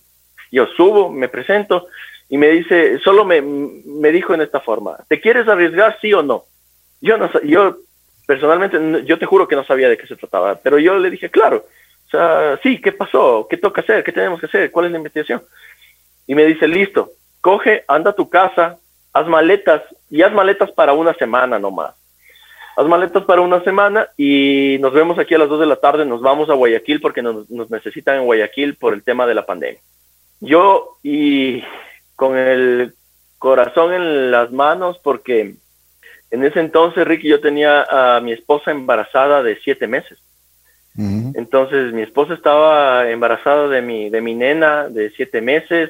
Yo 0.52 0.68
subo, 0.76 1.10
me 1.10 1.30
presento 1.30 1.88
y 2.28 2.38
me 2.38 2.50
dice, 2.50 3.00
solo 3.00 3.24
me, 3.24 3.42
me 3.42 4.12
dijo 4.12 4.34
en 4.34 4.42
esta 4.42 4.60
forma, 4.60 4.98
¿te 5.08 5.22
quieres 5.22 5.48
arriesgar 5.48 5.98
sí 6.02 6.14
o 6.14 6.22
no? 6.22 6.44
Yo 7.00 7.18
no 7.18 7.30
yo 7.44 7.78
personalmente, 8.28 8.78
yo 9.06 9.18
te 9.18 9.26
juro 9.26 9.48
que 9.48 9.56
no 9.56 9.64
sabía 9.64 9.88
de 9.88 9.98
qué 9.98 10.08
se 10.08 10.18
trataba, 10.18 10.56
pero 10.56 10.78
yo 10.78 10.98
le 11.00 11.10
dije, 11.10 11.30
claro, 11.30 11.66
o 12.08 12.10
sea, 12.10 12.60
sí, 12.62 12.82
¿qué 12.82 12.92
pasó? 12.92 13.48
¿Qué 13.50 13.56
toca 13.56 13.80
hacer? 13.80 14.04
¿Qué 14.04 14.12
tenemos 14.12 14.42
que 14.42 14.48
hacer? 14.48 14.72
¿Cuál 14.72 14.88
es 14.88 14.92
la 14.92 14.98
investigación? 14.98 15.42
Y 16.28 16.36
me 16.36 16.46
dice, 16.46 16.68
listo, 16.68 17.12
coge, 17.40 17.86
anda 17.88 18.12
a 18.12 18.16
tu 18.16 18.30
casa, 18.30 18.78
haz 19.14 19.28
maletas 19.28 19.84
y 20.10 20.22
haz 20.22 20.34
maletas 20.34 20.70
para 20.72 20.92
una 20.92 21.14
semana 21.14 21.60
nomás 21.60 22.01
haz 22.76 22.88
maletas 22.88 23.24
para 23.24 23.42
una 23.42 23.64
semana 23.64 24.08
y 24.18 24.78
nos 24.80 24.94
vemos 24.94 25.20
aquí 25.20 25.36
a 25.36 25.38
las 25.38 25.50
2 25.50 25.60
de 25.60 25.66
la 25.66 25.76
tarde, 25.78 26.06
nos 26.06 26.22
vamos 26.22 26.50
a 26.50 26.54
Guayaquil 26.54 27.02
porque 27.02 27.22
nos, 27.22 27.50
necesitan 27.70 28.18
en 28.18 28.26
Guayaquil 28.26 28.76
por 28.76 28.94
el 28.94 29.04
tema 29.04 29.26
de 29.28 29.36
la 29.36 29.46
pandemia. 29.46 29.82
Yo 30.40 30.98
y 31.04 31.64
con 32.16 32.38
el 32.38 32.94
corazón 33.38 33.94
en 33.94 34.32
las 34.32 34.52
manos 34.52 35.00
porque 35.04 35.56
en 36.32 36.46
ese 36.46 36.62
entonces, 36.62 37.06
Ricky, 37.06 37.28
yo 37.28 37.42
tenía 37.42 37.84
a 37.84 38.22
mi 38.22 38.32
esposa 38.32 38.72
embarazada 38.72 39.44
de 39.44 39.58
siete 39.58 39.88
meses. 39.88 40.18
Entonces, 40.96 41.94
mi 41.94 42.02
esposa 42.02 42.34
estaba 42.34 43.10
embarazada 43.10 43.70
de 43.70 43.82
mi, 43.82 44.10
de 44.10 44.22
mi 44.22 44.36
nena 44.36 44.90
de 44.90 45.10
siete 45.12 45.42
meses. 45.42 45.90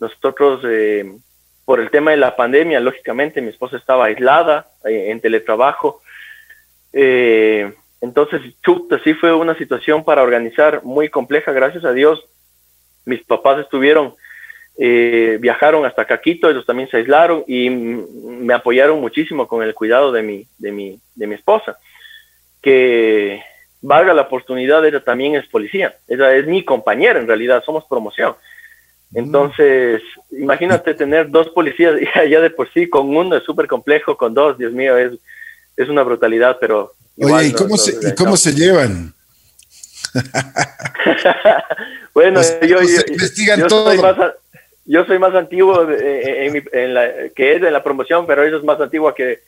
Nosotros 0.00 0.60
eh, 0.64 1.16
por 1.64 1.80
el 1.80 1.90
tema 1.90 2.10
de 2.10 2.18
la 2.18 2.36
pandemia, 2.36 2.80
lógicamente 2.80 3.40
mi 3.40 3.48
esposa 3.48 3.76
estaba 3.76 4.06
aislada 4.06 4.66
eh, 4.84 5.10
en 5.10 5.20
teletrabajo. 5.20 6.02
Eh, 6.94 7.74
entonces, 8.00 8.40
chuta, 8.62 9.00
sí 9.02 9.14
fue 9.14 9.34
una 9.34 9.56
situación 9.56 10.04
para 10.04 10.22
organizar 10.22 10.84
muy 10.84 11.08
compleja, 11.08 11.52
gracias 11.52 11.84
a 11.84 11.92
Dios. 11.92 12.24
Mis 13.04 13.22
papás 13.24 13.58
estuvieron, 13.58 14.14
eh, 14.78 15.38
viajaron 15.40 15.84
hasta 15.84 16.04
Caquito, 16.04 16.48
ellos 16.48 16.64
también 16.64 16.88
se 16.88 16.98
aislaron 16.98 17.44
y 17.48 17.70
me 17.70 18.54
apoyaron 18.54 19.00
muchísimo 19.00 19.48
con 19.48 19.62
el 19.62 19.74
cuidado 19.74 20.12
de 20.12 20.22
mi, 20.22 20.46
de 20.58 20.70
mi, 20.70 21.00
de 21.14 21.26
mi 21.26 21.34
esposa, 21.34 21.78
que 22.62 23.42
valga 23.82 24.14
la 24.14 24.22
oportunidad, 24.22 24.86
ella 24.86 25.02
también 25.02 25.34
es 25.34 25.46
policía, 25.46 25.96
ella 26.08 26.34
es 26.34 26.46
mi 26.46 26.64
compañera 26.64 27.18
en 27.18 27.26
realidad, 27.26 27.64
somos 27.64 27.84
promoción. 27.86 28.34
Mm. 29.10 29.18
Entonces, 29.18 30.02
imagínate 30.30 30.94
tener 30.94 31.30
dos 31.30 31.48
policías 31.48 31.94
ya 32.30 32.40
de 32.40 32.50
por 32.50 32.72
sí, 32.72 32.88
con 32.88 33.16
uno 33.16 33.36
es 33.36 33.42
súper 33.44 33.66
complejo, 33.66 34.16
con 34.16 34.32
dos, 34.32 34.56
Dios 34.56 34.72
mío, 34.72 34.96
es, 34.96 35.12
es 35.76 35.88
una 35.88 36.02
brutalidad, 36.02 36.58
pero 36.60 36.92
Oye, 37.16 37.48
¿y 37.48 37.52
cómo, 37.52 37.76
se, 37.76 38.08
¿y 38.08 38.14
cómo 38.14 38.36
se 38.36 38.52
llevan? 38.52 39.14
bueno, 42.14 42.40
yo, 42.62 42.80
yo, 42.82 43.68
Soy 43.68 43.98
más, 43.98 44.16
yo 44.84 45.04
soy 45.04 45.18
más 45.18 45.34
antiguo 45.34 45.88
en, 45.90 46.94
la, 46.94 47.28
que 47.34 47.54
es 47.54 47.60
de 47.60 47.70
la 47.70 47.82
promoción, 47.82 48.26
pero 48.26 48.44
eso 48.44 48.58
es 48.58 48.64
más 48.64 48.80
antiguo 48.80 49.12
que 49.14 49.40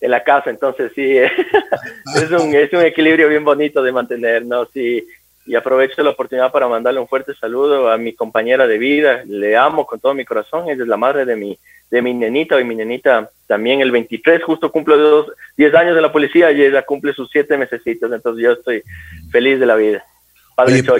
en 0.00 0.10
la 0.10 0.24
casa, 0.24 0.50
entonces 0.50 0.92
sí, 0.94 1.18
es, 1.18 2.30
un, 2.30 2.54
es 2.54 2.72
un 2.72 2.82
equilibrio 2.82 3.28
bien 3.28 3.44
bonito 3.44 3.82
de 3.82 3.92
mantener, 3.92 4.46
¿no? 4.46 4.64
Sí, 4.66 5.06
y 5.46 5.54
aprovecho 5.54 6.02
la 6.02 6.10
oportunidad 6.10 6.52
para 6.52 6.68
mandarle 6.68 7.00
un 7.00 7.08
fuerte 7.08 7.34
saludo 7.34 7.90
a 7.90 7.98
mi 7.98 8.14
compañera 8.14 8.66
de 8.66 8.78
vida, 8.78 9.22
le 9.26 9.56
amo 9.56 9.86
con 9.86 10.00
todo 10.00 10.14
mi 10.14 10.24
corazón, 10.24 10.70
ella 10.70 10.82
es 10.82 10.88
la 10.88 10.96
madre 10.96 11.26
de 11.26 11.36
mi, 11.36 11.58
de 11.90 12.02
mi 12.02 12.14
nenita, 12.14 12.60
y 12.60 12.64
mi 12.64 12.74
nenita 12.74 13.30
también 13.46 13.80
el 13.80 13.90
23 13.90 14.44
justo 14.44 14.70
cumple 14.70 14.96
dos, 14.96 15.26
10 15.56 15.74
años 15.74 15.96
de 15.96 16.00
la 16.00 16.12
policía 16.12 16.52
y 16.52 16.62
ella 16.62 16.82
cumple 16.82 17.12
sus 17.12 17.28
7 17.30 17.56
mesecitos, 17.58 18.12
entonces 18.12 18.44
yo 18.44 18.52
estoy 18.52 18.82
feliz 19.30 19.58
de 19.58 19.66
la 19.66 19.74
vida. 19.74 20.04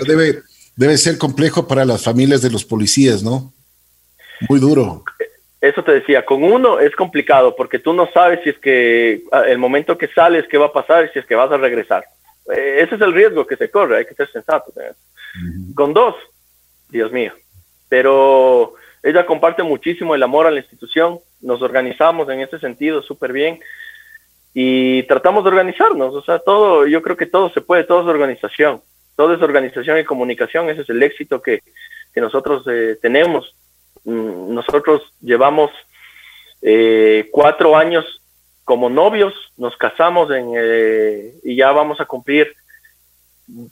debe, 0.07 0.43
debe 0.77 0.99
ser 0.99 1.17
complejo 1.17 1.69
para 1.69 1.85
las 1.85 2.03
familias 2.03 2.43
de 2.43 2.51
los 2.51 2.65
policías, 2.65 3.23
¿no? 3.23 3.53
Muy 4.49 4.59
duro. 4.59 5.05
Eso 5.61 5.85
te 5.85 5.93
decía, 5.93 6.25
con 6.25 6.43
uno 6.43 6.81
es 6.81 6.97
complicado 6.97 7.55
porque 7.55 7.79
tú 7.79 7.93
no 7.93 8.09
sabes 8.13 8.41
si 8.43 8.51
es 8.51 8.59
que 8.59 9.23
el 9.47 9.59
momento 9.59 9.99
que 9.99 10.09
sales, 10.09 10.47
qué 10.51 10.57
va 10.57 10.67
a 10.67 10.73
pasar 10.73 11.05
y 11.05 11.09
si 11.11 11.19
es 11.19 11.27
que 11.27 11.35
vas 11.35 11.53
a 11.53 11.59
regresar. 11.59 12.05
Eh, 12.53 12.81
ese 12.83 12.95
es 12.95 13.01
el 13.01 13.13
riesgo 13.13 13.47
que 13.47 13.57
se 13.57 13.71
corre, 13.71 13.99
hay 13.99 14.07
que 14.07 14.15
ser 14.15 14.31
sensato. 14.33 14.73
Con 15.75 15.93
dos, 15.93 16.15
Dios 16.89 17.13
mío. 17.13 17.33
Pero 17.89 18.75
ella 19.03 19.27
comparte 19.27 19.63
muchísimo 19.63 20.15
el 20.15 20.23
amor 20.23 20.47
a 20.47 20.51
la 20.51 20.61
institución, 20.61 21.19
nos 21.41 21.63
organizamos 21.63 22.29
en 22.29 22.41
ese 22.41 22.59
sentido 22.59 23.03
súper 23.03 23.33
bien 23.33 23.61
y 24.53 25.05
tratamos 25.05 25.45
de 25.45 25.51
organizarnos, 25.51 26.15
o 26.15 26.23
sea, 26.23 26.39
todo, 26.41 26.87
yo 26.87 27.03
creo 27.03 27.17
que 27.17 27.27
todo 27.27 27.51
se 27.51 27.61
puede, 27.61 27.85
todo 27.85 28.03
es 28.03 28.07
organización, 28.07 28.83
todo 29.17 29.35
es 29.35 29.43
organización 29.43 29.99
y 29.99 30.05
comunicación, 30.05 30.69
ese 30.69 30.83
es 30.83 30.91
el 30.91 31.03
éxito 31.03 31.41
que, 31.41 31.63
nosotros 32.17 32.65
eh, 32.67 32.99
tenemos. 33.01 33.55
Mm, 34.05 34.53
nosotros 34.53 35.15
llevamos 35.23 35.71
eh, 36.61 37.29
cuatro 37.33 37.75
años 37.75 38.05
como 38.65 38.91
novios, 38.91 39.33
nos 39.57 39.77
casamos 39.77 40.31
en, 40.31 40.53
eh, 40.55 41.35
y 41.43 41.57
ya 41.57 41.73
vamos 41.73 42.01
a 42.01 42.05
cumplir 42.05 42.55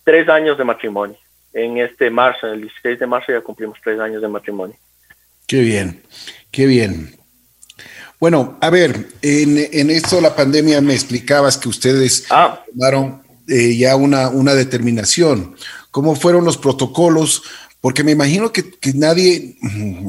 tres 0.04 0.28
años 0.28 0.56
de 0.56 0.64
matrimonio. 0.64 1.16
En 1.52 1.78
este 1.78 2.10
marzo, 2.10 2.46
el 2.46 2.62
16 2.62 2.98
de 2.98 3.06
marzo 3.06 3.32
ya 3.32 3.40
cumplimos 3.40 3.78
tres 3.82 4.00
años 4.00 4.22
de 4.22 4.28
matrimonio. 4.28 4.76
Qué 5.48 5.60
bien, 5.62 6.02
qué 6.50 6.66
bien. 6.66 7.16
Bueno, 8.20 8.58
a 8.60 8.68
ver, 8.68 9.06
en, 9.22 9.90
esto 9.90 10.20
la 10.20 10.36
pandemia 10.36 10.82
me 10.82 10.92
explicabas 10.92 11.56
que 11.56 11.70
ustedes 11.70 12.26
ah. 12.28 12.62
tomaron 12.70 13.22
eh, 13.48 13.74
ya 13.74 13.96
una, 13.96 14.28
una 14.28 14.52
determinación. 14.52 15.56
¿Cómo 15.90 16.14
fueron 16.16 16.44
los 16.44 16.58
protocolos? 16.58 17.44
Porque 17.80 18.04
me 18.04 18.12
imagino 18.12 18.52
que, 18.52 18.62
nadie, 18.94 19.56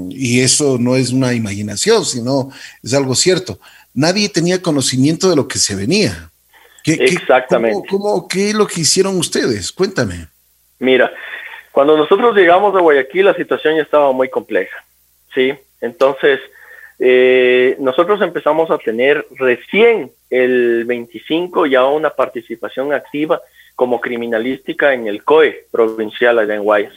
y 0.09 0.41
eso 0.41 0.77
no 0.77 0.97
es 0.97 1.11
una 1.11 1.33
imaginación, 1.33 2.03
sino 2.03 2.49
es 2.83 2.93
algo 2.93 3.15
cierto, 3.15 3.59
nadie 3.93 4.27
tenía 4.27 4.61
conocimiento 4.61 5.29
de 5.29 5.37
lo 5.37 5.47
que 5.47 5.57
se 5.57 5.73
venía. 5.73 6.31
¿Qué, 6.83 6.95
Exactamente. 6.95 7.87
cómo, 7.89 8.27
¿Qué 8.27 8.49
es 8.49 8.55
lo 8.55 8.67
que 8.67 8.81
hicieron 8.81 9.15
ustedes? 9.17 9.71
Cuéntame. 9.71 10.27
Mira, 10.79 11.09
cuando 11.71 11.95
nosotros 11.95 12.35
llegamos 12.35 12.75
a 12.75 12.81
Guayaquil 12.81 13.23
la 13.23 13.35
situación 13.35 13.77
ya 13.77 13.83
estaba 13.83 14.11
muy 14.11 14.29
compleja. 14.29 14.83
¿Sí? 15.39 15.53
Entonces, 15.79 16.39
eh, 16.99 17.77
nosotros 17.79 18.21
empezamos 18.21 18.69
a 18.71 18.77
tener 18.77 19.25
recién 19.37 20.11
el 20.29 20.83
25 20.85 21.65
ya 21.65 21.85
una 21.85 22.09
participación 22.09 22.91
activa 22.91 23.41
como 23.75 24.01
criminalística 24.01 24.93
en 24.93 25.07
el 25.07 25.23
COE 25.23 25.67
provincial 25.71 26.37
allá 26.39 26.55
en 26.55 26.63
Guayas. 26.63 26.93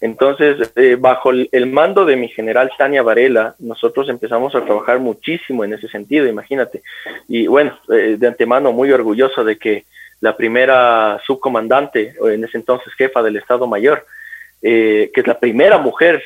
Entonces, 0.00 0.72
eh, 0.74 0.96
bajo 0.98 1.30
el, 1.30 1.66
mando 1.66 2.04
de 2.04 2.16
mi 2.16 2.28
general 2.28 2.70
Tania 2.76 3.02
Varela, 3.02 3.54
nosotros 3.60 4.08
empezamos 4.08 4.54
a 4.54 4.64
trabajar 4.64 4.98
muchísimo 4.98 5.64
en 5.64 5.72
ese 5.72 5.88
sentido, 5.88 6.26
imagínate. 6.26 6.82
Y 7.28 7.46
bueno, 7.46 7.78
eh, 7.90 8.16
de 8.18 8.26
antemano 8.26 8.72
muy 8.72 8.90
orgulloso 8.90 9.44
de 9.44 9.56
que 9.56 9.84
la 10.20 10.36
primera 10.36 11.20
subcomandante, 11.24 12.16
en 12.24 12.44
ese 12.44 12.58
entonces 12.58 12.92
jefa 12.94 13.22
del 13.22 13.36
Estado 13.36 13.66
Mayor, 13.66 14.04
que 14.60 15.12
es 15.14 15.26
la 15.26 15.38
primera 15.38 15.76
mujer 15.76 16.22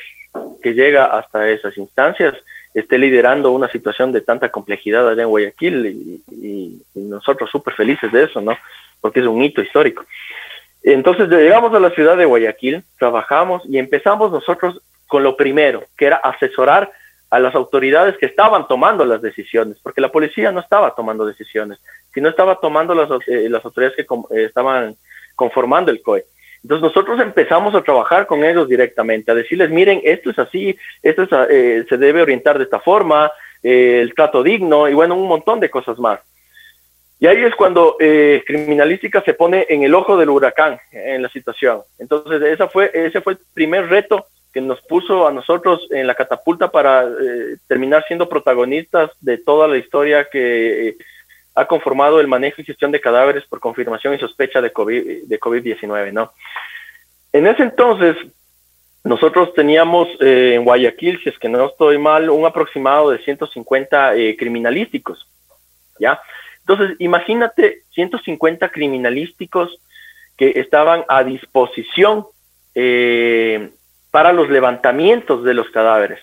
que 0.61 0.73
llega 0.73 1.05
hasta 1.05 1.49
esas 1.49 1.77
instancias 1.77 2.35
esté 2.73 2.97
liderando 2.97 3.51
una 3.51 3.69
situación 3.69 4.11
de 4.11 4.21
tanta 4.21 4.49
complejidad 4.49 5.07
allá 5.07 5.23
en 5.23 5.29
Guayaquil 5.29 6.21
y, 6.31 6.81
nosotros 6.95 7.49
súper 7.49 7.73
felices 7.73 8.11
de 8.11 8.25
eso, 8.25 8.39
¿no? 8.39 8.55
Porque 9.01 9.19
es 9.19 9.25
un 9.25 9.41
hito 9.41 9.61
histórico. 9.61 10.05
Entonces 10.83 11.27
llegamos 11.27 11.73
a 11.73 11.79
la 11.79 11.89
ciudad 11.89 12.15
de 12.17 12.25
Guayaquil, 12.25 12.83
trabajamos 12.97 13.63
y 13.67 13.77
empezamos 13.77 14.31
nosotros 14.31 14.81
con 15.07 15.23
lo 15.23 15.35
primero, 15.35 15.83
que 15.97 16.05
era 16.05 16.17
asesorar 16.17 16.91
a 17.29 17.39
las 17.39 17.55
autoridades 17.55 18.17
que 18.17 18.27
estaban 18.27 18.67
tomando 18.67 19.05
las 19.05 19.21
decisiones, 19.21 19.77
porque 19.81 20.01
la 20.01 20.11
policía 20.11 20.51
no 20.51 20.59
estaba 20.59 20.93
tomando 20.95 21.25
decisiones, 21.25 21.79
sino 22.13 22.29
estaba 22.29 22.59
tomando 22.59 22.93
las, 22.93 23.09
eh, 23.27 23.49
las 23.49 23.63
autoridades 23.65 23.95
que 23.97 24.05
estaban 24.45 24.95
conformando 25.35 25.91
el 25.91 26.01
COE. 26.01 26.25
Entonces 26.63 26.83
nosotros 26.83 27.19
empezamos 27.21 27.73
a 27.73 27.81
trabajar 27.81 28.27
con 28.27 28.43
ellos 28.43 28.67
directamente, 28.67 29.31
a 29.31 29.35
decirles, 29.35 29.69
miren, 29.69 30.01
esto 30.03 30.29
es 30.29 30.39
así, 30.39 30.77
esto 31.01 31.27
eh, 31.49 31.85
se 31.87 31.97
debe 31.97 32.21
orientar 32.21 32.57
de 32.57 32.65
esta 32.65 32.79
forma, 32.79 33.31
eh, 33.63 33.99
el 34.01 34.13
trato 34.13 34.43
digno 34.43 34.89
y 34.89 34.93
bueno, 34.93 35.15
un 35.15 35.27
montón 35.27 35.59
de 35.59 35.69
cosas 35.69 35.97
más. 35.99 36.19
Y 37.21 37.27
ahí 37.27 37.43
es 37.43 37.55
cuando 37.55 37.97
eh, 37.99 38.43
criminalística 38.45 39.21
se 39.21 39.33
pone 39.33 39.65
en 39.69 39.83
el 39.83 39.93
ojo 39.93 40.17
del 40.17 40.29
huracán 40.29 40.79
en 40.91 41.21
la 41.21 41.29
situación. 41.29 41.81
Entonces 41.97 42.41
esa 42.41 42.67
fue, 42.67 42.91
ese 42.93 43.21
fue 43.21 43.33
el 43.33 43.39
primer 43.53 43.87
reto 43.89 44.27
que 44.53 44.61
nos 44.61 44.81
puso 44.81 45.27
a 45.27 45.31
nosotros 45.31 45.87
en 45.91 46.07
la 46.07 46.15
catapulta 46.15 46.71
para 46.71 47.07
terminar 47.67 48.03
siendo 48.07 48.27
protagonistas 48.27 49.11
de 49.21 49.37
toda 49.37 49.67
la 49.67 49.77
historia 49.77 50.27
que 50.31 50.95
ha 51.59 51.67
conformado 51.67 52.21
el 52.21 52.27
manejo 52.27 52.61
y 52.61 52.65
gestión 52.65 52.91
de 52.91 53.01
cadáveres 53.01 53.43
por 53.45 53.59
confirmación 53.59 54.13
y 54.13 54.19
sospecha 54.19 54.61
de 54.61 54.71
COVID-19, 54.71 55.27
de 55.27 55.39
COVID 55.39 56.13
¿no? 56.13 56.31
En 57.33 57.47
ese 57.47 57.63
entonces, 57.63 58.15
nosotros 59.03 59.53
teníamos 59.53 60.07
eh, 60.21 60.53
en 60.55 60.63
Guayaquil, 60.63 61.19
si 61.21 61.29
es 61.29 61.37
que 61.37 61.49
no 61.49 61.65
estoy 61.65 61.97
mal, 61.97 62.29
un 62.29 62.45
aproximado 62.45 63.09
de 63.11 63.19
150 63.19 64.15
eh, 64.15 64.37
criminalísticos, 64.37 65.27
¿ya? 65.99 66.21
Entonces, 66.61 66.95
imagínate 66.99 67.83
150 67.91 68.69
criminalísticos 68.69 69.79
que 70.37 70.53
estaban 70.55 71.03
a 71.09 71.23
disposición 71.23 72.25
eh, 72.73 73.71
para 74.11 74.31
los 74.31 74.49
levantamientos 74.49 75.43
de 75.43 75.53
los 75.53 75.69
cadáveres. 75.71 76.19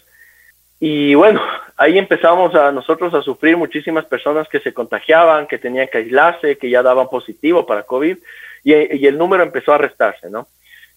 Y 0.78 1.14
bueno, 1.14 1.40
ahí 1.76 1.98
empezamos 1.98 2.54
a 2.54 2.70
nosotros 2.70 3.14
a 3.14 3.22
sufrir 3.22 3.56
muchísimas 3.56 4.04
personas 4.04 4.48
que 4.48 4.60
se 4.60 4.74
contagiaban, 4.74 5.46
que 5.46 5.58
tenían 5.58 5.88
que 5.88 5.98
aislarse, 5.98 6.58
que 6.58 6.68
ya 6.68 6.82
daban 6.82 7.08
positivo 7.08 7.64
para 7.64 7.84
COVID 7.84 8.18
y, 8.62 9.06
el 9.06 9.16
número 9.16 9.42
empezó 9.42 9.72
a 9.72 9.78
restarse, 9.78 10.28
¿no? 10.28 10.48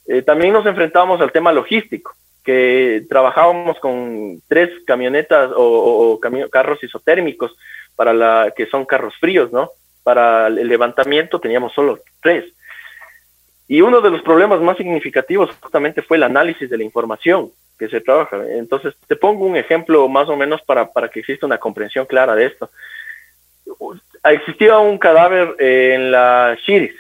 Eh, 0.07 0.23
también 0.23 0.53
nos 0.53 0.65
enfrentamos 0.65 1.21
al 1.21 1.32
tema 1.32 1.51
logístico, 1.51 2.15
que 2.43 3.05
trabajábamos 3.07 3.80
con 3.80 4.41
tres 4.47 4.71
camionetas 4.86 5.51
o, 5.55 6.19
carros 6.51 6.84
isotérmicos 6.84 7.55
para 7.95 8.11
la 8.11 8.51
que 8.55 8.65
son 8.65 8.86
carros 8.86 9.13
fríos, 9.19 9.51
¿no? 9.53 9.69
Para 10.03 10.47
el 10.47 10.67
levantamiento 10.67 11.39
teníamos 11.39 11.73
solo 11.73 11.99
tres. 12.21 12.45
Y 13.67 13.82
uno 13.82 14.01
de 14.01 14.09
los 14.09 14.23
problemas 14.23 14.59
más 14.61 14.77
significativos 14.77 15.51
justamente 15.61 16.01
fue 16.01 16.17
el 16.17 16.23
análisis 16.23 16.67
de 16.69 16.77
la 16.77 16.84
información 16.84 17.51
que 17.80 17.88
se 17.88 18.01
trabaja. 18.01 18.38
Entonces, 18.49 18.93
te 19.07 19.15
pongo 19.15 19.45
un 19.45 19.55
ejemplo 19.55 20.07
más 20.09 20.27
o 20.27 20.36
menos 20.36 20.61
para, 20.61 20.91
para 20.91 21.09
que 21.09 21.21
exista 21.21 21.45
una 21.45 21.57
comprensión 21.57 22.05
clara 22.05 22.36
de 22.36 22.45
esto. 22.45 22.69
Existía 24.23 24.77
un 24.77 24.97
cadáver 24.97 25.55
en 25.57 26.11
la 26.11 26.57
Shiris, 26.65 26.93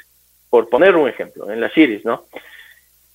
por 0.49 0.69
poner 0.69 0.95
un 0.95 1.09
ejemplo, 1.09 1.51
en 1.51 1.59
la 1.59 1.67
Shiris, 1.67 2.05
¿no? 2.05 2.23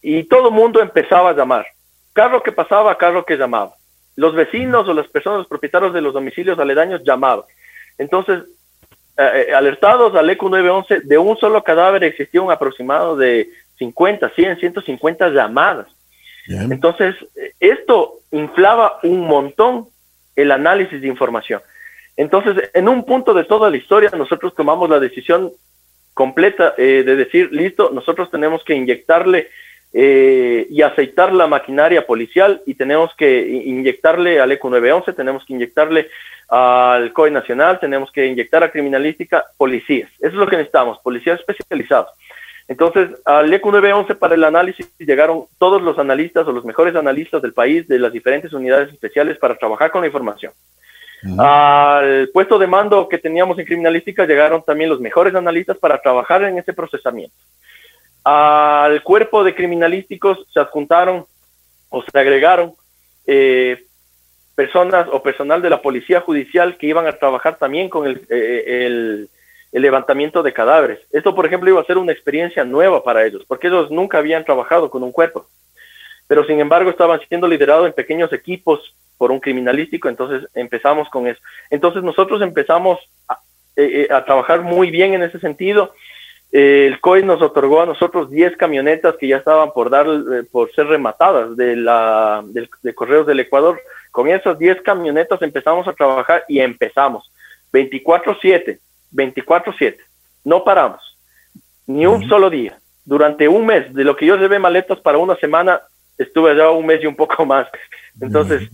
Y 0.03 0.25
todo 0.25 0.49
el 0.49 0.55
mundo 0.55 0.83
empezaba 0.83 1.31
a 1.31 1.35
llamar. 1.35 1.67
Carro 2.13 2.43
que 2.43 2.53
pasaba, 2.53 2.99
carro 2.99 3.25
que 3.25 3.37
llamaba. 3.37 3.75
los 4.17 4.35
vecinos 4.35 4.87
o 4.87 4.95
las 4.95 5.09
personas, 5.09 5.39
los 5.39 5.49
propietarios 5.49 5.93
de 5.93 6.01
los 6.01 6.15
domicilios 6.15 6.59
aledaños 6.59 7.03
llamaban. 7.03 7.47
Entonces, 7.99 8.45
eh, 9.17 9.47
eh, 9.49 9.55
alertados 9.55 10.15
al 10.15 10.29
ECO 10.31 10.49
911, 10.49 11.01
de 11.01 11.19
un 11.19 11.37
solo 11.39 11.65
cadáver 11.65 12.05
existía 12.05 12.43
un 12.43 12.53
aproximado 12.53 13.17
de 13.17 13.49
50, 13.79 14.29
100, 14.31 14.59
150 14.59 15.31
llamadas. 15.31 15.87
Entonces, 16.47 17.15
esto 17.59 18.15
inflaba 18.31 18.99
un 19.03 19.21
montón 19.21 19.89
el 20.37 20.51
análisis 20.51 21.01
de 21.01 21.09
información. 21.09 21.63
Entonces, 22.17 22.71
en 22.75 22.89
un 22.89 23.05
punto 23.05 23.35
de 23.35 23.45
toda 23.45 23.71
la 23.71 23.77
historia, 23.77 24.11
nosotros 24.17 24.55
tomamos 24.55 24.89
la 24.89 25.01
decisión 25.01 25.53
completa 26.13 26.75
eh, 26.79 27.03
de 27.05 27.17
decir, 27.17 27.49
listo, 27.53 27.91
nosotros 27.93 28.31
tenemos 28.31 28.63
que 28.63 28.75
inyectarle 28.75 29.49
eh, 29.93 30.67
y 30.71 30.83
aceitar 30.83 31.33
la 31.33 31.47
maquinaria 31.47 32.07
policial 32.07 32.63
y 32.67 32.75
tenemos 32.75 33.15
que 33.17 33.47
inyectarle 33.47 34.41
al 34.41 34.53
ECO 34.53 34.71
911, 34.71 35.13
tenemos 35.13 35.45
que 35.45 35.53
inyectarle 35.55 36.09
al 36.49 37.13
COE 37.13 37.31
Nacional, 37.31 37.81
tenemos 37.81 38.13
que 38.13 38.27
inyectar 38.27 38.63
a 38.63 38.71
criminalística 38.71 39.45
policías. 39.57 40.11
Eso 40.19 40.29
es 40.29 40.35
lo 40.35 40.47
que 40.47 40.57
necesitamos, 40.57 40.99
policías 40.99 41.41
especializados. 41.41 42.11
Entonces, 42.67 43.11
al 43.25 43.53
ECO 43.53 43.71
911 43.71 44.15
para 44.15 44.35
el 44.35 44.45
análisis 44.45 44.91
llegaron 44.99 45.45
todos 45.59 45.83
los 45.83 45.99
analistas 45.99 46.47
o 46.47 46.53
los 46.53 46.65
mejores 46.65 46.97
analistas 46.97 47.43
del 47.43 47.53
país 47.53 47.87
de 47.87 47.99
las 47.99 48.13
diferentes 48.13 48.53
unidades 48.53 48.93
especiales 48.93 49.37
para 49.39 49.57
trabajar 49.57 49.91
con 49.91 50.01
la 50.01 50.07
información. 50.07 50.53
Al 51.39 52.29
puesto 52.35 52.59
de 52.59 52.67
mando 52.67 53.09
que 53.09 53.19
teníamos 53.19 53.59
en 53.59 53.65
criminalística 53.65 54.27
llegaron 54.27 54.63
también 54.63 54.91
los 54.91 55.01
mejores 55.01 55.35
analistas 55.35 55.79
para 55.79 56.01
trabajar 56.01 56.43
en 56.45 56.59
ese 56.59 56.75
procesamiento. 56.75 57.35
Al 58.25 59.03
cuerpo 59.03 59.45
de 59.45 59.55
criminalísticos 59.55 60.47
se 60.53 60.61
adjuntaron 60.61 61.27
o 61.89 62.03
se 62.03 62.19
agregaron 62.19 62.75
eh, 63.27 63.85
personas 64.55 65.09
o 65.11 65.23
personal 65.23 65.63
de 65.63 65.71
la 65.71 65.83
policía 65.83 66.21
judicial 66.21 66.77
que 66.77 66.87
iban 66.87 67.07
a 67.07 67.13
trabajar 67.13 67.57
también 67.57 67.89
con 67.89 68.07
el, 68.07 68.23
eh, 68.29 68.87
el, 68.87 69.29
levantamiento 69.83 70.43
de 70.43 70.53
cadáveres. 70.53 71.01
Esto, 71.11 71.35
por 71.35 71.47
ejemplo, 71.47 71.69
iba 71.69 71.81
a 71.81 71.85
ser 71.85 71.99
una 71.99 72.13
experiencia 72.13 72.65
nueva 72.65 73.03
para 73.03 73.25
ellos, 73.27 73.45
porque 73.47 73.67
ellos 73.67 73.91
nunca 73.91 74.19
habían 74.19 74.45
trabajado 74.45 74.91
con 74.91 75.03
un 75.03 75.13
cuerpo, 75.13 75.47
pero 76.27 76.45
sin 76.47 76.61
embargo 76.61 76.91
estaban 76.91 77.21
siendo 77.29 77.49
liderados 77.49 77.87
en 77.87 77.93
pequeños 77.93 78.33
equipos 78.33 78.95
por 79.19 79.31
un 79.31 79.41
criminalístico, 79.41 80.09
entonces 80.09 80.49
empezamos 80.55 81.09
con 81.09 81.27
eso. 81.27 81.41
Entonces 81.71 82.03
nosotros 82.03 82.43
empezamos 82.43 82.99
a, 83.29 83.39
eh, 83.77 84.07
eh, 84.09 84.23
trabajar 84.25 84.63
muy 84.63 84.91
bien 84.91 85.15
en 85.15 85.23
ese 85.23 85.39
sentido. 85.41 85.95
Eh, 86.53 86.87
el 86.87 87.01
COI 87.01 87.25
nos 87.25 87.43
otorgó 87.43 87.83
a 87.83 87.87
nosotros 87.87 88.31
10 88.31 88.57
camionetas 88.57 89.17
que 89.17 89.27
ya 89.27 89.39
estaban 89.39 89.73
por 89.73 89.91
dar 89.91 90.07
por 90.53 90.73
ser 90.73 90.87
rematadas 90.87 91.57
de 91.57 91.75
la 91.75 92.45
de, 92.47 92.95
Correos 92.95 93.27
del 93.27 93.41
Ecuador. 93.41 93.81
Con 94.13 94.29
esas 94.29 94.59
10 94.59 94.83
camionetas 94.83 95.43
empezamos 95.43 95.89
a 95.89 95.93
trabajar 95.93 96.45
y 96.49 96.61
empezamos 96.61 97.33
24/7, 97.73 98.79
24/7. 99.15 99.99
No 100.45 100.65
paramos. 100.65 101.01
Ni 101.87 102.07
un 102.07 102.29
solo 102.29 102.51
día. 102.51 102.79
Durante 103.05 103.49
un 103.49 103.67
mes, 103.67 103.93
de 103.95 104.05
lo 104.05 104.17
que 104.17 104.27
yo 104.27 104.37
llevé 104.37 104.59
maletas 104.59 104.99
para 105.01 105.19
una 105.19 105.37
semana, 105.37 105.81
estuve 106.19 106.51
allá 106.53 106.71
un 106.71 106.87
mes 106.87 107.03
y 107.03 107.07
un 107.07 107.17
poco 107.17 107.45
más. 107.45 107.67
Entonces, 108.21 108.69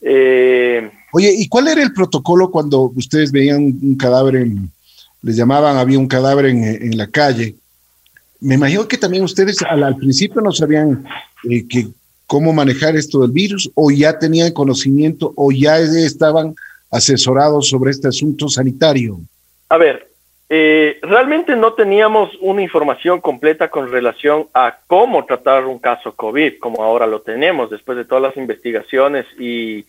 eh, 0.00 0.90
Oye, 1.12 1.34
¿y 1.36 1.48
cuál 1.48 1.68
era 1.68 1.82
el 1.82 1.92
protocolo 1.92 2.50
cuando 2.50 2.92
ustedes 2.94 3.32
veían 3.32 3.62
un 3.82 3.96
cadáver 3.96 4.36
en, 4.36 4.70
les 5.22 5.36
llamaban, 5.36 5.76
había 5.76 5.98
un 5.98 6.06
cadáver 6.06 6.46
en, 6.46 6.96
la 6.96 7.06
calle? 7.06 7.54
Me 8.40 8.54
imagino 8.54 8.86
que 8.86 8.98
también 8.98 9.24
ustedes 9.24 9.62
al, 9.62 9.96
principio 9.96 10.40
no 10.40 10.52
sabían 10.52 11.04
eh, 11.50 11.66
que, 11.66 11.88
cómo 12.26 12.52
manejar 12.52 12.94
esto 12.94 13.22
del 13.22 13.32
virus 13.32 13.70
o 13.74 13.90
ya 13.90 14.18
tenían 14.18 14.52
conocimiento 14.52 15.32
o 15.34 15.50
ya 15.50 15.78
estaban 15.78 16.54
asesorados 16.90 17.68
sobre 17.68 17.90
este 17.90 18.08
asunto 18.08 18.48
sanitario. 18.48 19.18
A 19.68 19.76
ver, 19.76 20.08
eh, 20.50 20.98
realmente 21.02 21.56
no 21.56 21.74
teníamos 21.74 22.30
una 22.40 22.62
información 22.62 23.20
completa 23.20 23.68
con 23.68 23.90
relación 23.90 24.46
a 24.54 24.78
cómo 24.86 25.26
tratar 25.26 25.66
un 25.66 25.78
caso 25.78 26.14
COVID, 26.14 26.58
como 26.58 26.82
ahora 26.82 27.06
lo 27.06 27.20
tenemos, 27.20 27.68
después 27.68 27.98
de 27.98 28.06
todas 28.06 28.22
las 28.22 28.36
investigaciones 28.38 29.26
y, 29.38 29.84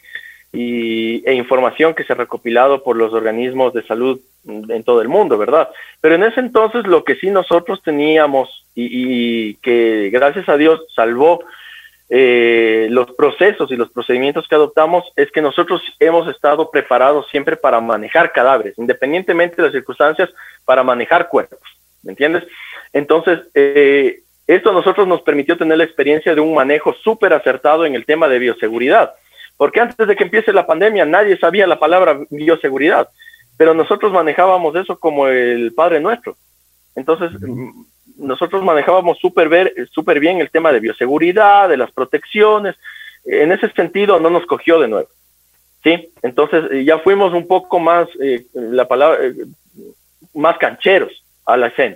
e 0.52 1.34
información 1.34 1.94
que 1.94 2.04
se 2.04 2.14
ha 2.14 2.16
recopilado 2.16 2.84
por 2.84 2.98
los 2.98 3.14
organismos 3.14 3.74
de 3.74 3.84
salud 3.84 4.20
en 4.46 4.84
todo 4.84 5.02
el 5.02 5.08
mundo, 5.08 5.38
¿verdad? 5.38 5.70
Pero 6.02 6.16
en 6.16 6.24
ese 6.24 6.40
entonces 6.40 6.88
lo 6.88 7.04
que 7.04 7.16
sí 7.16 7.30
nosotros 7.30 7.82
teníamos 7.84 8.66
y 8.74 9.56
que 9.56 10.10
gracias 10.12 10.50
a 10.50 10.58
Dios 10.58 10.82
salvó 10.96 11.42
eh, 12.12 12.88
los 12.90 13.12
procesos 13.12 13.72
y 13.72 13.76
los 13.76 13.92
procedimientos 13.92 14.48
que 14.48 14.56
adoptamos 14.56 15.04
es 15.16 15.32
que 15.32 15.44
nosotros 15.44 15.82
hemos 16.00 16.28
estado 16.28 16.72
preparados 16.72 17.28
siempre 17.30 17.56
para 17.56 17.80
manejar 17.80 18.32
cadáveres, 18.32 18.78
independientemente 18.80 19.58
de 19.58 19.64
las 19.64 19.72
circunstancias, 19.72 20.30
para 20.66 20.84
manejar 20.84 21.30
cuerpos, 21.30 21.60
¿me 22.02 22.12
entiendes? 22.12 22.46
Entonces, 22.94 23.42
eh, 23.54 24.22
esto 24.48 24.72
a 24.72 24.74
nosotros 24.74 25.08
nos 25.08 25.22
permitió 25.22 25.56
tener 25.56 25.78
la 25.78 25.84
experiencia 25.84 26.34
de 26.34 26.42
un 26.42 26.56
manejo 26.56 26.94
súper 26.94 27.32
acertado 27.34 27.86
en 27.86 27.94
el 27.94 28.06
tema 28.06 28.28
de 28.28 28.40
bioseguridad, 28.40 29.14
porque 29.56 29.80
antes 29.80 30.08
de 30.08 30.16
que 30.16 30.24
empiece 30.24 30.52
la 30.52 30.66
pandemia 30.66 31.06
nadie 31.06 31.38
sabía 31.38 31.68
la 31.68 31.78
palabra 31.78 32.20
bioseguridad, 32.32 33.08
pero 33.56 33.76
nosotros 33.76 34.12
manejábamos 34.12 34.76
eso 34.76 35.00
como 35.00 35.28
el 35.28 35.74
Padre 35.76 36.00
Nuestro. 36.00 36.38
Entonces, 36.96 37.32
nosotros 38.18 38.64
manejábamos 38.64 39.18
súper 39.20 39.74
super 39.92 40.20
bien 40.20 40.40
el 40.40 40.50
tema 40.50 40.72
de 40.72 40.80
bioseguridad, 40.80 41.70
de 41.70 41.78
las 41.78 41.92
protecciones. 41.92 42.76
En 43.26 43.52
ese 43.52 43.70
sentido, 43.72 44.20
no 44.20 44.30
nos 44.30 44.46
cogió 44.46 44.80
de 44.80 44.88
nuevo. 44.88 45.08
¿sí? 45.84 46.12
Entonces, 46.22 46.66
eh, 46.72 46.84
ya 46.84 47.00
fuimos 47.00 47.34
un 47.34 47.48
poco 47.48 47.80
más, 47.80 48.08
eh, 48.22 48.46
la 48.54 48.88
palabra, 48.88 49.20
eh, 49.22 49.34
más 50.34 50.58
cancheros 50.58 51.24
a 51.46 51.58
la 51.58 51.68
escena. 51.68 51.96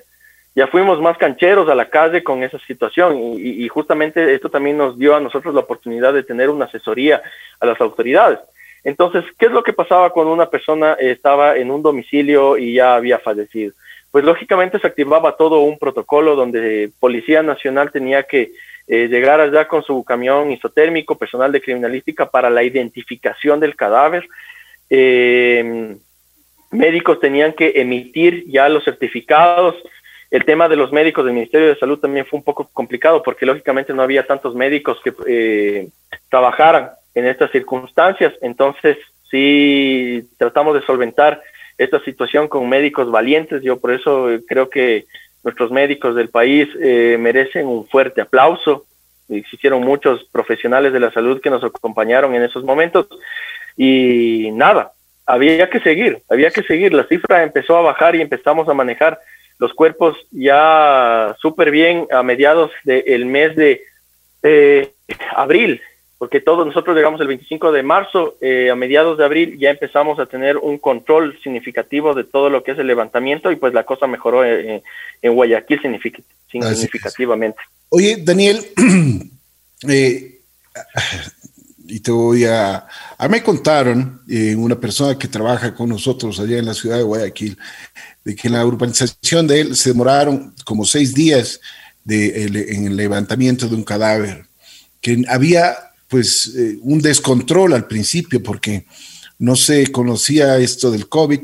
Ya 0.55 0.67
fuimos 0.67 1.01
más 1.01 1.17
cancheros 1.17 1.67
a 1.69 1.75
la 1.75 1.89
calle 1.89 2.23
con 2.23 2.43
esa 2.43 2.59
situación 2.59 3.17
y, 3.17 3.65
y, 3.65 3.67
justamente 3.69 4.35
esto 4.35 4.49
también 4.49 4.77
nos 4.77 4.99
dio 4.99 5.15
a 5.15 5.19
nosotros 5.19 5.53
la 5.53 5.61
oportunidad 5.61 6.13
de 6.13 6.21
tener 6.21 6.49
una 6.49 6.65
asesoría 6.65 7.23
a 7.59 7.65
las 7.65 7.81
autoridades. 7.81 8.39
Entonces, 8.83 9.23
¿qué 9.39 9.47
es 9.47 9.51
lo 9.51 9.63
que 9.63 9.73
pasaba 9.73 10.11
cuando 10.11 10.31
una 10.31 10.49
persona 10.49 10.93
estaba 10.93 11.55
en 11.57 11.71
un 11.71 11.81
domicilio 11.81 12.57
y 12.57 12.75
ya 12.75 12.95
había 12.95 13.17
fallecido? 13.17 13.73
Pues 14.13 14.23
lógicamente 14.23 14.77
se 14.77 14.85
activaba 14.85 15.37
todo 15.37 15.61
un 15.61 15.79
protocolo 15.79 16.35
donde 16.35 16.91
Policía 16.99 17.41
Nacional 17.41 17.91
tenía 17.91 18.21
que 18.21 18.51
eh, 18.85 19.07
llegar 19.07 19.41
allá 19.41 19.67
con 19.67 19.81
su 19.81 20.03
camión 20.03 20.51
isotérmico, 20.51 21.17
personal 21.17 21.51
de 21.51 21.59
criminalística 21.59 22.29
para 22.29 22.51
la 22.51 22.61
identificación 22.61 23.59
del 23.59 23.75
cadáver. 23.75 24.29
Eh, 24.87 25.95
médicos 26.69 27.19
tenían 27.21 27.53
que 27.53 27.73
emitir 27.75 28.45
ya 28.47 28.69
los 28.69 28.83
certificados. 28.83 29.73
El 30.29 30.45
tema 30.45 30.69
de 30.69 30.75
los 30.75 30.91
médicos 30.91 31.25
del 31.25 31.33
Ministerio 31.33 31.69
de 31.69 31.79
Salud 31.79 31.97
también 31.97 32.27
fue 32.27 32.37
un 32.37 32.43
poco 32.43 32.69
complicado 32.71 33.23
porque 33.23 33.47
lógicamente 33.47 33.95
no 33.95 34.03
había 34.03 34.27
tantos 34.27 34.53
médicos 34.53 34.99
que 35.03 35.11
eh, 35.25 35.87
trabajaran 36.29 36.91
en 37.15 37.25
estas 37.25 37.49
circunstancias. 37.49 38.31
Entonces 38.43 38.95
sí 39.31 40.29
tratamos 40.37 40.75
de 40.75 40.85
solventar 40.85 41.41
esta 41.77 41.99
situación 42.03 42.47
con 42.47 42.69
médicos 42.69 43.11
valientes. 43.11 43.61
Yo 43.63 43.79
por 43.79 43.91
eso 43.91 44.29
creo 44.47 44.69
que 44.69 45.05
nuestros 45.43 45.71
médicos 45.71 46.15
del 46.15 46.29
país 46.29 46.67
eh, 46.81 47.17
merecen 47.19 47.67
un 47.67 47.85
fuerte 47.87 48.21
aplauso. 48.21 48.85
Existieron 49.29 49.81
muchos 49.81 50.23
profesionales 50.25 50.93
de 50.93 50.99
la 50.99 51.11
salud 51.11 51.41
que 51.41 51.49
nos 51.49 51.63
acompañaron 51.63 52.35
en 52.35 52.43
esos 52.43 52.63
momentos 52.63 53.07
y 53.75 54.51
nada, 54.53 54.91
había 55.25 55.69
que 55.69 55.79
seguir, 55.79 56.21
había 56.29 56.51
que 56.51 56.63
seguir. 56.63 56.93
La 56.93 57.05
cifra 57.05 57.43
empezó 57.43 57.77
a 57.77 57.81
bajar 57.81 58.15
y 58.15 58.21
empezamos 58.21 58.67
a 58.69 58.73
manejar 58.73 59.19
los 59.59 59.73
cuerpos 59.73 60.17
ya 60.31 61.35
súper 61.39 61.71
bien 61.71 62.07
a 62.11 62.23
mediados 62.23 62.71
del 62.83 63.25
mes 63.25 63.55
de 63.55 63.81
eh, 64.43 64.91
abril 65.35 65.81
porque 66.23 66.39
todos 66.39 66.65
nosotros 66.65 66.95
llegamos 66.95 67.19
el 67.19 67.27
25 67.27 67.73
de 67.73 67.83
marzo, 67.83 68.37
eh, 68.39 68.69
a 68.71 68.75
mediados 68.75 69.17
de 69.17 69.25
abril 69.25 69.57
ya 69.59 69.71
empezamos 69.71 70.17
a 70.19 70.25
tener 70.25 70.55
un 70.55 70.77
control 70.77 71.37
significativo 71.43 72.13
de 72.13 72.23
todo 72.23 72.49
lo 72.49 72.63
que 72.63 72.71
es 72.71 72.79
el 72.79 72.87
levantamiento 72.87 73.51
y 73.51 73.57
pues 73.57 73.73
la 73.73 73.83
cosa 73.83 74.07
mejoró 74.07 74.45
eh, 74.45 74.81
en 75.21 75.33
Guayaquil 75.33 75.81
significativamente. 76.49 77.59
Oye, 77.89 78.15
Daniel, 78.23 78.65
eh, 79.89 80.39
y 81.89 81.99
te 81.99 82.11
voy 82.11 82.45
a... 82.45 82.87
A 83.17 83.27
mí 83.27 83.31
me 83.31 83.43
contaron, 83.43 84.21
una 84.55 84.79
persona 84.79 85.19
que 85.19 85.27
trabaja 85.27 85.75
con 85.75 85.89
nosotros 85.89 86.39
allá 86.39 86.57
en 86.57 86.67
la 86.67 86.73
ciudad 86.73 86.95
de 86.95 87.03
Guayaquil, 87.03 87.57
de 88.23 88.33
que 88.33 88.47
en 88.47 88.53
la 88.53 88.65
urbanización 88.65 89.45
de 89.45 89.59
él 89.59 89.75
se 89.75 89.89
demoraron 89.89 90.55
como 90.63 90.85
seis 90.85 91.13
días 91.13 91.59
de, 92.05 92.45
en 92.45 92.87
el 92.87 92.95
levantamiento 92.95 93.67
de 93.67 93.75
un 93.75 93.83
cadáver, 93.83 94.45
que 95.01 95.21
había 95.27 95.75
pues 96.13 96.53
eh, 96.55 96.77
un 96.83 97.01
descontrol 97.01 97.73
al 97.73 97.87
principio 97.87 98.43
porque 98.43 98.83
no 99.39 99.55
se 99.55 99.91
conocía 99.91 100.59
esto 100.59 100.91
del 100.91 101.09
COVID 101.09 101.41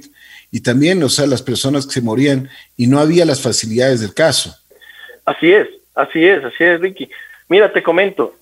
y 0.52 0.62
también, 0.62 1.02
o 1.02 1.10
sea, 1.10 1.26
las 1.26 1.42
personas 1.42 1.88
que 1.88 1.94
se 1.94 2.02
morían 2.04 2.48
y 2.78 2.86
no 2.86 3.00
había 3.00 3.26
las 3.26 3.42
facilidades 3.42 4.02
del 4.02 4.14
caso. 4.14 4.56
Así 5.26 5.52
es, 5.52 5.68
así 5.96 6.24
es, 6.24 6.44
así 6.44 6.64
es, 6.64 6.80
Ricky. 6.82 7.10
Mira, 7.48 7.74
te 7.74 7.82
comento, 7.82 8.36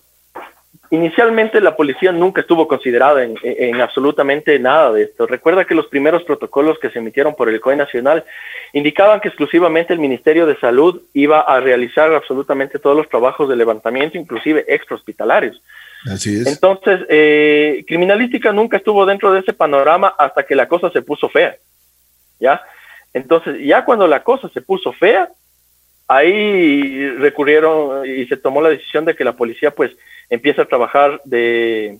inicialmente 0.89 1.61
la 1.61 1.77
policía 1.77 2.11
nunca 2.11 2.41
estuvo 2.41 2.67
considerada 2.67 3.23
en, 3.23 3.79
absolutamente 3.79 4.59
nada 4.59 4.91
de 4.91 5.03
esto. 5.03 5.27
Recuerda 5.27 5.63
que 5.63 5.75
los 5.75 5.87
primeros 5.87 6.23
protocolos 6.23 6.77
que 6.79 6.89
se 6.89 6.99
emitieron 6.99 7.35
por 7.35 7.47
el 7.47 7.61
COE 7.61 7.77
Nacional 7.77 8.25
indicaban 8.73 9.21
que 9.21 9.29
exclusivamente 9.29 9.93
el 9.93 9.99
Ministerio 9.99 10.45
de 10.45 10.59
Salud 10.59 11.03
iba 11.13 11.39
a 11.39 11.61
realizar 11.61 12.13
absolutamente 12.13 12.79
todos 12.79 12.97
los 12.97 13.07
trabajos 13.07 13.47
de 13.47 13.55
levantamiento, 13.55 14.17
inclusive 14.17 14.65
extrahospitalarios. 14.67 15.61
Así 16.05 16.41
es. 16.41 16.47
Entonces, 16.47 17.01
eh, 17.09 17.83
criminalística 17.87 18.51
nunca 18.51 18.77
estuvo 18.77 19.05
dentro 19.05 19.31
de 19.33 19.39
ese 19.39 19.53
panorama 19.53 20.13
hasta 20.17 20.43
que 20.43 20.55
la 20.55 20.67
cosa 20.67 20.89
se 20.91 21.01
puso 21.01 21.29
fea. 21.29 21.55
¿Ya? 22.39 22.61
Entonces, 23.13 23.57
ya 23.65 23.83
cuando 23.83 24.07
la 24.07 24.23
cosa 24.23 24.49
se 24.49 24.61
puso 24.61 24.93
fea, 24.93 25.29
ahí 26.07 27.09
recurrieron 27.17 28.05
y 28.05 28.25
se 28.27 28.37
tomó 28.37 28.61
la 28.61 28.69
decisión 28.69 29.05
de 29.05 29.15
que 29.15 29.23
la 29.23 29.33
policía 29.33 29.71
pues 29.71 29.91
empieza 30.29 30.61
a 30.61 30.65
trabajar 30.65 31.19
de, 31.25 31.99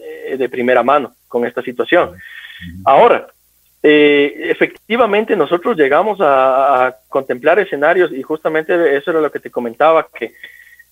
eh, 0.00 0.36
de 0.36 0.48
primera 0.48 0.82
mano 0.82 1.14
con 1.28 1.46
esta 1.46 1.62
situación. 1.62 2.12
Ahora, 2.84 3.26
eh, 3.82 4.50
efectivamente 4.50 5.36
nosotros 5.36 5.76
llegamos 5.76 6.18
a, 6.20 6.96
contemplar 7.08 7.58
escenarios 7.58 8.10
y 8.12 8.22
justamente 8.22 8.96
eso 8.96 9.10
era 9.10 9.20
lo 9.20 9.30
que 9.30 9.40
te 9.40 9.50
comentaba, 9.50 10.08
que 10.12 10.34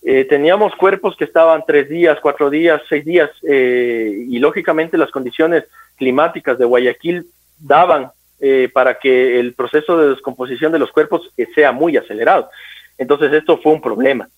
eh, 0.04 0.24
teníamos 0.24 0.74
cuerpos 0.74 1.16
que 1.16 1.24
estaban 1.24 1.64
tres 1.66 1.88
días, 1.88 2.18
cuatro 2.20 2.50
días, 2.50 2.82
seis 2.88 3.04
días 3.04 3.30
y 3.42 4.38
lógicamente 4.38 4.98
las 4.98 5.10
condiciones 5.10 5.64
climáticas 5.96 6.58
de 6.58 6.64
Guayaquil 6.64 7.26
daban 7.58 8.10
para 8.72 8.98
que 8.98 9.38
el 9.38 9.54
proceso 9.54 9.96
de 9.96 10.08
descomposición 10.08 10.72
de 10.72 10.80
los 10.80 10.90
cuerpos 10.90 11.30
sea 11.54 11.70
muy 11.70 11.96
acelerado. 11.96 12.50
Entonces 12.98 13.32
esto 13.32 13.58
fue 13.58 13.72
un 13.72 13.80
problema. 13.80 14.28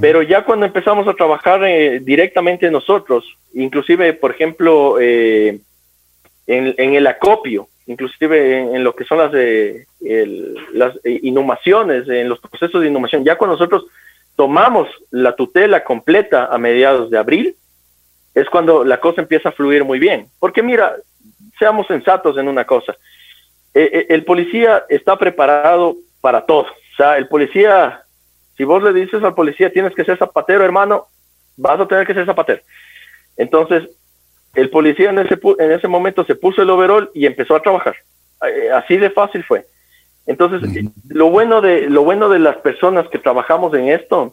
Pero 0.00 0.22
ya 0.22 0.44
cuando 0.44 0.66
empezamos 0.66 1.06
a 1.06 1.14
trabajar 1.14 1.62
eh, 1.64 2.00
directamente 2.00 2.68
nosotros, 2.72 3.24
inclusive, 3.54 4.14
por 4.14 4.32
ejemplo, 4.32 4.98
eh, 5.00 5.60
en, 6.48 6.94
el 6.94 7.06
acopio, 7.06 7.68
inclusive 7.86 8.58
en, 8.58 8.82
lo 8.82 8.96
que 8.96 9.04
son 9.04 9.18
las, 9.18 9.30
las 10.72 10.94
inhumaciones, 11.04 12.08
en 12.08 12.28
los 12.28 12.40
procesos 12.40 12.80
de 12.80 12.88
inhumación, 12.88 13.24
ya 13.24 13.36
cuando 13.36 13.54
nosotros 13.54 13.86
tomamos 14.40 14.88
la 15.10 15.36
tutela 15.36 15.84
completa 15.84 16.46
a 16.46 16.56
mediados 16.56 17.10
de 17.10 17.18
abril, 17.18 17.56
es 18.34 18.48
cuando 18.48 18.84
la 18.84 18.98
cosa 18.98 19.20
empieza 19.20 19.50
a 19.50 19.52
fluir 19.52 19.84
muy 19.84 19.98
bien. 19.98 20.28
Porque 20.38 20.62
mira, 20.62 20.96
seamos 21.58 21.86
sensatos 21.86 22.38
en 22.38 22.48
una 22.48 22.64
cosa, 22.64 22.96
eh, 23.74 24.06
el 24.08 24.24
policía 24.24 24.86
está 24.88 25.18
preparado 25.18 25.96
para 26.22 26.46
todo. 26.46 26.62
O 26.62 26.96
sea, 26.96 27.18
el 27.18 27.28
policía 27.28 28.02
si 28.56 28.64
vos 28.64 28.82
le 28.82 28.94
dices 28.94 29.22
al 29.22 29.34
policía, 29.34 29.70
tienes 29.70 29.94
que 29.94 30.04
ser 30.04 30.16
zapatero, 30.16 30.64
hermano, 30.64 31.06
vas 31.58 31.78
a 31.78 31.86
tener 31.86 32.06
que 32.06 32.14
ser 32.14 32.24
zapatero. 32.24 32.62
Entonces, 33.36 33.90
el 34.54 34.70
policía 34.70 35.10
en 35.10 35.18
ese, 35.18 35.38
en 35.58 35.72
ese 35.72 35.86
momento 35.86 36.24
se 36.24 36.34
puso 36.34 36.62
el 36.62 36.70
overall 36.70 37.10
y 37.12 37.26
empezó 37.26 37.56
a 37.56 37.60
trabajar. 37.60 37.94
Eh, 38.46 38.70
así 38.70 38.96
de 38.96 39.10
fácil 39.10 39.44
fue. 39.44 39.66
Entonces, 40.30 40.84
lo, 41.08 41.28
bueno 41.28 41.60
de, 41.60 41.90
lo 41.90 42.04
bueno 42.04 42.28
de 42.28 42.38
las 42.38 42.56
personas 42.58 43.08
que 43.08 43.18
trabajamos 43.18 43.74
en 43.74 43.88
esto 43.88 44.32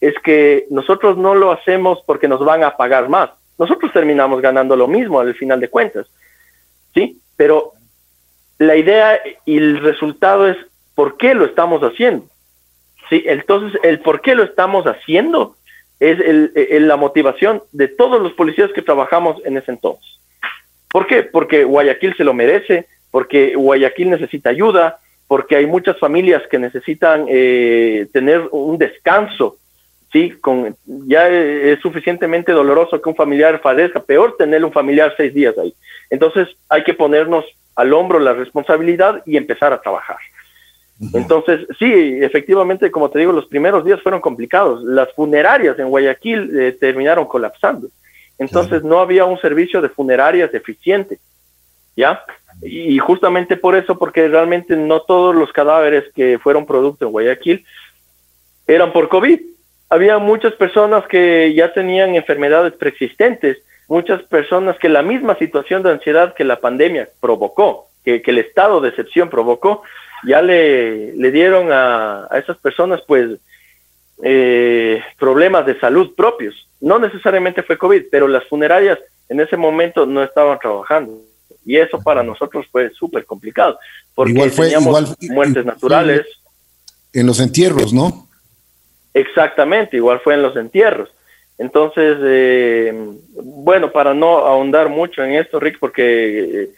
es 0.00 0.14
que 0.24 0.64
nosotros 0.70 1.18
no 1.18 1.34
lo 1.34 1.52
hacemos 1.52 2.02
porque 2.06 2.28
nos 2.28 2.42
van 2.42 2.64
a 2.64 2.78
pagar 2.78 3.10
más. 3.10 3.28
Nosotros 3.58 3.92
terminamos 3.92 4.40
ganando 4.40 4.74
lo 4.74 4.88
mismo 4.88 5.20
al 5.20 5.34
final 5.34 5.60
de 5.60 5.68
cuentas. 5.68 6.06
¿Sí? 6.94 7.20
Pero 7.36 7.72
la 8.56 8.74
idea 8.74 9.20
y 9.44 9.58
el 9.58 9.80
resultado 9.80 10.48
es 10.48 10.56
por 10.94 11.18
qué 11.18 11.34
lo 11.34 11.44
estamos 11.44 11.82
haciendo. 11.82 12.24
Sí, 13.10 13.22
entonces 13.26 13.78
el 13.82 14.00
por 14.00 14.22
qué 14.22 14.34
lo 14.34 14.44
estamos 14.44 14.86
haciendo 14.86 15.56
es 16.00 16.20
el, 16.20 16.88
la 16.88 16.96
motivación 16.96 17.62
de 17.70 17.88
todos 17.88 18.22
los 18.22 18.32
policías 18.32 18.72
que 18.72 18.80
trabajamos 18.80 19.44
en 19.44 19.58
ese 19.58 19.72
entonces. 19.72 20.18
¿Por 20.90 21.06
qué? 21.06 21.22
Porque 21.22 21.64
Guayaquil 21.64 22.16
se 22.16 22.24
lo 22.24 22.32
merece, 22.32 22.86
porque 23.10 23.54
Guayaquil 23.56 24.08
necesita 24.08 24.48
ayuda, 24.48 25.00
porque 25.26 25.56
hay 25.56 25.66
muchas 25.66 25.98
familias 25.98 26.42
que 26.50 26.58
necesitan 26.58 27.26
eh, 27.28 28.06
tener 28.12 28.48
un 28.50 28.78
descanso, 28.78 29.56
¿sí? 30.12 30.30
Con, 30.40 30.76
ya 30.86 31.28
es 31.28 31.80
suficientemente 31.80 32.52
doloroso 32.52 33.00
que 33.00 33.08
un 33.08 33.16
familiar 33.16 33.60
fallezca, 33.60 34.00
peor 34.00 34.36
tener 34.36 34.64
un 34.64 34.72
familiar 34.72 35.14
seis 35.16 35.32
días 35.32 35.56
ahí. 35.58 35.74
Entonces 36.10 36.48
hay 36.68 36.84
que 36.84 36.94
ponernos 36.94 37.44
al 37.74 37.92
hombro 37.92 38.18
la 38.18 38.32
responsabilidad 38.32 39.22
y 39.26 39.36
empezar 39.36 39.72
a 39.72 39.80
trabajar. 39.80 40.18
Entonces, 41.12 41.66
sí, 41.78 42.18
efectivamente, 42.20 42.90
como 42.90 43.10
te 43.10 43.18
digo, 43.18 43.32
los 43.32 43.46
primeros 43.46 43.84
días 43.84 44.00
fueron 44.00 44.20
complicados. 44.20 44.82
Las 44.84 45.12
funerarias 45.12 45.78
en 45.78 45.88
Guayaquil 45.88 46.58
eh, 46.58 46.72
terminaron 46.78 47.26
colapsando. 47.26 47.88
Entonces, 48.38 48.82
no 48.84 49.00
había 49.00 49.24
un 49.24 49.38
servicio 49.40 49.80
de 49.80 49.88
funerarias 49.88 50.54
eficiente, 50.54 51.18
¿ya? 51.96 52.24
Y 52.62 52.98
justamente 52.98 53.56
por 53.56 53.76
eso, 53.76 53.98
porque 53.98 54.28
realmente 54.28 54.76
no 54.76 55.00
todos 55.00 55.34
los 55.34 55.52
cadáveres 55.52 56.04
que 56.14 56.38
fueron 56.38 56.66
producto 56.66 57.04
en 57.04 57.12
Guayaquil 57.12 57.64
eran 58.66 58.92
por 58.92 59.08
COVID. 59.08 59.40
Había 59.90 60.18
muchas 60.18 60.54
personas 60.54 61.06
que 61.06 61.52
ya 61.54 61.72
tenían 61.72 62.14
enfermedades 62.14 62.72
preexistentes, 62.74 63.58
muchas 63.88 64.22
personas 64.22 64.78
que 64.78 64.88
la 64.88 65.02
misma 65.02 65.36
situación 65.36 65.82
de 65.82 65.90
ansiedad 65.90 66.34
que 66.34 66.44
la 66.44 66.60
pandemia 66.60 67.08
provocó, 67.20 67.88
que, 68.04 68.22
el 68.24 68.38
estado 68.38 68.80
de 68.80 68.88
excepción 68.90 69.28
provocó, 69.28 69.82
ya 70.24 70.40
le, 70.40 71.12
le 71.14 71.30
dieron 71.30 71.70
a, 71.70 72.26
a 72.30 72.38
esas 72.38 72.56
personas 72.56 73.02
pues 73.06 73.38
eh, 74.22 75.02
problemas 75.18 75.66
de 75.66 75.78
salud 75.78 76.14
propios. 76.14 76.68
No 76.80 76.98
necesariamente 76.98 77.62
fue 77.62 77.76
COVID, 77.76 78.04
pero 78.10 78.28
las 78.28 78.44
funerarias 78.44 78.98
en 79.28 79.40
ese 79.40 79.56
momento 79.56 80.06
no 80.06 80.22
estaban 80.22 80.58
trabajando. 80.58 81.18
Y 81.64 81.76
eso 81.76 82.00
para 82.02 82.22
nosotros 82.22 82.66
fue 82.70 82.90
súper 82.90 83.24
complicado, 83.24 83.78
porque 84.14 84.32
igual 84.32 84.50
fue, 84.50 84.66
teníamos 84.66 85.16
muertes 85.30 85.64
naturales. 85.64 86.26
En 87.12 87.26
los 87.26 87.40
entierros, 87.40 87.92
¿no? 87.92 88.28
Exactamente, 89.14 89.96
igual 89.96 90.20
fue 90.20 90.34
en 90.34 90.42
los 90.42 90.56
entierros. 90.56 91.10
Entonces, 91.56 92.18
eh, 92.20 92.92
bueno, 93.32 93.92
para 93.92 94.12
no 94.12 94.38
ahondar 94.38 94.88
mucho 94.88 95.22
en 95.22 95.34
esto, 95.34 95.60
Rick, 95.60 95.78
porque 95.78 96.62
eh, 96.62 96.70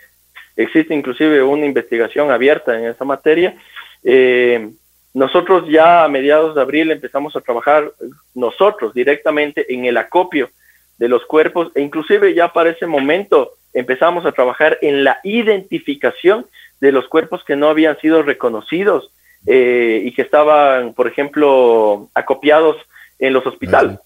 existe 0.56 0.94
inclusive 0.94 1.42
una 1.42 1.64
investigación 1.64 2.30
abierta 2.30 2.78
en 2.78 2.86
esa 2.86 3.04
materia. 3.04 3.56
Eh, 4.04 4.70
nosotros 5.14 5.64
ya 5.70 6.04
a 6.04 6.08
mediados 6.08 6.54
de 6.54 6.60
abril 6.60 6.90
empezamos 6.90 7.34
a 7.36 7.40
trabajar 7.40 7.90
nosotros 8.34 8.92
directamente 8.92 9.72
en 9.72 9.86
el 9.86 9.96
acopio 9.96 10.50
de 10.98 11.08
los 11.08 11.24
cuerpos 11.24 11.72
e 11.74 11.80
inclusive 11.80 12.34
ya 12.34 12.52
para 12.52 12.70
ese 12.70 12.86
momento 12.86 13.52
empezamos 13.76 14.24
a 14.24 14.32
trabajar 14.32 14.78
en 14.80 15.04
la 15.04 15.20
identificación 15.22 16.46
de 16.80 16.92
los 16.92 17.06
cuerpos 17.08 17.44
que 17.44 17.56
no 17.56 17.68
habían 17.68 17.98
sido 18.00 18.22
reconocidos 18.22 19.10
eh, 19.46 20.02
y 20.02 20.12
que 20.12 20.22
estaban, 20.22 20.94
por 20.94 21.06
ejemplo, 21.06 22.08
acopiados 22.14 22.76
en 23.18 23.34
los 23.34 23.46
hospitales. 23.46 23.98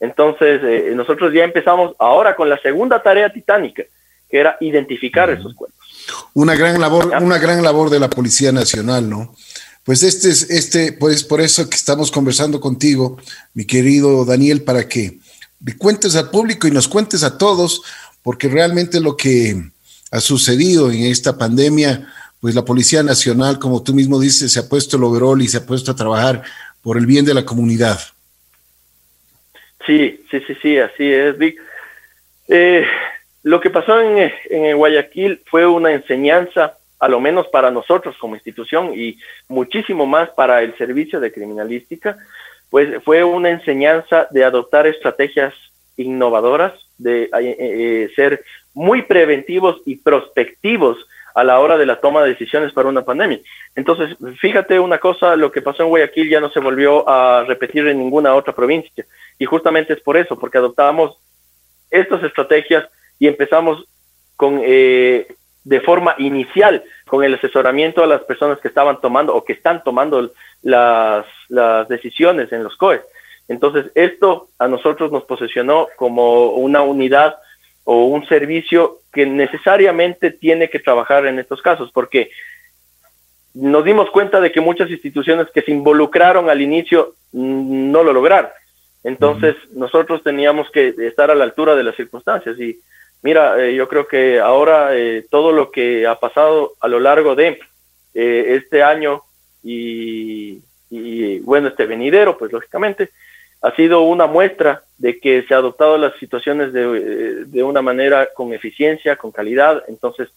Entonces, 0.00 0.60
eh, 0.64 0.92
nosotros 0.96 1.32
ya 1.32 1.44
empezamos 1.44 1.94
ahora 2.00 2.34
con 2.34 2.48
la 2.48 2.60
segunda 2.60 3.00
tarea 3.00 3.32
titánica, 3.32 3.84
que 4.28 4.38
era 4.38 4.56
identificar 4.60 5.30
esos 5.30 5.54
cuerpos. 5.54 5.78
Una 6.34 6.56
gran 6.56 6.80
labor, 6.80 7.12
una 7.22 7.38
gran 7.38 7.62
labor 7.62 7.90
de 7.90 8.00
la 8.00 8.10
Policía 8.10 8.50
Nacional, 8.50 9.08
¿no? 9.08 9.36
Pues 9.84 10.02
este 10.02 10.30
es, 10.30 10.50
este, 10.50 10.92
pues 10.92 11.22
por 11.22 11.40
eso 11.40 11.70
que 11.70 11.76
estamos 11.76 12.10
conversando 12.10 12.60
contigo, 12.60 13.18
mi 13.54 13.64
querido 13.66 14.24
Daniel, 14.24 14.62
para 14.62 14.88
que 14.88 15.18
le 15.64 15.76
cuentes 15.76 16.16
al 16.16 16.30
público 16.30 16.66
y 16.66 16.72
nos 16.72 16.88
cuentes 16.88 17.22
a 17.22 17.38
todos, 17.38 17.82
porque 18.22 18.48
realmente 18.48 19.00
lo 19.00 19.16
que 19.16 19.56
ha 20.10 20.20
sucedido 20.20 20.90
en 20.90 21.04
esta 21.04 21.36
pandemia, 21.36 22.06
pues 22.40 22.54
la 22.54 22.64
Policía 22.64 23.02
Nacional, 23.02 23.58
como 23.58 23.82
tú 23.82 23.94
mismo 23.94 24.20
dices, 24.20 24.52
se 24.52 24.60
ha 24.60 24.68
puesto 24.68 24.96
el 24.96 25.04
overall 25.04 25.40
y 25.42 25.48
se 25.48 25.58
ha 25.58 25.66
puesto 25.66 25.90
a 25.90 25.96
trabajar 25.96 26.42
por 26.82 26.96
el 26.96 27.06
bien 27.06 27.24
de 27.24 27.34
la 27.34 27.44
comunidad. 27.44 27.98
Sí, 29.86 30.24
sí, 30.30 30.40
sí, 30.46 30.54
sí, 30.60 30.78
así 30.78 31.10
es, 31.10 31.36
Vic. 31.38 31.60
Eh, 32.48 32.84
lo 33.42 33.60
que 33.60 33.70
pasó 33.70 34.00
en, 34.00 34.30
en 34.50 34.76
Guayaquil 34.76 35.40
fue 35.46 35.66
una 35.66 35.92
enseñanza, 35.92 36.76
a 37.00 37.08
lo 37.08 37.20
menos 37.20 37.48
para 37.48 37.70
nosotros 37.70 38.16
como 38.18 38.36
institución 38.36 38.92
y 38.94 39.18
muchísimo 39.48 40.06
más 40.06 40.30
para 40.30 40.62
el 40.62 40.76
servicio 40.76 41.18
de 41.18 41.32
criminalística, 41.32 42.18
pues 42.70 43.02
fue 43.04 43.24
una 43.24 43.50
enseñanza 43.50 44.28
de 44.30 44.44
adoptar 44.44 44.86
estrategias 44.86 45.54
innovadoras, 45.96 46.72
de 46.98 47.24
eh, 47.24 47.30
eh, 47.58 48.10
ser 48.14 48.44
muy 48.74 49.02
preventivos 49.02 49.80
y 49.86 49.96
prospectivos 49.96 50.98
a 51.34 51.44
la 51.44 51.60
hora 51.60 51.78
de 51.78 51.86
la 51.86 52.00
toma 52.00 52.22
de 52.22 52.30
decisiones 52.30 52.72
para 52.72 52.88
una 52.88 53.04
pandemia. 53.04 53.40
Entonces, 53.74 54.16
fíjate 54.38 54.78
una 54.78 54.98
cosa, 54.98 55.36
lo 55.36 55.50
que 55.50 55.62
pasó 55.62 55.82
en 55.82 55.88
Guayaquil 55.88 56.28
ya 56.28 56.40
no 56.40 56.50
se 56.50 56.60
volvió 56.60 57.08
a 57.08 57.44
repetir 57.44 57.86
en 57.88 57.98
ninguna 57.98 58.34
otra 58.34 58.54
provincia. 58.54 59.04
Y 59.38 59.46
justamente 59.46 59.94
es 59.94 60.00
por 60.00 60.16
eso, 60.16 60.38
porque 60.38 60.58
adoptamos 60.58 61.16
estas 61.90 62.22
estrategias 62.22 62.88
y 63.18 63.28
empezamos 63.28 63.84
con 64.36 64.60
eh, 64.62 65.26
de 65.64 65.80
forma 65.80 66.14
inicial 66.18 66.82
con 67.06 67.22
el 67.24 67.34
asesoramiento 67.34 68.02
a 68.02 68.06
las 68.06 68.22
personas 68.22 68.58
que 68.60 68.68
estaban 68.68 69.00
tomando 69.00 69.34
o 69.34 69.44
que 69.44 69.52
están 69.52 69.82
tomando 69.84 70.32
las, 70.62 71.26
las 71.48 71.88
decisiones 71.88 72.52
en 72.52 72.64
los 72.64 72.76
COE. 72.76 73.02
Entonces, 73.48 73.90
esto 73.94 74.48
a 74.58 74.68
nosotros 74.68 75.12
nos 75.12 75.24
posesionó 75.24 75.88
como 75.96 76.52
una 76.52 76.82
unidad 76.82 77.36
o 77.84 78.04
un 78.06 78.26
servicio 78.26 78.98
que 79.12 79.26
necesariamente 79.26 80.30
tiene 80.30 80.70
que 80.70 80.78
trabajar 80.78 81.26
en 81.26 81.38
estos 81.38 81.60
casos, 81.60 81.90
porque 81.92 82.30
nos 83.54 83.84
dimos 83.84 84.10
cuenta 84.10 84.40
de 84.40 84.50
que 84.50 84.60
muchas 84.60 84.90
instituciones 84.90 85.48
que 85.52 85.62
se 85.62 85.72
involucraron 85.72 86.48
al 86.48 86.62
inicio 86.62 87.14
mm, 87.32 87.90
no 87.90 88.02
lo 88.02 88.12
lograron. 88.12 88.50
Entonces, 89.04 89.56
nosotros 89.72 90.22
teníamos 90.22 90.70
que 90.70 90.94
estar 90.98 91.30
a 91.30 91.34
la 91.34 91.44
altura 91.44 91.74
de 91.74 91.82
las 91.82 91.96
circunstancias. 91.96 92.58
Y 92.58 92.78
mira, 93.22 93.62
eh, 93.62 93.74
yo 93.74 93.88
creo 93.88 94.06
que 94.06 94.38
ahora 94.38 94.96
eh, 94.96 95.26
todo 95.28 95.52
lo 95.52 95.70
que 95.70 96.06
ha 96.06 96.18
pasado 96.20 96.74
a 96.80 96.88
lo 96.88 97.00
largo 97.00 97.34
de 97.34 97.58
eh, 98.14 98.54
este 98.56 98.82
año 98.82 99.22
y, 99.62 100.60
y, 100.88 101.40
bueno, 101.40 101.68
este 101.68 101.86
venidero, 101.86 102.38
pues 102.38 102.52
lógicamente, 102.52 103.10
ha 103.62 103.74
sido 103.76 104.02
una 104.02 104.26
muestra 104.26 104.82
de 104.98 105.18
que 105.18 105.44
se 105.44 105.54
ha 105.54 105.58
adoptado 105.58 105.96
las 105.96 106.14
situaciones 106.18 106.72
de, 106.72 107.44
de 107.46 107.62
una 107.62 107.80
manera 107.80 108.28
con 108.34 108.52
eficiencia, 108.52 109.16
con 109.16 109.30
calidad. 109.30 109.82
Entonces, 109.88 110.28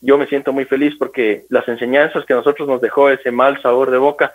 yo 0.00 0.16
me 0.16 0.26
siento 0.26 0.52
muy 0.52 0.64
feliz 0.64 0.94
porque 0.98 1.44
las 1.50 1.68
enseñanzas 1.68 2.24
que 2.24 2.32
a 2.32 2.36
nosotros 2.36 2.66
nos 2.66 2.80
dejó 2.80 3.10
ese 3.10 3.30
mal 3.30 3.60
sabor 3.60 3.90
de 3.90 3.98
boca 3.98 4.32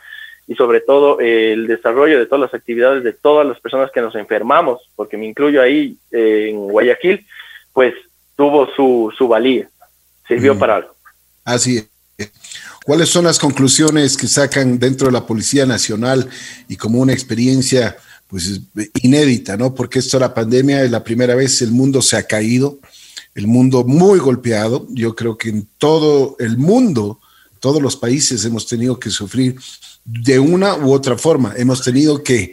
y 0.47 0.55
sobre 0.55 0.79
todo 0.79 1.19
el 1.19 1.65
desarrollo 1.65 2.19
de 2.19 2.27
todas 2.27 2.51
las 2.51 2.53
actividades 2.53 3.03
de 3.03 3.13
todas 3.13 3.47
las 3.47 3.59
personas 3.59 3.89
que 3.91 4.01
nos 4.01 4.15
enfermamos, 4.15 4.79
porque 4.95 5.17
me 5.17 5.25
incluyo 5.25 5.61
ahí 5.61 5.97
en 6.11 6.67
Guayaquil, 6.67 7.25
pues 7.73 7.95
tuvo 8.35 8.67
su, 8.75 9.11
su 9.17 9.27
valía, 9.27 9.67
sirvió 10.27 10.57
para 10.57 10.77
algo. 10.77 10.95
Así 11.43 11.77
es. 11.77 12.31
¿Cuáles 12.85 13.09
son 13.09 13.25
las 13.25 13.39
conclusiones 13.39 14.15
que 14.15 14.27
sacan 14.27 14.77
dentro 14.77 15.07
de 15.07 15.13
la 15.13 15.25
Policía 15.25 15.65
Nacional 15.65 16.29
y 16.67 16.77
como 16.77 16.99
una 16.99 17.13
experiencia 17.13 17.97
pues 18.27 18.61
inédita, 19.01 19.57
¿no? 19.57 19.73
Porque 19.73 19.99
esto 19.99 20.19
la 20.19 20.33
pandemia 20.33 20.83
es 20.83 20.91
la 20.91 21.03
primera 21.03 21.35
vez 21.35 21.61
el 21.61 21.71
mundo 21.71 22.01
se 22.01 22.17
ha 22.17 22.23
caído, 22.23 22.79
el 23.35 23.47
mundo 23.47 23.83
muy 23.83 24.19
golpeado. 24.19 24.87
Yo 24.89 25.15
creo 25.15 25.37
que 25.37 25.49
en 25.49 25.67
todo 25.77 26.35
el 26.39 26.57
mundo, 26.57 27.19
todos 27.59 27.81
los 27.81 27.95
países 27.95 28.43
hemos 28.45 28.67
tenido 28.67 28.99
que 28.99 29.09
sufrir 29.09 29.55
de 30.03 30.39
una 30.39 30.75
u 30.75 30.91
otra 30.91 31.17
forma. 31.17 31.53
Hemos 31.57 31.81
tenido 31.81 32.23
que 32.23 32.51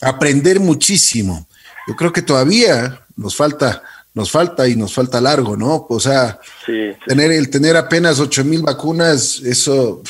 aprender 0.00 0.60
muchísimo. 0.60 1.46
Yo 1.86 1.96
creo 1.96 2.12
que 2.12 2.22
todavía 2.22 3.00
nos 3.16 3.36
falta, 3.36 3.82
nos 4.12 4.30
falta 4.30 4.68
y 4.68 4.76
nos 4.76 4.92
falta 4.92 5.20
largo, 5.20 5.56
¿no? 5.56 5.86
O 5.88 6.00
sea, 6.00 6.38
tener 7.06 7.32
el 7.32 7.50
tener 7.50 7.76
apenas 7.76 8.20
8 8.20 8.44
mil 8.44 8.62
vacunas, 8.62 9.40
eso 9.44 10.02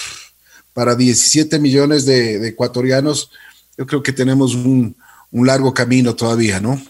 para 0.73 0.95
17 0.95 1.59
millones 1.59 2.05
de, 2.05 2.49
ecuatorianos, 2.49 3.31
yo 3.79 3.87
creo 3.87 4.03
que 4.03 4.12
tenemos 4.12 4.55
un, 4.55 4.97
un 5.35 5.47
largo 5.47 5.74
camino 5.74 6.16
todavía, 6.16 6.59
¿no? 6.59 6.80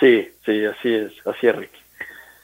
Sí, 0.00 0.26
sí, 0.46 0.64
así 0.64 0.94
es, 0.94 1.12
así 1.26 1.46
es, 1.46 1.54
Ricky 1.56 1.80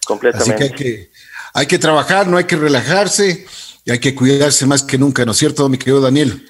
completamente. 0.06 0.54
Así 0.54 0.58
que 0.58 0.64
hay, 0.64 0.78
que 0.78 1.08
hay 1.52 1.66
que 1.66 1.78
trabajar, 1.78 2.26
no 2.26 2.38
hay 2.38 2.44
que 2.44 2.56
relajarse 2.56 3.44
y 3.84 3.90
hay 3.90 3.98
que 3.98 4.14
cuidarse 4.14 4.64
más 4.66 4.82
que 4.82 4.96
nunca, 4.96 5.24
¿no 5.24 5.32
es 5.32 5.38
cierto, 5.38 5.68
mi 5.68 5.76
querido 5.76 6.00
Daniel? 6.00 6.48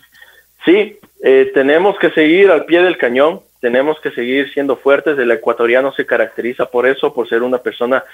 Sí, 0.65 0.99
eh, 1.23 1.51
tenemos 1.55 1.99
que 1.99 2.11
seguir 2.11 2.51
al 2.51 2.67
pie 2.67 2.83
del 2.83 2.99
cañón, 2.99 3.41
tenemos 3.61 3.99
que 4.01 4.11
seguir 4.13 4.53
siendo 4.53 4.77
fuertes. 4.77 5.19
El 5.19 5.31
ecuatoriano 5.31 5.93
se 5.93 6.07
caracteriza 6.07 6.67
por 6.67 6.87
eso, 6.87 7.13
por 7.13 7.29
ser 7.29 7.43
una 7.43 7.59
persona 7.59 8.05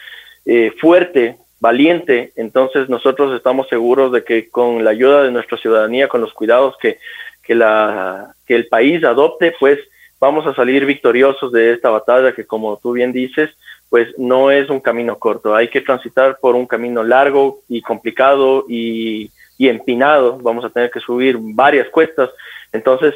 eh, 0.46 0.72
fuerte, 0.80 1.36
valiente. 1.60 2.32
Entonces 2.36 2.88
nosotros 2.88 3.34
estamos 3.36 3.68
seguros 3.68 4.12
de 4.12 4.24
que 4.24 4.48
con 4.48 4.84
la 4.84 4.90
ayuda 4.90 5.24
de 5.24 5.30
nuestra 5.30 5.58
ciudadanía, 5.58 6.08
con 6.08 6.20
los 6.20 6.32
cuidados 6.32 6.76
que, 6.80 6.98
que, 7.42 7.54
la, 7.54 8.34
que 8.46 8.54
el 8.54 8.68
país 8.68 9.02
adopte, 9.04 9.54
pues 9.58 9.78
vamos 10.22 10.46
a 10.46 10.54
salir 10.54 10.86
victoriosos 10.86 11.50
de 11.50 11.72
esta 11.72 11.90
batalla 11.90 12.32
que, 12.32 12.46
como 12.46 12.76
tú 12.76 12.92
bien 12.92 13.12
dices, 13.12 13.50
pues 13.90 14.06
no 14.18 14.52
es 14.52 14.70
un 14.70 14.78
camino 14.78 15.18
corto. 15.18 15.52
Hay 15.52 15.66
que 15.66 15.80
transitar 15.80 16.38
por 16.40 16.54
un 16.54 16.64
camino 16.64 17.02
largo 17.02 17.58
y 17.68 17.82
complicado 17.82 18.64
y, 18.68 19.32
empinado. 19.58 20.38
Vamos 20.38 20.64
a 20.64 20.70
tener 20.70 20.92
que 20.92 21.00
subir 21.00 21.36
varias 21.38 21.88
cuestas. 21.88 22.30
Entonces, 22.72 23.14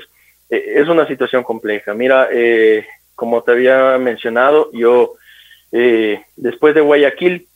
eh, 0.50 0.74
es 0.76 0.88
una 0.88 1.06
situación 1.06 1.44
compleja. 1.44 1.94
Mira, 1.94 2.28
eh, 2.32 2.84
como 3.14 3.40
te 3.42 3.52
había 3.52 3.98
mencionado, 3.98 4.70
yo 4.72 5.14
eh, 5.70 6.20
después 6.34 6.74
de 6.74 6.80
Guayaquil 6.80 7.46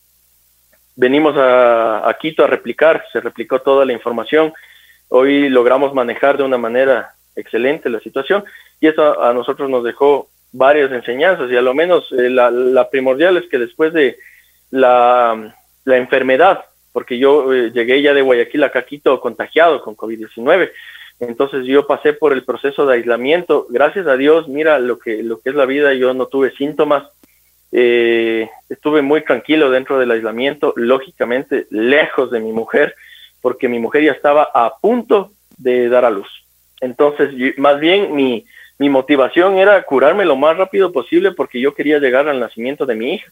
venimos 0.94 1.36
a, 1.36 2.08
a, 2.08 2.14
Quito 2.18 2.44
a 2.44 2.46
replicar, 2.46 3.04
se 3.12 3.20
replicó 3.20 3.60
toda 3.60 3.84
la 3.84 3.92
información. 3.92 4.52
Hoy 5.08 5.48
logramos 5.48 5.92
manejar 5.92 6.36
de 6.36 6.44
una 6.44 6.58
manera 6.58 7.14
excelente 7.36 7.88
la 7.88 8.00
situación 8.00 8.44
y 8.80 8.88
eso 8.88 9.22
a 9.22 9.32
nosotros 9.32 9.68
nos 9.70 9.84
dejó 9.84 10.28
varias 10.52 10.90
enseñanzas 10.90 11.50
y 11.50 11.56
a 11.56 11.62
lo 11.62 11.74
menos 11.74 12.10
eh, 12.12 12.28
la, 12.28 12.88
primordial 12.90 13.36
es 13.36 13.46
que 13.48 13.58
después 13.58 13.92
de 13.92 14.18
la, 14.70 15.54
la 15.84 15.96
enfermedad, 15.96 16.64
porque 16.92 17.18
yo 17.18 17.52
eh, 17.52 17.70
llegué 17.72 18.02
ya 18.02 18.14
de 18.14 18.22
Guayaquil 18.22 18.64
a 18.64 18.70
Caquito 18.70 19.20
contagiado 19.20 19.82
con 19.82 19.96
COVID-19, 19.96 20.70
entonces 21.20 21.66
yo 21.66 21.86
pasé 21.86 22.14
por 22.14 22.32
el 22.32 22.44
proceso 22.44 22.86
de 22.86 22.94
aislamiento, 22.94 23.66
gracias 23.68 24.06
a 24.06 24.16
Dios, 24.16 24.48
mira 24.48 24.78
lo 24.78 24.98
que, 24.98 25.22
lo 25.22 25.40
que 25.40 25.50
es 25.50 25.54
la 25.54 25.66
vida, 25.66 25.92
yo 25.92 26.14
no 26.14 26.26
tuve 26.26 26.50
síntomas, 26.52 27.04
eh, 27.72 28.48
estuve 28.68 29.02
muy 29.02 29.22
tranquilo 29.22 29.70
dentro 29.70 29.98
del 29.98 30.10
aislamiento, 30.10 30.72
lógicamente 30.76 31.66
lejos 31.70 32.30
de 32.30 32.40
mi 32.40 32.52
mujer, 32.52 32.94
porque 33.42 33.68
mi 33.68 33.78
mujer 33.78 34.04
ya 34.04 34.12
estaba 34.12 34.48
a 34.52 34.76
punto 34.80 35.32
de 35.58 35.88
dar 35.88 36.04
a 36.04 36.10
luz. 36.10 36.28
Entonces, 36.80 37.30
más 37.58 37.78
bien 37.78 38.14
mi, 38.14 38.46
mi 38.78 38.88
motivación 38.88 39.58
era 39.58 39.82
curarme 39.82 40.24
lo 40.24 40.36
más 40.36 40.56
rápido 40.56 40.92
posible 40.92 41.32
porque 41.32 41.60
yo 41.60 41.74
quería 41.74 41.98
llegar 41.98 42.28
al 42.28 42.40
nacimiento 42.40 42.86
de 42.86 42.94
mi 42.94 43.14
hija. 43.14 43.30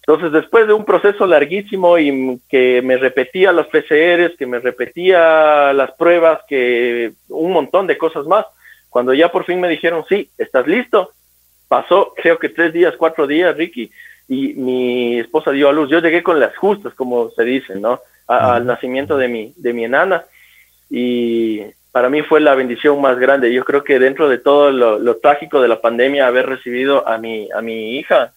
Entonces, 0.00 0.32
después 0.32 0.66
de 0.66 0.72
un 0.72 0.84
proceso 0.84 1.26
larguísimo 1.26 1.98
y 1.98 2.40
que 2.48 2.80
me 2.82 2.96
repetía 2.96 3.52
las 3.52 3.66
PCRs, 3.66 4.36
que 4.38 4.46
me 4.46 4.58
repetía 4.58 5.72
las 5.74 5.92
pruebas, 5.92 6.40
que 6.48 7.12
un 7.28 7.52
montón 7.52 7.86
de 7.86 7.98
cosas 7.98 8.26
más, 8.26 8.46
cuando 8.88 9.12
ya 9.12 9.30
por 9.30 9.44
fin 9.44 9.60
me 9.60 9.68
dijeron, 9.68 10.04
sí, 10.08 10.30
estás 10.38 10.66
listo, 10.66 11.12
pasó 11.68 12.14
creo 12.16 12.38
que 12.38 12.48
tres 12.48 12.72
días, 12.72 12.94
cuatro 12.96 13.26
días, 13.26 13.56
Ricky, 13.56 13.90
y 14.28 14.54
mi 14.54 15.18
esposa 15.18 15.50
dio 15.50 15.68
a 15.68 15.72
luz. 15.72 15.90
Yo 15.90 16.00
llegué 16.00 16.22
con 16.22 16.40
las 16.40 16.56
justas, 16.56 16.94
como 16.94 17.30
se 17.30 17.44
dice, 17.44 17.74
¿no? 17.74 18.00
al 18.26 18.66
nacimiento 18.66 19.16
de 19.16 19.28
mi, 19.28 19.54
de 19.56 19.72
mi 19.72 19.84
enana. 19.84 20.24
Y 20.90 21.62
para 21.98 22.10
mí 22.10 22.22
fue 22.22 22.38
la 22.38 22.54
bendición 22.54 23.00
más 23.00 23.18
grande. 23.18 23.52
Yo 23.52 23.64
creo 23.64 23.82
que 23.82 23.98
dentro 23.98 24.28
de 24.28 24.38
todo 24.38 24.70
lo, 24.70 25.16
trágico 25.16 25.60
de 25.60 25.66
la 25.66 25.80
pandemia, 25.80 26.28
haber 26.28 26.46
recibido 26.46 27.08
a 27.08 27.18
mi, 27.18 27.48
a 27.50 27.60
mi 27.60 27.98
hija 27.98 28.32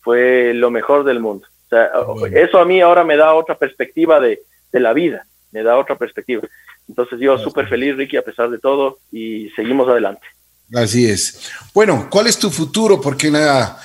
fue 0.00 0.54
lo 0.54 0.70
mejor 0.70 1.04
del 1.04 1.20
mundo. 1.20 1.46
O 1.66 1.68
sea, 1.68 1.90
eso 2.34 2.58
a 2.58 2.64
mí 2.64 2.80
ahora 2.80 3.04
me 3.04 3.18
da 3.18 3.34
otra 3.34 3.58
perspectiva 3.58 4.18
de, 4.18 4.40
de 4.72 4.80
la 4.80 4.94
vida, 4.94 5.26
me 5.50 5.62
da 5.62 5.76
otra 5.76 5.98
perspectiva. 5.98 6.40
Entonces 6.88 7.20
yo 7.20 7.36
súper 7.36 7.68
feliz, 7.68 7.98
Ricky, 7.98 8.16
a 8.16 8.22
pesar 8.22 8.48
de 8.48 8.58
todo, 8.58 8.98
y 9.12 9.50
seguimos 9.50 9.86
adelante. 9.90 10.26
Así 10.74 11.04
es. 11.04 11.52
Bueno, 11.74 12.08
¿cuál 12.10 12.28
es 12.28 12.38
tu 12.38 12.48
futuro? 12.48 12.98
Porque 12.98 13.30
nada, 13.30 13.78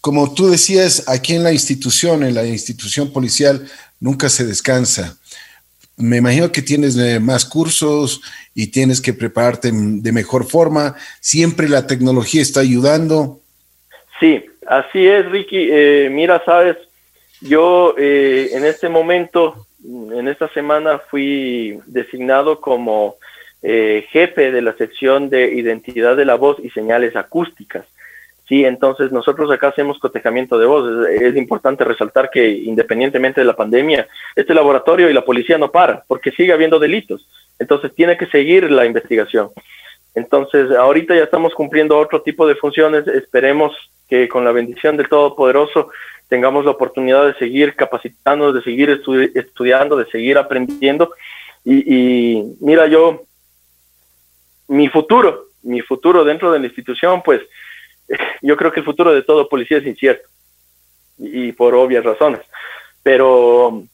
como 0.00 0.32
tú 0.32 0.48
decías, 0.48 1.08
aquí 1.08 1.34
en 1.34 1.42
la 1.42 1.50
institución, 1.50 2.22
en 2.22 2.36
la 2.36 2.44
institución 2.44 3.12
policial, 3.12 3.68
nunca 3.98 4.28
se 4.28 4.46
descansa 4.46 5.18
me 6.00 6.18
imagino 6.18 6.50
que 6.50 6.62
tienes 6.62 6.96
eh, 6.96 7.20
más 7.20 7.44
cursos 7.44 8.20
y 8.54 8.70
tienes 8.70 9.00
que 9.00 9.12
prepararte 9.12 9.70
de 9.72 10.12
mejor 10.12 10.48
forma. 10.48 10.96
Siempre 11.20 11.68
la 11.68 11.86
tecnología 11.86 12.42
está 12.42 12.60
ayudando. 12.60 13.40
Sí, 14.18 14.44
así 14.66 15.06
es, 15.06 15.30
Ricky. 15.30 15.68
Eh, 15.70 16.08
mira, 16.10 16.42
sabes, 16.44 16.76
yo 17.40 17.94
eh, 17.98 18.50
en 18.52 18.64
este 18.64 18.88
momento, 18.88 19.66
en 19.84 20.28
esta 20.28 20.48
semana, 20.48 20.98
fui 20.98 21.78
designado 21.86 22.60
como 22.60 23.16
jefe 23.62 24.52
de 24.52 24.62
la 24.62 24.72
sección 24.72 25.28
de 25.28 25.52
identidad 25.52 26.16
de 26.16 26.24
la 26.24 26.34
voz 26.34 26.56
y 26.64 26.70
señales 26.70 27.14
acústicas. 27.14 27.84
Sí, 28.50 28.64
entonces 28.64 29.12
nosotros 29.12 29.48
acá 29.52 29.68
hacemos 29.68 30.00
cotejamiento 30.00 30.58
de 30.58 30.66
voz. 30.66 31.06
Es, 31.08 31.36
importante 31.36 31.84
resaltar 31.84 32.30
que 32.30 32.48
independientemente 32.50 33.40
de 33.40 33.44
la 33.44 33.54
pandemia, 33.54 34.08
este 34.34 34.54
laboratorio 34.54 35.08
y 35.08 35.12
la 35.12 35.24
policía 35.24 35.56
no 35.56 35.70
para 35.70 36.02
porque 36.08 36.32
sigue 36.32 36.52
habiendo 36.52 36.80
delitos. 36.80 37.28
Entonces 37.60 37.94
tiene 37.94 38.16
que 38.16 38.26
seguir 38.26 38.68
la 38.68 38.86
investigación. 38.86 39.50
Entonces 40.16 40.72
ahorita 40.72 41.14
ya 41.14 41.22
estamos 41.22 41.54
cumpliendo 41.54 41.96
otro 41.96 42.22
tipo 42.22 42.44
de 42.44 42.56
funciones. 42.56 43.06
Esperemos 43.06 43.72
que 44.08 44.28
con 44.28 44.44
la 44.44 44.50
bendición 44.50 44.96
del 44.96 45.08
Todopoderoso 45.08 45.90
tengamos 46.26 46.64
la 46.64 46.72
oportunidad 46.72 47.26
de 47.26 47.34
seguir 47.34 47.76
capacitando, 47.76 48.52
de 48.52 48.62
seguir 48.62 48.90
estudiando, 48.90 49.94
de 49.94 50.06
seguir 50.06 50.36
aprendiendo. 50.38 51.12
Y, 51.64 51.84
y 51.86 52.56
mira, 52.60 52.88
yo, 52.88 53.22
mi 54.66 54.88
futuro, 54.88 55.50
mi 55.62 55.82
futuro 55.82 56.24
dentro 56.24 56.50
de 56.50 56.58
la 56.58 56.66
institución, 56.66 57.22
pues 57.24 57.42
yo 58.42 58.56
creo 58.56 58.72
que 58.72 58.80
el 58.80 58.86
futuro 58.86 59.12
de 59.12 59.22
todo 59.22 59.48
policía 59.48 59.78
es 59.78 59.86
incierto 59.86 60.28
y, 61.18 61.52
por 61.52 61.74
obvias 61.74 62.04
razones. 62.04 62.40
Pero 63.02 63.84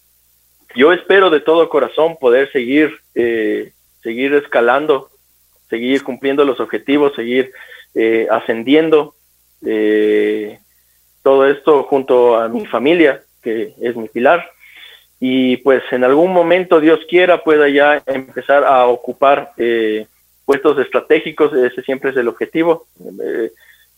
yo 0.75 0.93
espero 0.93 1.31
de 1.31 1.41
todo 1.41 1.69
corazón 1.69 2.17
poder 2.19 2.51
seguir, 2.53 2.99
eh, 3.14 3.73
seguir 4.03 4.35
escalando, 4.35 5.11
seguir 5.69 6.03
cumpliendo 6.03 6.45
los 6.45 6.61
objetivos, 6.61 7.14
seguir 7.14 7.53
eh, 7.95 8.27
ascendiendo. 8.31 9.14
Eh, 9.64 10.59
todo 11.23 11.49
esto 11.49 11.85
junto 11.85 12.37
a 12.37 12.49
mi 12.49 12.67
familia, 12.67 13.23
que 13.43 13.75
es 13.81 13.97
mi 13.97 14.09
pilar. 14.09 14.49
Y 15.19 15.57
pues 15.59 15.83
en 15.91 16.05
algún 16.05 16.33
momento, 16.33 16.79
Dios 16.79 17.01
quiera, 17.09 17.43
pueda 17.43 17.69
ya 17.69 18.03
empezar 18.07 18.64
a 18.64 18.87
ocupar 18.87 19.53
eh, 19.57 20.07
puestos 20.45 20.79
estratégicos, 20.79 21.53
ese 21.55 21.83
siempre 21.83 22.11
es 22.11 22.17
el 22.17 22.29
objetivo, 22.29 22.87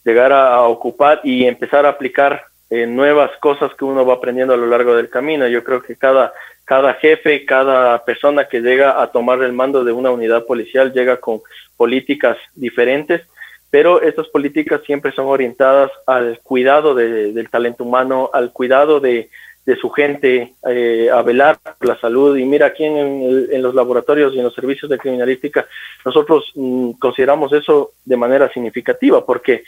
llegar 0.04 0.32
a, 0.32 0.62
ocupar 0.62 1.20
y 1.24 1.46
empezar 1.46 1.86
a 1.86 1.90
aplicar 1.90 2.44
nuevas 2.70 3.30
cosas 3.40 3.72
que 3.74 3.84
uno 3.84 4.04
va 4.04 4.14
aprendiendo 4.14 4.52
a 4.52 4.56
lo 4.58 4.66
largo 4.66 4.94
del 4.94 5.08
camino. 5.08 5.48
Yo 5.48 5.64
creo 5.64 5.82
que 5.82 5.96
cada 5.96 6.32
cada 6.68 6.92
jefe, 6.92 7.46
cada 7.46 8.04
persona 8.04 8.46
que 8.46 8.60
llega 8.60 9.00
a 9.00 9.10
tomar 9.10 9.42
el 9.42 9.54
mando 9.54 9.84
de 9.84 9.92
una 9.92 10.10
unidad 10.10 10.44
policial 10.44 10.92
llega 10.92 11.16
con 11.16 11.40
políticas 11.78 12.36
diferentes, 12.54 13.22
pero 13.70 14.02
estas 14.02 14.28
políticas 14.28 14.82
siempre 14.84 15.12
son 15.12 15.28
orientadas 15.28 15.90
al 16.06 16.40
cuidado 16.40 16.94
del 16.94 17.48
talento 17.48 17.84
humano, 17.84 18.28
al 18.34 18.52
cuidado 18.52 19.00
de, 19.00 19.30
su 19.76 19.90
gente, 19.90 20.54
eh, 20.68 21.08
a 21.12 21.22
velar 21.22 21.58
por 21.60 21.88
la 21.88 22.00
salud. 22.00 22.36
Y 22.36 22.44
mira, 22.44 22.66
aquí 22.66 22.84
en, 22.84 23.62
los 23.62 23.74
laboratorios 23.74 24.34
y 24.34 24.38
en 24.38 24.44
los 24.44 24.54
servicios 24.54 24.90
de 24.90 24.98
criminalística, 24.98 25.66
nosotros 26.04 26.52
mm, 26.54 26.92
consideramos 26.92 27.52
eso 27.52 27.92
de 28.04 28.16
manera 28.16 28.50
significativa, 28.52 29.24
porque 29.24 29.64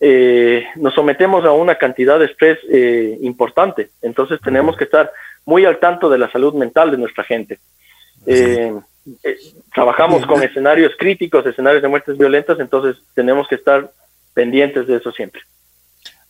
eh, 0.00 0.64
nos 0.76 0.94
sometemos 0.94 1.44
a 1.44 1.52
una 1.52 1.76
cantidad 1.76 2.18
de 2.18 2.26
estrés 2.26 2.58
eh, 2.70 3.18
importante. 3.22 3.90
Entonces 4.02 4.40
tenemos 4.40 4.76
que 4.76 4.84
estar 4.84 5.10
muy 5.44 5.64
al 5.64 5.78
tanto 5.78 6.08
de 6.08 6.18
la 6.18 6.30
salud 6.30 6.54
mental 6.54 6.90
de 6.90 6.98
nuestra 6.98 7.24
gente. 7.24 7.58
Eh, 8.26 8.72
trabajamos 9.74 10.26
con 10.26 10.42
escenarios 10.42 10.92
críticos, 10.98 11.46
escenarios 11.46 11.82
de 11.82 11.88
muertes 11.88 12.18
violentas, 12.18 12.60
entonces 12.60 13.02
tenemos 13.14 13.48
que 13.48 13.54
estar 13.54 13.90
pendientes 14.34 14.86
de 14.86 14.96
eso 14.96 15.10
siempre. 15.12 15.42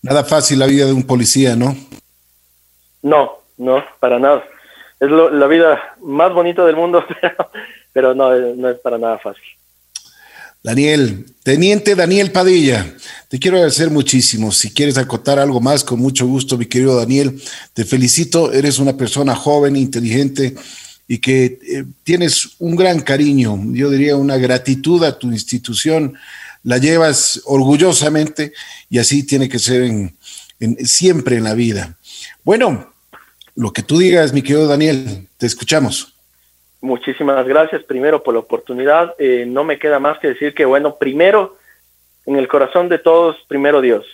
Nada 0.03 0.25
fácil 0.25 0.61
la 0.61 0.67
vida 0.67 0.87
de 0.87 0.93
un 0.93 1.05
policía, 1.05 1.57
¿no? 1.57 1.77
No, 3.03 3.39
no, 3.57 3.85
para 4.01 4.19
nada. 4.19 4.45
Es 5.01 5.11
la 5.11 5.47
vida 5.47 5.97
más 6.01 6.33
bonita 6.33 6.65
del 6.65 6.77
mundo, 6.77 7.05
pero, 7.93 8.15
no, 8.15 8.35
no 8.35 8.69
es 8.69 8.79
para 8.79 8.99
nada 8.99 9.19
fácil. 9.19 9.45
Daniel, 10.63 11.25
Teniente 11.45 11.95
Daniel 11.95 12.33
Padilla, 12.33 12.85
te 13.29 13.39
quiero 13.39 13.57
agradecer 13.57 13.91
muchísimo. 13.91 14.51
Si 14.51 14.71
quieres 14.71 14.99
acotar 14.99 15.39
algo 15.39 15.61
más, 15.61 15.85
con 15.85 16.01
mucho 16.01 16.27
gusto, 16.27 16.59
mi 16.59 16.67
querido 16.67 16.97
Daniel, 16.97 17.41
te 17.73 17.85
felicito. 17.85 18.53
Eres 18.53 18.79
una 18.79 18.97
persona 18.97 19.37
joven, 19.37 19.77
inteligente 19.77 20.57
y 21.07 21.19
que 21.19 21.59
eh, 21.63 21.85
tienes 22.03 22.51
un 22.59 22.77
gran 22.77 23.01
cariño, 23.01 23.59
yo 23.73 23.89
diría 23.89 24.17
una 24.17 24.37
gratitud 24.37 25.03
a 25.05 25.19
tu 25.19 25.31
institución. 25.31 26.15
La 26.65 26.79
llevas 26.79 27.41
orgullosamente 27.45 28.53
y 28.91 28.99
así 28.99 29.23
tiene 29.23 29.49
que 29.49 29.59
ser 29.59 30.13
siempre 30.85 31.37
en 31.37 31.45
la 31.45 31.55
vida. 31.55 31.98
Bueno, 32.45 32.93
lo 33.55 33.73
que 33.73 33.83
tú 33.83 33.99
digas, 33.99 34.33
mi 34.33 34.43
querido 34.43 34.67
Daniel, 34.67 35.29
te 35.37 35.47
escuchamos. 35.47 36.15
Muchísimas 36.81 37.47
gracias 37.47 37.83
primero 37.83 38.23
por 38.23 38.35
la 38.35 38.41
oportunidad. 38.41 39.15
Eh, 39.19 39.45
no 39.47 39.65
me 39.65 39.79
queda 39.79 39.99
más 39.99 40.19
que 40.19 40.29
decir 40.29 40.55
que, 40.55 40.65
bueno, 40.65 40.97
primero, 40.97 41.57
en 42.25 42.37
el 42.37 42.47
corazón 42.47 42.89
de 42.89 42.99
todos, 42.99 43.37
primero 43.49 43.81
Dios. 43.81 44.05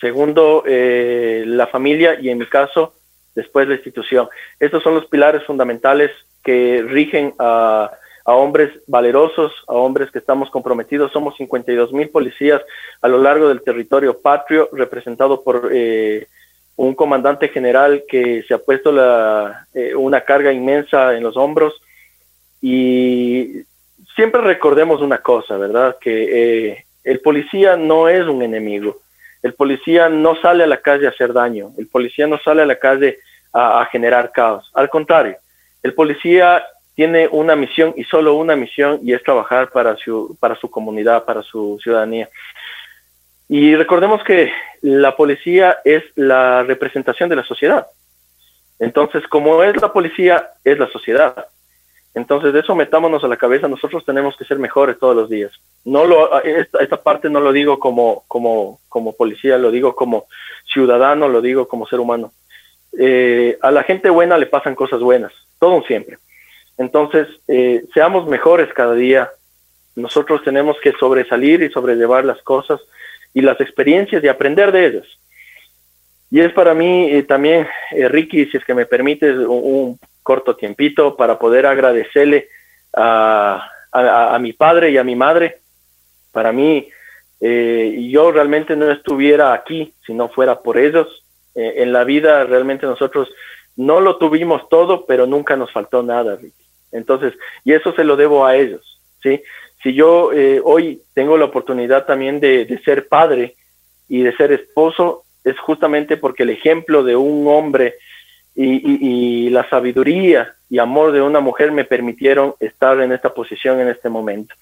Segundo, 0.00 0.62
eh, 0.66 1.44
la 1.46 1.66
familia 1.66 2.20
y 2.20 2.28
en 2.28 2.38
mi 2.38 2.46
caso, 2.46 2.94
después 3.34 3.68
la 3.68 3.74
institución. 3.74 4.28
Estos 4.60 4.82
son 4.82 4.94
los 4.94 5.06
pilares 5.06 5.42
fundamentales 5.44 6.10
que 6.44 6.84
rigen 6.86 7.34
a, 7.38 7.90
hombres 8.24 8.70
valerosos, 8.86 9.52
a 9.66 9.72
hombres 9.74 10.10
que 10.10 10.18
estamos 10.18 10.50
comprometidos. 10.50 11.12
Somos 11.12 11.36
52 11.36 11.92
mil 11.92 12.08
policías 12.08 12.62
a 13.00 13.08
lo 13.08 13.18
largo 13.18 13.48
del 13.48 13.62
territorio 13.62 14.20
patrio, 14.20 14.68
representado 14.72 15.42
por 15.42 15.70
eh, 15.72 16.28
un 16.76 16.94
comandante 16.94 17.48
general 17.48 18.04
que 18.08 18.42
se 18.44 18.54
ha 18.54 18.58
puesto 18.58 18.92
la, 18.92 19.66
una 19.96 20.22
carga 20.22 20.52
inmensa 20.52 21.16
en 21.16 21.22
los 21.22 21.36
hombros 21.36 21.80
y 22.60 23.64
siempre 24.14 24.40
recordemos 24.40 25.00
una 25.00 25.18
cosa, 25.18 25.56
¿verdad? 25.56 25.96
Que 26.00 26.70
eh, 26.70 26.84
el 27.04 27.20
policía 27.20 27.76
no 27.76 28.08
es 28.08 28.26
un 28.26 28.42
enemigo. 28.42 29.00
El 29.42 29.54
policía 29.54 30.08
no 30.08 30.36
sale 30.36 30.64
a 30.64 30.68
la 30.68 30.80
calle 30.80 31.06
a 31.06 31.10
hacer 31.10 31.32
daño. 31.32 31.72
El 31.76 31.88
policía 31.88 32.26
no 32.26 32.38
sale 32.38 32.62
a 32.62 32.66
la 32.66 32.76
calle 32.76 33.18
a, 33.52 33.84
generar 33.90 34.30
caos. 34.30 34.70
Al 34.74 34.88
contrario, 34.88 35.36
el 35.82 35.94
policía 35.94 36.64
tiene 36.94 37.26
una 37.26 37.56
misión 37.56 37.94
y 37.96 38.04
solo 38.04 38.34
una 38.34 38.54
misión 38.54 39.00
y 39.02 39.12
es 39.12 39.22
trabajar 39.22 39.70
para 39.70 39.96
su, 39.96 40.36
para 40.38 40.54
su 40.54 40.70
comunidad, 40.70 41.24
para 41.24 41.42
su 41.42 41.78
ciudadanía. 41.82 42.28
Y 43.54 43.76
recordemos 43.76 44.24
que 44.24 44.50
la 44.80 45.14
policía 45.14 45.76
es 45.84 46.02
la 46.14 46.62
representación 46.62 47.28
de 47.28 47.36
la 47.36 47.44
sociedad. 47.44 47.86
Entonces, 48.78 49.28
como 49.28 49.62
es 49.62 49.78
la 49.78 49.92
policía, 49.92 50.52
es 50.64 50.78
la 50.78 50.88
sociedad. 50.88 51.48
Entonces, 52.14 52.54
de 52.54 52.60
eso 52.60 52.74
metámonos 52.74 53.22
a 53.24 53.28
la 53.28 53.36
cabeza, 53.36 53.68
nosotros 53.68 54.06
tenemos 54.06 54.38
que 54.38 54.46
ser 54.46 54.58
mejores 54.58 54.98
todos 54.98 55.14
los 55.14 55.28
días. 55.28 55.52
No 55.84 56.06
lo, 56.06 56.42
esta, 56.42 57.02
parte 57.02 57.28
no 57.28 57.40
lo 57.40 57.52
digo 57.52 57.78
como, 57.78 58.24
como, 58.26 58.80
como 58.88 59.12
policía, 59.14 59.58
lo 59.58 59.70
digo 59.70 59.94
como 59.94 60.28
ciudadano, 60.72 61.28
lo 61.28 61.42
digo 61.42 61.68
como 61.68 61.86
ser 61.86 62.00
humano. 62.00 62.32
Eh, 62.98 63.58
a 63.60 63.70
la 63.70 63.82
gente 63.82 64.08
buena 64.08 64.38
le 64.38 64.46
pasan 64.46 64.74
cosas 64.74 65.00
buenas, 65.00 65.34
todo 65.60 65.82
siempre. 65.82 66.16
Entonces, 66.78 67.28
eh, 67.48 67.84
seamos 67.92 68.26
mejores 68.26 68.72
cada 68.72 68.94
día. 68.94 69.30
Nosotros 69.94 70.42
tenemos 70.42 70.78
que 70.82 70.92
sobresalir 70.92 71.62
y 71.62 71.68
sobrellevar 71.68 72.24
las 72.24 72.40
cosas 72.40 72.80
y 73.34 73.40
las 73.40 73.60
experiencias 73.60 74.22
y 74.22 74.28
aprender 74.28 74.72
de 74.72 74.86
ellas. 74.86 75.06
Y 76.30 76.40
es 76.40 76.52
para 76.52 76.74
mí 76.74 77.10
eh, 77.10 77.22
también, 77.24 77.66
Ricky, 77.90 78.46
si 78.46 78.56
es 78.56 78.64
que 78.64 78.74
me 78.74 78.86
permites, 78.86 79.36
un, 79.36 79.98
corto 80.22 80.56
tiempito 80.56 81.16
para 81.16 81.38
poder 81.38 81.66
agradecerle 81.66 82.48
a, 82.94 83.68
a, 83.90 84.38
mi 84.38 84.52
padre 84.52 84.90
y 84.90 84.98
a 84.98 85.04
mi 85.04 85.16
madre. 85.16 85.58
Para 86.32 86.52
mí, 86.52 86.88
eh, 87.40 88.08
yo 88.10 88.30
realmente 88.30 88.76
no 88.76 88.90
estuviera 88.90 89.52
aquí 89.52 89.92
si 90.06 90.14
no 90.14 90.28
fuera 90.28 90.60
por 90.60 90.78
ellos. 90.78 91.24
Eh, 91.54 91.74
en 91.78 91.92
la 91.92 92.04
vida 92.04 92.44
realmente 92.44 92.86
nosotros 92.86 93.28
no 93.76 94.00
lo 94.00 94.16
tuvimos 94.16 94.68
todo, 94.68 95.04
pero 95.06 95.26
nunca 95.26 95.56
nos 95.56 95.72
faltó 95.72 96.02
nada, 96.02 96.38
Entonces, 96.92 97.34
y 97.64 97.72
eso 97.72 97.92
se 97.94 98.04
lo 98.04 98.16
debo 98.16 98.44
a 98.46 98.56
ellos, 98.56 99.00
¿sí? 99.22 99.42
Si 99.82 99.94
yo 99.94 100.32
eh, 100.32 100.60
hoy 100.62 101.02
tengo 101.12 101.36
la 101.36 101.46
oportunidad 101.46 102.06
también 102.06 102.38
de, 102.38 102.80
ser 102.84 103.08
padre 103.08 103.56
y 104.08 104.22
de 104.22 104.34
ser 104.36 104.52
esposo, 104.52 105.24
es 105.42 105.58
justamente 105.58 106.16
porque 106.16 106.44
el 106.44 106.50
ejemplo 106.50 107.02
de 107.02 107.16
un 107.16 107.48
hombre 107.48 107.96
y, 108.54 109.50
la 109.50 109.68
sabiduría 109.68 110.54
y 110.70 110.78
amor 110.78 111.12
de 111.12 111.20
una 111.20 111.40
mujer 111.40 111.72
me 111.72 111.84
permitieron 111.84 112.54
estar 112.60 113.00
en 113.00 113.12
esta 113.12 113.34
posición 113.34 113.80
en 113.80 113.88
este 113.88 114.08
momento. 114.08 114.54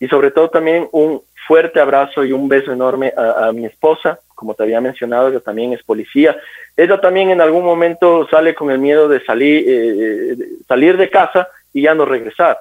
Y 0.00 0.06
sobre 0.06 0.30
todo 0.30 0.50
también 0.50 0.88
un 0.92 1.22
fuerte 1.46 1.80
abrazo 1.80 2.24
y 2.24 2.32
un 2.32 2.48
beso 2.48 2.72
enorme 2.72 3.12
a, 3.16 3.50
mi 3.52 3.64
esposa, 3.64 4.20
como 4.34 4.54
te 4.54 4.64
había 4.64 4.80
mencionado, 4.80 5.32
que 5.32 5.40
también 5.40 5.72
es 5.72 5.82
policía. 5.82 6.36
Ella 6.76 7.00
también 7.00 7.30
en 7.30 7.40
algún 7.40 7.64
momento 7.64 8.28
sale 8.28 8.54
con 8.54 8.70
el 8.70 8.78
miedo 8.78 9.08
de 9.08 9.24
salir, 9.24 9.64
eh, 9.66 10.36
salir 10.68 10.96
de 10.96 11.10
casa 11.10 11.48
y 11.72 11.82
ya 11.82 11.94
no 11.94 12.04
regresar. 12.04 12.58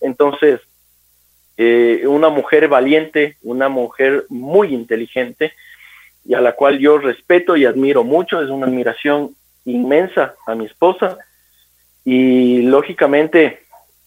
Entonces, 0.00 0.60
eh, 1.58 2.06
una 2.06 2.28
mujer 2.28 2.68
valiente, 2.68 3.36
una 3.42 3.68
mujer 3.68 4.26
muy 4.28 4.72
inteligente 4.72 5.52
y 6.24 6.34
a 6.34 6.40
la 6.40 6.52
cual 6.52 6.78
yo 6.78 6.98
respeto 6.98 7.56
y 7.56 7.64
admiro 7.64 8.04
mucho, 8.04 8.40
es 8.40 8.48
una 8.48 8.66
admiración 8.66 9.34
inmensa 9.64 10.36
a 10.46 10.54
mi 10.54 10.66
esposa 10.66 11.18
y 12.04 12.62
lógicamente 12.62 13.62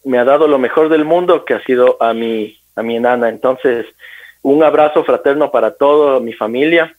me 0.06 0.18
ha 0.18 0.24
dado 0.24 0.48
lo 0.48 0.60
mejor 0.60 0.88
del 0.88 1.04
mundo 1.04 1.44
que 1.44 1.54
ha 1.54 1.64
sido 1.64 2.02
a 2.02 2.14
mi, 2.14 2.58
a 2.76 2.84
mi 2.84 2.96
enana. 2.96 3.28
Entonces, 3.28 3.86
un 4.42 4.64
abrazo 4.64 5.04
fraterno 5.04 5.52
para 5.52 5.72
toda 5.72 6.22
mi 6.22 6.32
familia 6.32 6.96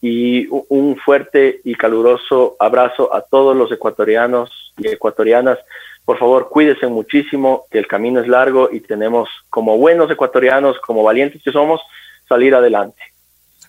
y 0.00 0.48
un 0.50 0.96
fuerte 0.96 1.60
y 1.62 1.76
caluroso 1.76 2.56
abrazo 2.58 3.14
a 3.14 3.22
todos 3.22 3.56
los 3.56 3.70
ecuatorianos 3.70 4.72
y 4.78 4.88
ecuatorianas. 4.88 5.58
Por 6.04 6.18
favor, 6.18 6.48
cuídense 6.48 6.86
muchísimo, 6.86 7.64
que 7.70 7.78
el 7.78 7.86
camino 7.86 8.20
es 8.20 8.28
largo 8.28 8.68
y 8.72 8.80
tenemos 8.80 9.28
como 9.50 9.78
buenos 9.78 10.10
ecuatorianos, 10.10 10.76
como 10.84 11.02
valientes 11.02 11.42
que 11.42 11.52
somos, 11.52 11.80
salir 12.28 12.54
adelante. 12.54 13.00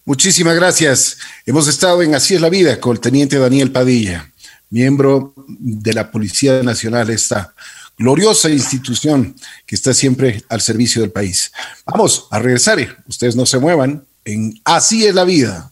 Muchísimas 0.05 0.55
gracias. 0.55 1.19
Hemos 1.45 1.67
estado 1.67 2.01
en 2.01 2.15
Así 2.15 2.35
es 2.35 2.41
la 2.41 2.49
vida 2.49 2.79
con 2.79 2.93
el 2.93 2.99
teniente 2.99 3.37
Daniel 3.37 3.71
Padilla 3.71 4.27
miembro 4.73 5.35
de 5.47 5.93
la 5.93 6.09
Policía 6.09 6.63
Nacional, 6.63 7.11
esta 7.11 7.53
gloriosa 7.95 8.49
institución 8.49 9.35
que 9.67 9.75
está 9.75 9.93
siempre 9.93 10.43
al 10.49 10.61
servicio 10.61 11.03
del 11.03 11.11
país. 11.11 11.51
Vamos 11.85 12.27
a 12.31 12.39
regresar, 12.39 12.79
ustedes 13.07 13.35
no 13.35 13.45
se 13.45 13.59
muevan 13.59 14.03
en 14.25 14.59
Así 14.65 15.05
es 15.05 15.13
la 15.13 15.25
vida. 15.25 15.71